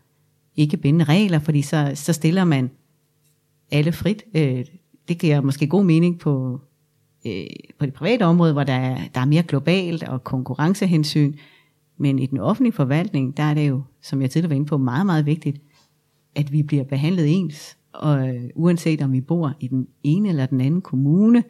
ikke 0.55 0.77
bindende 0.77 1.05
regler, 1.05 1.39
fordi 1.39 1.61
så, 1.61 1.91
så 1.95 2.13
stiller 2.13 2.43
man 2.43 2.69
alle 3.71 3.91
frit. 3.91 4.23
Øh, 4.35 4.65
det 5.07 5.19
giver 5.19 5.41
måske 5.41 5.67
god 5.67 5.83
mening 5.83 6.19
på, 6.19 6.61
øh, 7.25 7.45
på 7.79 7.85
det 7.85 7.93
private 7.93 8.23
område, 8.25 8.53
hvor 8.53 8.63
der 8.63 8.73
er, 8.73 8.97
der 9.15 9.21
er 9.21 9.25
mere 9.25 9.43
globalt 9.43 10.03
og 10.03 10.23
konkurrencehensyn. 10.23 11.33
Men 11.97 12.19
i 12.19 12.25
den 12.25 12.37
offentlige 12.37 12.73
forvaltning, 12.73 13.37
der 13.37 13.43
er 13.43 13.53
det 13.53 13.69
jo, 13.69 13.81
som 14.01 14.21
jeg 14.21 14.29
tidligere 14.29 14.49
var 14.49 14.55
inde 14.55 14.65
på, 14.65 14.77
meget, 14.77 15.05
meget 15.05 15.25
vigtigt, 15.25 15.61
at 16.35 16.51
vi 16.51 16.63
bliver 16.63 16.83
behandlet 16.83 17.39
ens. 17.39 17.77
Og 17.93 18.29
øh, 18.29 18.43
uanset 18.55 19.01
om 19.01 19.13
vi 19.13 19.21
bor 19.21 19.53
i 19.59 19.67
den 19.67 19.87
ene 20.03 20.29
eller 20.29 20.45
den 20.45 20.61
anden 20.61 20.81
kommune, 20.81 21.43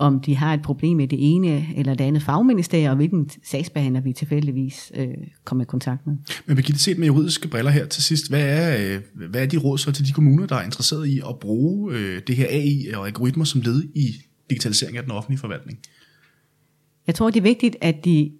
om 0.00 0.20
de 0.20 0.36
har 0.36 0.54
et 0.54 0.62
problem 0.62 0.96
med 0.96 1.08
det 1.08 1.18
ene 1.34 1.66
eller 1.76 1.94
det 1.94 2.04
andet 2.04 2.22
fagministerium, 2.22 2.90
og 2.90 2.96
hvilken 2.96 3.30
sagsbehandler 3.44 4.00
vi 4.00 4.12
tilfældigvis 4.12 4.92
øh, 4.94 5.08
kommer 5.44 5.64
i 5.64 5.66
kontakt 5.66 6.06
med. 6.06 6.16
Men 6.46 6.56
Birgitte, 6.56 6.80
set 6.80 6.98
med 6.98 7.06
juridiske 7.06 7.48
briller 7.48 7.70
her 7.70 7.86
til 7.86 8.02
sidst, 8.02 8.28
hvad 8.28 8.44
er, 8.44 8.94
øh, 8.94 9.28
hvad 9.30 9.42
er 9.42 9.46
de 9.46 9.56
råd 9.56 9.78
så 9.78 9.92
til 9.92 10.06
de 10.06 10.12
kommuner, 10.12 10.46
der 10.46 10.56
er 10.56 10.62
interesseret 10.62 11.06
i 11.06 11.20
at 11.28 11.38
bruge 11.40 11.94
øh, 11.94 12.22
det 12.26 12.36
her 12.36 12.46
AI 12.50 12.92
og 12.94 13.06
algoritmer 13.06 13.44
som 13.44 13.60
led 13.60 13.82
i 13.94 14.14
digitalisering 14.50 14.96
af 14.96 15.02
den 15.02 15.12
offentlige 15.12 15.38
forvaltning? 15.38 15.78
Jeg 17.06 17.14
tror, 17.14 17.30
det 17.30 17.40
er 17.40 17.42
vigtigt, 17.42 17.76
at 17.80 18.04
de, 18.04 18.32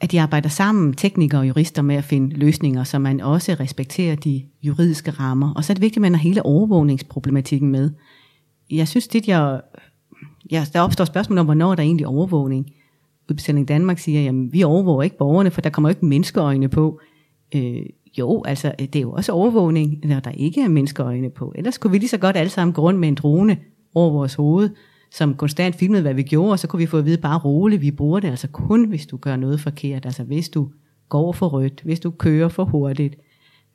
at 0.00 0.12
de 0.12 0.20
arbejder 0.20 0.48
sammen, 0.48 0.92
teknikere 0.92 1.40
og 1.40 1.48
jurister, 1.48 1.82
med 1.82 1.96
at 1.96 2.04
finde 2.04 2.36
løsninger, 2.36 2.84
så 2.84 2.98
man 2.98 3.20
også 3.20 3.56
respekterer 3.60 4.16
de 4.16 4.42
juridiske 4.62 5.10
rammer. 5.10 5.54
Og 5.54 5.64
så 5.64 5.72
er 5.72 5.74
det 5.74 5.82
vigtigt, 5.82 5.98
at 5.98 6.02
man 6.02 6.14
har 6.14 6.22
hele 6.22 6.46
overvågningsproblematikken 6.46 7.70
med. 7.70 7.90
Jeg 8.70 8.88
synes, 8.88 9.08
det 9.08 9.28
jeg 9.28 9.60
ja, 10.52 10.64
der 10.72 10.80
opstår 10.80 11.04
spørgsmål 11.04 11.38
om, 11.38 11.46
hvornår 11.46 11.74
der 11.74 11.82
er 11.82 11.86
egentlig 11.86 12.06
overvågning. 12.06 12.72
Udbetaling 13.30 13.68
Danmark 13.68 13.98
siger, 13.98 14.22
jamen 14.22 14.52
vi 14.52 14.62
overvåger 14.62 15.02
ikke 15.02 15.16
borgerne, 15.16 15.50
for 15.50 15.60
der 15.60 15.70
kommer 15.70 15.88
ikke 15.88 16.06
menneskeøjne 16.06 16.68
på. 16.68 17.00
Øh, 17.54 17.86
jo, 18.18 18.42
altså 18.44 18.72
det 18.78 18.96
er 18.96 19.00
jo 19.00 19.12
også 19.12 19.32
overvågning, 19.32 19.98
når 20.04 20.20
der 20.20 20.30
ikke 20.30 20.62
er 20.62 20.68
menneskeøjne 20.68 21.30
på. 21.30 21.52
Ellers 21.56 21.78
kunne 21.78 21.90
vi 21.90 21.98
lige 21.98 22.08
så 22.08 22.18
godt 22.18 22.36
alle 22.36 22.50
sammen 22.50 22.74
gå 22.74 22.82
rundt 22.82 23.00
med 23.00 23.08
en 23.08 23.14
drone 23.14 23.56
over 23.94 24.10
vores 24.10 24.34
hoved, 24.34 24.70
som 25.10 25.34
konstant 25.34 25.74
filmede, 25.74 26.02
hvad 26.02 26.14
vi 26.14 26.22
gjorde, 26.22 26.52
og 26.52 26.58
så 26.58 26.66
kunne 26.66 26.80
vi 26.80 26.86
få 26.86 26.98
at 26.98 27.04
vide 27.04 27.18
bare 27.18 27.38
roligt, 27.38 27.82
vi 27.82 27.90
bruger 27.90 28.20
det 28.20 28.28
altså 28.28 28.48
kun, 28.48 28.88
hvis 28.88 29.06
du 29.06 29.16
gør 29.16 29.36
noget 29.36 29.60
forkert. 29.60 30.06
Altså 30.06 30.22
hvis 30.24 30.48
du 30.48 30.68
går 31.08 31.32
for 31.32 31.48
rødt, 31.48 31.80
hvis 31.84 32.00
du 32.00 32.10
kører 32.10 32.48
for 32.48 32.64
hurtigt, 32.64 33.16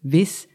hvis 0.01 0.47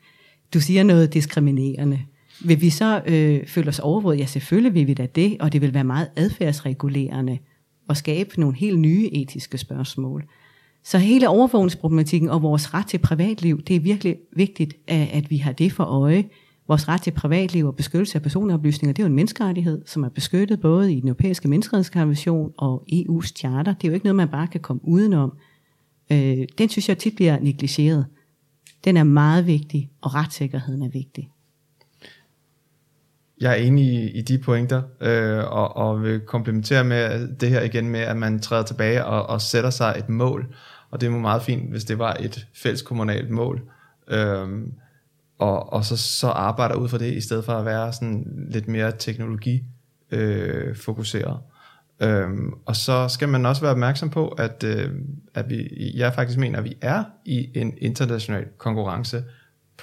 du 0.54 0.60
siger 0.60 0.82
noget 0.82 1.14
diskriminerende, 1.14 2.00
vil 2.44 2.60
vi 2.60 2.70
så 2.70 3.02
øh, 3.06 3.46
føle 3.46 3.68
os 3.68 3.78
overvåget? 3.78 4.18
Ja, 4.18 4.26
selvfølgelig 4.26 4.74
vil 4.74 4.86
vi 4.86 4.94
da 4.94 5.06
det, 5.06 5.36
og 5.40 5.52
det 5.52 5.60
vil 5.60 5.74
være 5.74 5.84
meget 5.84 6.08
adfærdsregulerende 6.16 7.38
og 7.88 7.96
skabe 7.96 8.40
nogle 8.40 8.56
helt 8.56 8.78
nye 8.78 9.08
etiske 9.12 9.58
spørgsmål. 9.58 10.24
Så 10.84 10.98
hele 10.98 11.28
overvågningsproblematikken 11.28 12.30
og 12.30 12.42
vores 12.42 12.74
ret 12.74 12.86
til 12.86 12.98
privatliv, 12.98 13.62
det 13.62 13.76
er 13.76 13.80
virkelig 13.80 14.16
vigtigt, 14.36 14.74
at 14.88 15.30
vi 15.30 15.36
har 15.36 15.52
det 15.52 15.72
for 15.72 15.84
øje. 15.84 16.24
Vores 16.68 16.88
ret 16.88 17.02
til 17.02 17.10
privatliv 17.10 17.66
og 17.66 17.76
beskyttelse 17.76 18.18
af 18.18 18.22
personoplysninger, 18.22 18.92
det 18.92 19.02
er 19.02 19.06
jo 19.06 19.08
en 19.08 19.14
menneskerettighed, 19.14 19.82
som 19.86 20.04
er 20.04 20.08
beskyttet 20.08 20.60
både 20.60 20.92
i 20.92 21.00
den 21.00 21.08
europæiske 21.08 21.48
menneskerettighedskonvention 21.48 22.52
og 22.58 22.84
EU's 22.92 23.26
charter. 23.26 23.74
Det 23.74 23.84
er 23.84 23.88
jo 23.88 23.94
ikke 23.94 24.06
noget, 24.06 24.16
man 24.16 24.28
bare 24.28 24.46
kan 24.46 24.60
komme 24.60 24.82
udenom. 24.84 25.32
Øh, 26.12 26.38
den 26.58 26.68
synes 26.68 26.88
jeg 26.88 26.98
tit 26.98 27.16
bliver 27.16 27.40
negligeret. 27.40 28.06
Den 28.84 28.96
er 28.96 29.04
meget 29.04 29.46
vigtig, 29.46 29.90
og 30.00 30.14
retssikkerheden 30.14 30.82
er 30.82 30.88
vigtig 30.88 31.30
jeg 33.42 33.52
er 33.52 33.56
enig 33.56 33.84
i, 33.84 34.10
i 34.10 34.22
de 34.22 34.38
pointer, 34.38 34.82
øh, 35.00 35.38
og, 35.38 35.76
og 35.76 36.02
vil 36.02 36.20
komplementere 36.20 36.84
med 36.84 37.28
det 37.28 37.48
her 37.48 37.62
igen 37.62 37.88
med, 37.88 38.00
at 38.00 38.16
man 38.16 38.40
træder 38.40 38.62
tilbage 38.62 39.04
og, 39.04 39.26
og 39.26 39.40
sætter 39.40 39.70
sig 39.70 39.94
et 39.98 40.08
mål. 40.08 40.54
Og 40.90 41.00
det 41.00 41.06
er 41.06 41.10
meget 41.10 41.42
fint, 41.42 41.70
hvis 41.70 41.84
det 41.84 41.98
var 41.98 42.16
et 42.20 42.46
fælles 42.54 42.82
kommunalt 42.82 43.30
mål. 43.30 43.62
Øh, 44.08 44.48
og, 45.38 45.72
og 45.72 45.84
så, 45.84 45.96
så 45.96 46.28
arbejder 46.28 46.74
ud 46.74 46.88
fra 46.88 46.98
det, 46.98 47.14
i 47.14 47.20
stedet 47.20 47.44
for 47.44 47.52
at 47.52 47.64
være 47.64 47.92
sådan 47.92 48.46
lidt 48.50 48.68
mere 48.68 48.92
teknologi 48.98 49.64
øh, 50.10 50.76
fokuseret. 50.76 51.38
Øhm, 52.00 52.52
og 52.66 52.76
så 52.76 53.08
skal 53.08 53.28
man 53.28 53.46
også 53.46 53.62
være 53.62 53.72
opmærksom 53.72 54.10
på, 54.10 54.28
at, 54.28 54.64
øh, 54.64 54.90
at 55.34 55.50
vi, 55.50 55.92
jeg 55.94 56.14
faktisk 56.14 56.38
mener, 56.38 56.58
at 56.58 56.64
vi 56.64 56.76
er 56.80 57.04
i 57.24 57.50
en 57.54 57.74
international 57.78 58.44
konkurrence 58.58 59.24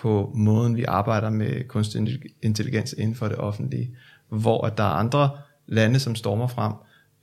på 0.01 0.31
måden, 0.35 0.77
vi 0.77 0.83
arbejder 0.83 1.29
med 1.29 1.67
kunstig 1.67 2.19
intelligens 2.41 2.95
inden 2.97 3.15
for 3.15 3.27
det 3.27 3.37
offentlige, 3.37 3.95
hvor 4.29 4.65
at 4.65 4.77
der 4.77 4.83
er 4.83 4.87
andre 4.87 5.29
lande, 5.67 5.99
som 5.99 6.15
stormer 6.15 6.47
frem. 6.47 6.73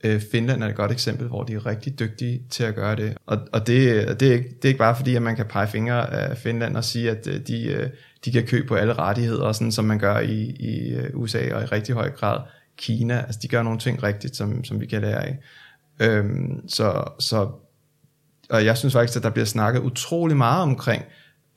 Øh, 0.03 0.21
Finland 0.31 0.63
er 0.63 0.67
et 0.67 0.75
godt 0.75 0.91
eksempel, 0.91 1.27
hvor 1.27 1.43
de 1.43 1.53
er 1.53 1.65
rigtig 1.65 1.99
dygtige 1.99 2.41
til 2.49 2.63
at 2.63 2.75
gøre 2.75 2.95
det. 2.95 3.17
Og, 3.25 3.37
og 3.53 3.67
det, 3.67 4.07
det, 4.19 4.27
er 4.27 4.33
ikke, 4.33 4.49
det 4.49 4.65
er 4.65 4.67
ikke 4.67 4.77
bare 4.77 4.95
fordi, 4.95 5.15
at 5.15 5.21
man 5.21 5.35
kan 5.35 5.45
pege 5.45 5.67
fingre 5.67 6.13
af 6.13 6.37
Finland 6.37 6.77
og 6.77 6.83
sige, 6.83 7.11
at 7.11 7.27
øh, 7.27 7.39
de, 7.47 7.63
øh, 7.63 7.89
de 8.25 8.31
kan 8.31 8.45
købe 8.45 8.67
på 8.67 8.75
alle 8.75 8.93
rettigheder, 8.93 9.51
sådan 9.51 9.71
som 9.71 9.85
man 9.85 9.99
gør 9.99 10.19
i, 10.19 10.41
i 10.59 10.89
øh, 10.89 11.09
USA 11.13 11.55
og 11.55 11.63
i 11.63 11.65
rigtig 11.65 11.95
høj 11.95 12.09
grad 12.09 12.39
Kina. 12.77 13.19
Altså 13.19 13.39
de 13.43 13.47
gør 13.47 13.63
nogle 13.63 13.79
ting 13.79 14.03
rigtigt, 14.03 14.35
som, 14.35 14.63
som 14.63 14.81
vi 14.81 14.85
kan 14.85 15.01
lære 15.01 15.25
af. 15.25 15.37
Øhm, 15.99 16.69
så, 16.69 17.03
så, 17.19 17.49
og 18.49 18.65
jeg 18.65 18.77
synes 18.77 18.93
faktisk, 18.93 19.17
at 19.17 19.23
der 19.23 19.29
bliver 19.29 19.45
snakket 19.45 19.81
utrolig 19.81 20.37
meget 20.37 20.61
omkring, 20.63 21.03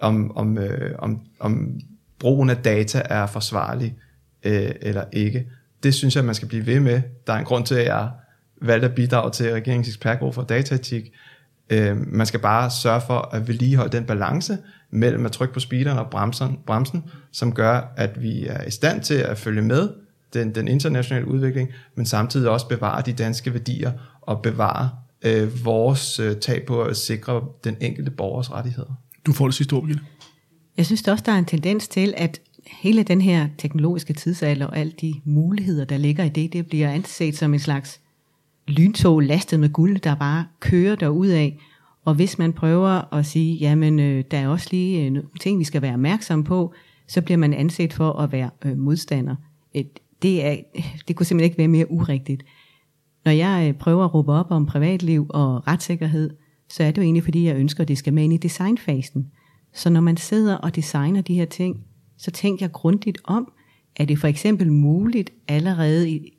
om, 0.00 0.36
om, 0.36 0.58
øh, 0.58 0.94
om, 0.98 1.20
om 1.40 1.80
brugen 2.18 2.50
af 2.50 2.56
data 2.56 3.02
er 3.04 3.26
forsvarlig 3.26 3.96
øh, 4.42 4.70
eller 4.80 5.04
ikke. 5.12 5.46
Det 5.82 5.94
synes 5.94 6.16
jeg, 6.16 6.24
man 6.24 6.34
skal 6.34 6.48
blive 6.48 6.66
ved 6.66 6.80
med. 6.80 7.02
Der 7.26 7.32
er 7.32 7.38
en 7.38 7.44
grund 7.44 7.66
til, 7.66 7.74
at 7.74 7.84
jeg 7.84 8.10
valgte 8.62 8.88
at 8.88 8.94
bidrage 8.94 9.30
til 9.30 9.52
regeringens 9.52 9.88
ekspertgruppe 9.88 10.34
for 10.34 10.42
dataetik. 10.42 11.12
Øh, 11.70 11.96
man 12.12 12.26
skal 12.26 12.40
bare 12.40 12.70
sørge 12.70 13.00
for 13.06 13.34
at 13.34 13.48
vedligeholde 13.48 13.96
den 13.96 14.04
balance 14.04 14.58
mellem 14.90 15.26
at 15.26 15.32
trykke 15.32 15.54
på 15.54 15.60
speederen 15.60 15.98
og 15.98 16.10
bremsen, 16.10 16.58
bremsen, 16.66 17.04
som 17.32 17.54
gør, 17.54 17.92
at 17.96 18.22
vi 18.22 18.46
er 18.46 18.64
i 18.64 18.70
stand 18.70 19.02
til 19.02 19.14
at 19.14 19.38
følge 19.38 19.62
med 19.62 19.88
den, 20.34 20.54
den 20.54 20.68
internationale 20.68 21.28
udvikling, 21.28 21.68
men 21.94 22.06
samtidig 22.06 22.50
også 22.50 22.68
bevare 22.68 23.02
de 23.06 23.12
danske 23.12 23.52
værdier 23.52 23.92
og 24.20 24.42
bevare 24.42 24.90
øh, 25.22 25.64
vores 25.64 26.20
øh, 26.20 26.36
tag 26.36 26.66
på 26.66 26.82
at 26.82 26.96
sikre 26.96 27.44
den 27.64 27.76
enkelte 27.80 28.10
borgers 28.10 28.52
rettigheder. 28.52 28.94
Du 29.26 29.32
får 29.32 29.46
det 29.46 29.54
sidste 29.54 29.72
ord, 29.72 29.82
Birgitte. 29.82 30.02
Jeg 30.76 30.86
synes 30.86 31.08
også, 31.08 31.24
der 31.26 31.32
er 31.32 31.38
en 31.38 31.44
tendens 31.44 31.88
til, 31.88 32.14
at 32.16 32.40
hele 32.66 33.02
den 33.02 33.20
her 33.20 33.48
teknologiske 33.58 34.12
tidsalder 34.12 34.66
og 34.66 34.78
alle 34.78 34.92
de 35.00 35.14
muligheder, 35.24 35.84
der 35.84 35.98
ligger 35.98 36.24
i 36.24 36.28
det, 36.28 36.52
det 36.52 36.66
bliver 36.66 36.90
anset 36.90 37.36
som 37.36 37.54
en 37.54 37.60
slags 37.60 38.00
lyntog 38.68 39.20
lastet 39.20 39.60
med 39.60 39.68
guld, 39.68 40.00
der 40.00 40.14
bare 40.14 40.46
kører 40.60 40.96
derud 40.96 41.28
af. 41.28 41.58
Og 42.04 42.14
hvis 42.14 42.38
man 42.38 42.52
prøver 42.52 43.14
at 43.14 43.26
sige, 43.26 43.54
jamen 43.54 43.98
øh, 43.98 44.24
der 44.30 44.38
er 44.38 44.48
også 44.48 44.68
lige 44.70 45.04
øh, 45.04 45.12
nogle 45.12 45.28
ting, 45.40 45.58
vi 45.58 45.64
skal 45.64 45.82
være 45.82 45.94
opmærksom 45.94 46.44
på, 46.44 46.74
så 47.06 47.22
bliver 47.22 47.38
man 47.38 47.54
anset 47.54 47.92
for 47.92 48.12
at 48.12 48.32
være 48.32 48.50
øh, 48.64 48.78
modstander. 48.78 49.36
Øh, 49.76 49.84
det, 50.22 50.46
er, 50.46 50.56
det 51.08 51.16
kunne 51.16 51.26
simpelthen 51.26 51.44
ikke 51.44 51.58
være 51.58 51.68
mere 51.68 51.90
urigtigt. 51.90 52.42
Når 53.24 53.32
jeg 53.32 53.68
øh, 53.68 53.74
prøver 53.74 54.04
at 54.04 54.14
råbe 54.14 54.32
op 54.32 54.50
om 54.50 54.66
privatliv 54.66 55.26
og 55.28 55.66
retssikkerhed, 55.66 56.30
så 56.70 56.82
er 56.82 56.90
det 56.90 56.98
jo 56.98 57.02
egentlig, 57.02 57.24
fordi 57.24 57.46
jeg 57.46 57.56
ønsker, 57.56 57.82
at 57.82 57.88
det 57.88 57.98
skal 57.98 58.12
med 58.12 58.24
ind 58.24 58.32
i 58.32 58.36
designfasen. 58.36 59.30
Så 59.74 59.90
når 59.90 60.00
man 60.00 60.16
sidder 60.16 60.56
og 60.56 60.76
designer 60.76 61.20
de 61.20 61.34
her 61.34 61.44
ting, 61.44 61.84
så 62.18 62.30
tænker 62.30 62.66
jeg 62.66 62.72
grundigt 62.72 63.18
om, 63.24 63.52
er 63.96 64.04
det 64.04 64.18
for 64.18 64.28
eksempel 64.28 64.72
muligt 64.72 65.30
allerede 65.48 66.10
i, 66.10 66.38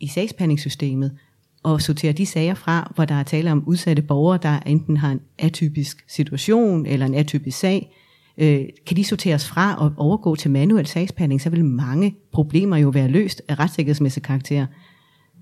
i 0.00 0.06
sagsbehandlingssystemet 0.06 1.18
at 1.64 1.82
sortere 1.82 2.12
de 2.12 2.26
sager 2.26 2.54
fra, 2.54 2.92
hvor 2.94 3.04
der 3.04 3.14
er 3.14 3.22
tale 3.22 3.52
om 3.52 3.64
udsatte 3.66 4.02
borgere, 4.02 4.38
der 4.42 4.60
enten 4.60 4.96
har 4.96 5.12
en 5.12 5.20
atypisk 5.38 6.04
situation 6.08 6.86
eller 6.86 7.06
en 7.06 7.14
atypisk 7.14 7.58
sag, 7.58 7.92
øh, 8.38 8.64
kan 8.86 8.96
de 8.96 9.04
sorteres 9.04 9.48
fra 9.48 9.74
og 9.74 9.92
overgå 9.96 10.36
til 10.36 10.50
manuel 10.50 10.86
sagsbehandling, 10.86 11.40
så 11.40 11.50
vil 11.50 11.64
mange 11.64 12.16
problemer 12.32 12.76
jo 12.76 12.88
være 12.88 13.08
løst 13.08 13.42
af 13.48 13.58
retssikkerhedsmæssig 13.58 14.22
karakter. 14.22 14.66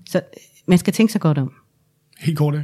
Så 0.09 0.17
øh, 0.17 0.23
man 0.67 0.77
skal 0.77 0.93
tænke 0.93 1.11
sig 1.11 1.21
godt 1.21 1.37
om. 1.37 1.51
Helt 2.19 2.37
kort. 2.37 2.55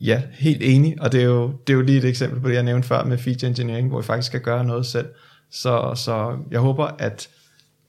Ja, 0.00 0.22
helt 0.32 0.62
enig, 0.62 0.96
og 1.00 1.12
det 1.12 1.20
er, 1.20 1.24
jo, 1.24 1.46
det 1.66 1.72
er 1.72 1.76
jo 1.76 1.82
lige 1.82 1.98
et 1.98 2.04
eksempel 2.04 2.40
på 2.40 2.48
det, 2.48 2.54
jeg 2.54 2.62
nævnte 2.62 2.88
før 2.88 3.04
med 3.04 3.18
feature 3.18 3.48
engineering, 3.48 3.88
hvor 3.88 4.00
vi 4.00 4.06
faktisk 4.06 4.26
skal 4.26 4.40
gøre 4.40 4.64
noget 4.64 4.86
selv. 4.86 5.08
Så, 5.50 5.92
så 5.94 6.38
jeg 6.50 6.60
håber, 6.60 6.86
at, 6.98 7.28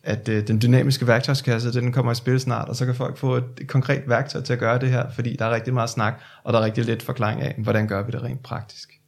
at 0.04 0.30
øh, 0.30 0.48
den 0.48 0.62
dynamiske 0.62 1.08
værktøjskasse, 1.08 1.74
den 1.74 1.92
kommer 1.92 2.12
i 2.12 2.16
spil 2.16 2.40
snart, 2.40 2.70
og 2.70 2.76
så 2.76 2.86
kan 2.86 2.96
folk 2.96 3.18
få 3.18 3.36
et, 3.36 3.44
et 3.62 3.68
konkret 3.68 4.04
værktøj 4.08 4.42
til 4.42 4.54
at 4.54 4.60
gøre 4.60 4.80
det 4.80 4.90
her, 4.90 5.12
fordi 5.12 5.36
der 5.36 5.46
er 5.46 5.56
rigtig 5.56 5.74
meget 5.74 5.90
snak, 5.90 6.22
og 6.44 6.54
der 6.54 6.60
er 6.60 6.64
rigtig 6.64 6.86
lidt 6.86 7.04
forklaring 7.04 7.42
af, 7.42 7.56
hvordan 7.58 7.88
gør 7.88 8.04
vi 8.04 8.12
det 8.12 8.24
rent 8.24 8.44
praktisk. 8.44 9.01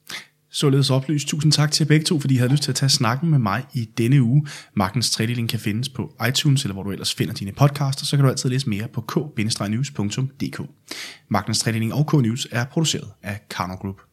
Således 0.54 0.89
oplyst. 0.89 1.28
Tusind 1.28 1.51
tak 1.51 1.72
til 1.72 1.86
begge 1.86 2.06
to, 2.06 2.20
fordi 2.20 2.34
I 2.34 2.38
havde 2.38 2.51
lyst 2.51 2.64
til 2.64 2.72
at 2.72 2.76
tage 2.76 2.89
snakken 2.89 3.30
med 3.30 3.39
mig 3.39 3.66
i 3.74 3.89
denne 3.97 4.22
uge. 4.22 4.47
Magtens 4.74 5.12
tredeling 5.12 5.49
kan 5.49 5.60
findes 5.60 5.89
på 5.89 6.16
iTunes, 6.30 6.64
eller 6.64 6.74
hvor 6.74 6.84
du 6.84 6.91
ellers 6.91 7.14
finder 7.14 7.34
dine 7.34 7.51
podcaster, 7.51 8.06
så 8.06 8.16
kan 8.16 8.24
du 8.24 8.30
altid 8.30 8.49
læse 8.49 8.70
mere 8.70 8.88
på 8.88 9.01
k-news.dk. 9.01 10.62
Magtens 11.30 11.60
tredeling 11.60 11.93
og 11.93 12.14
K-News 12.14 12.45
er 12.51 12.66
produceret 12.66 13.08
af 13.24 13.39
Karno 13.49 13.76
Group. 13.76 14.12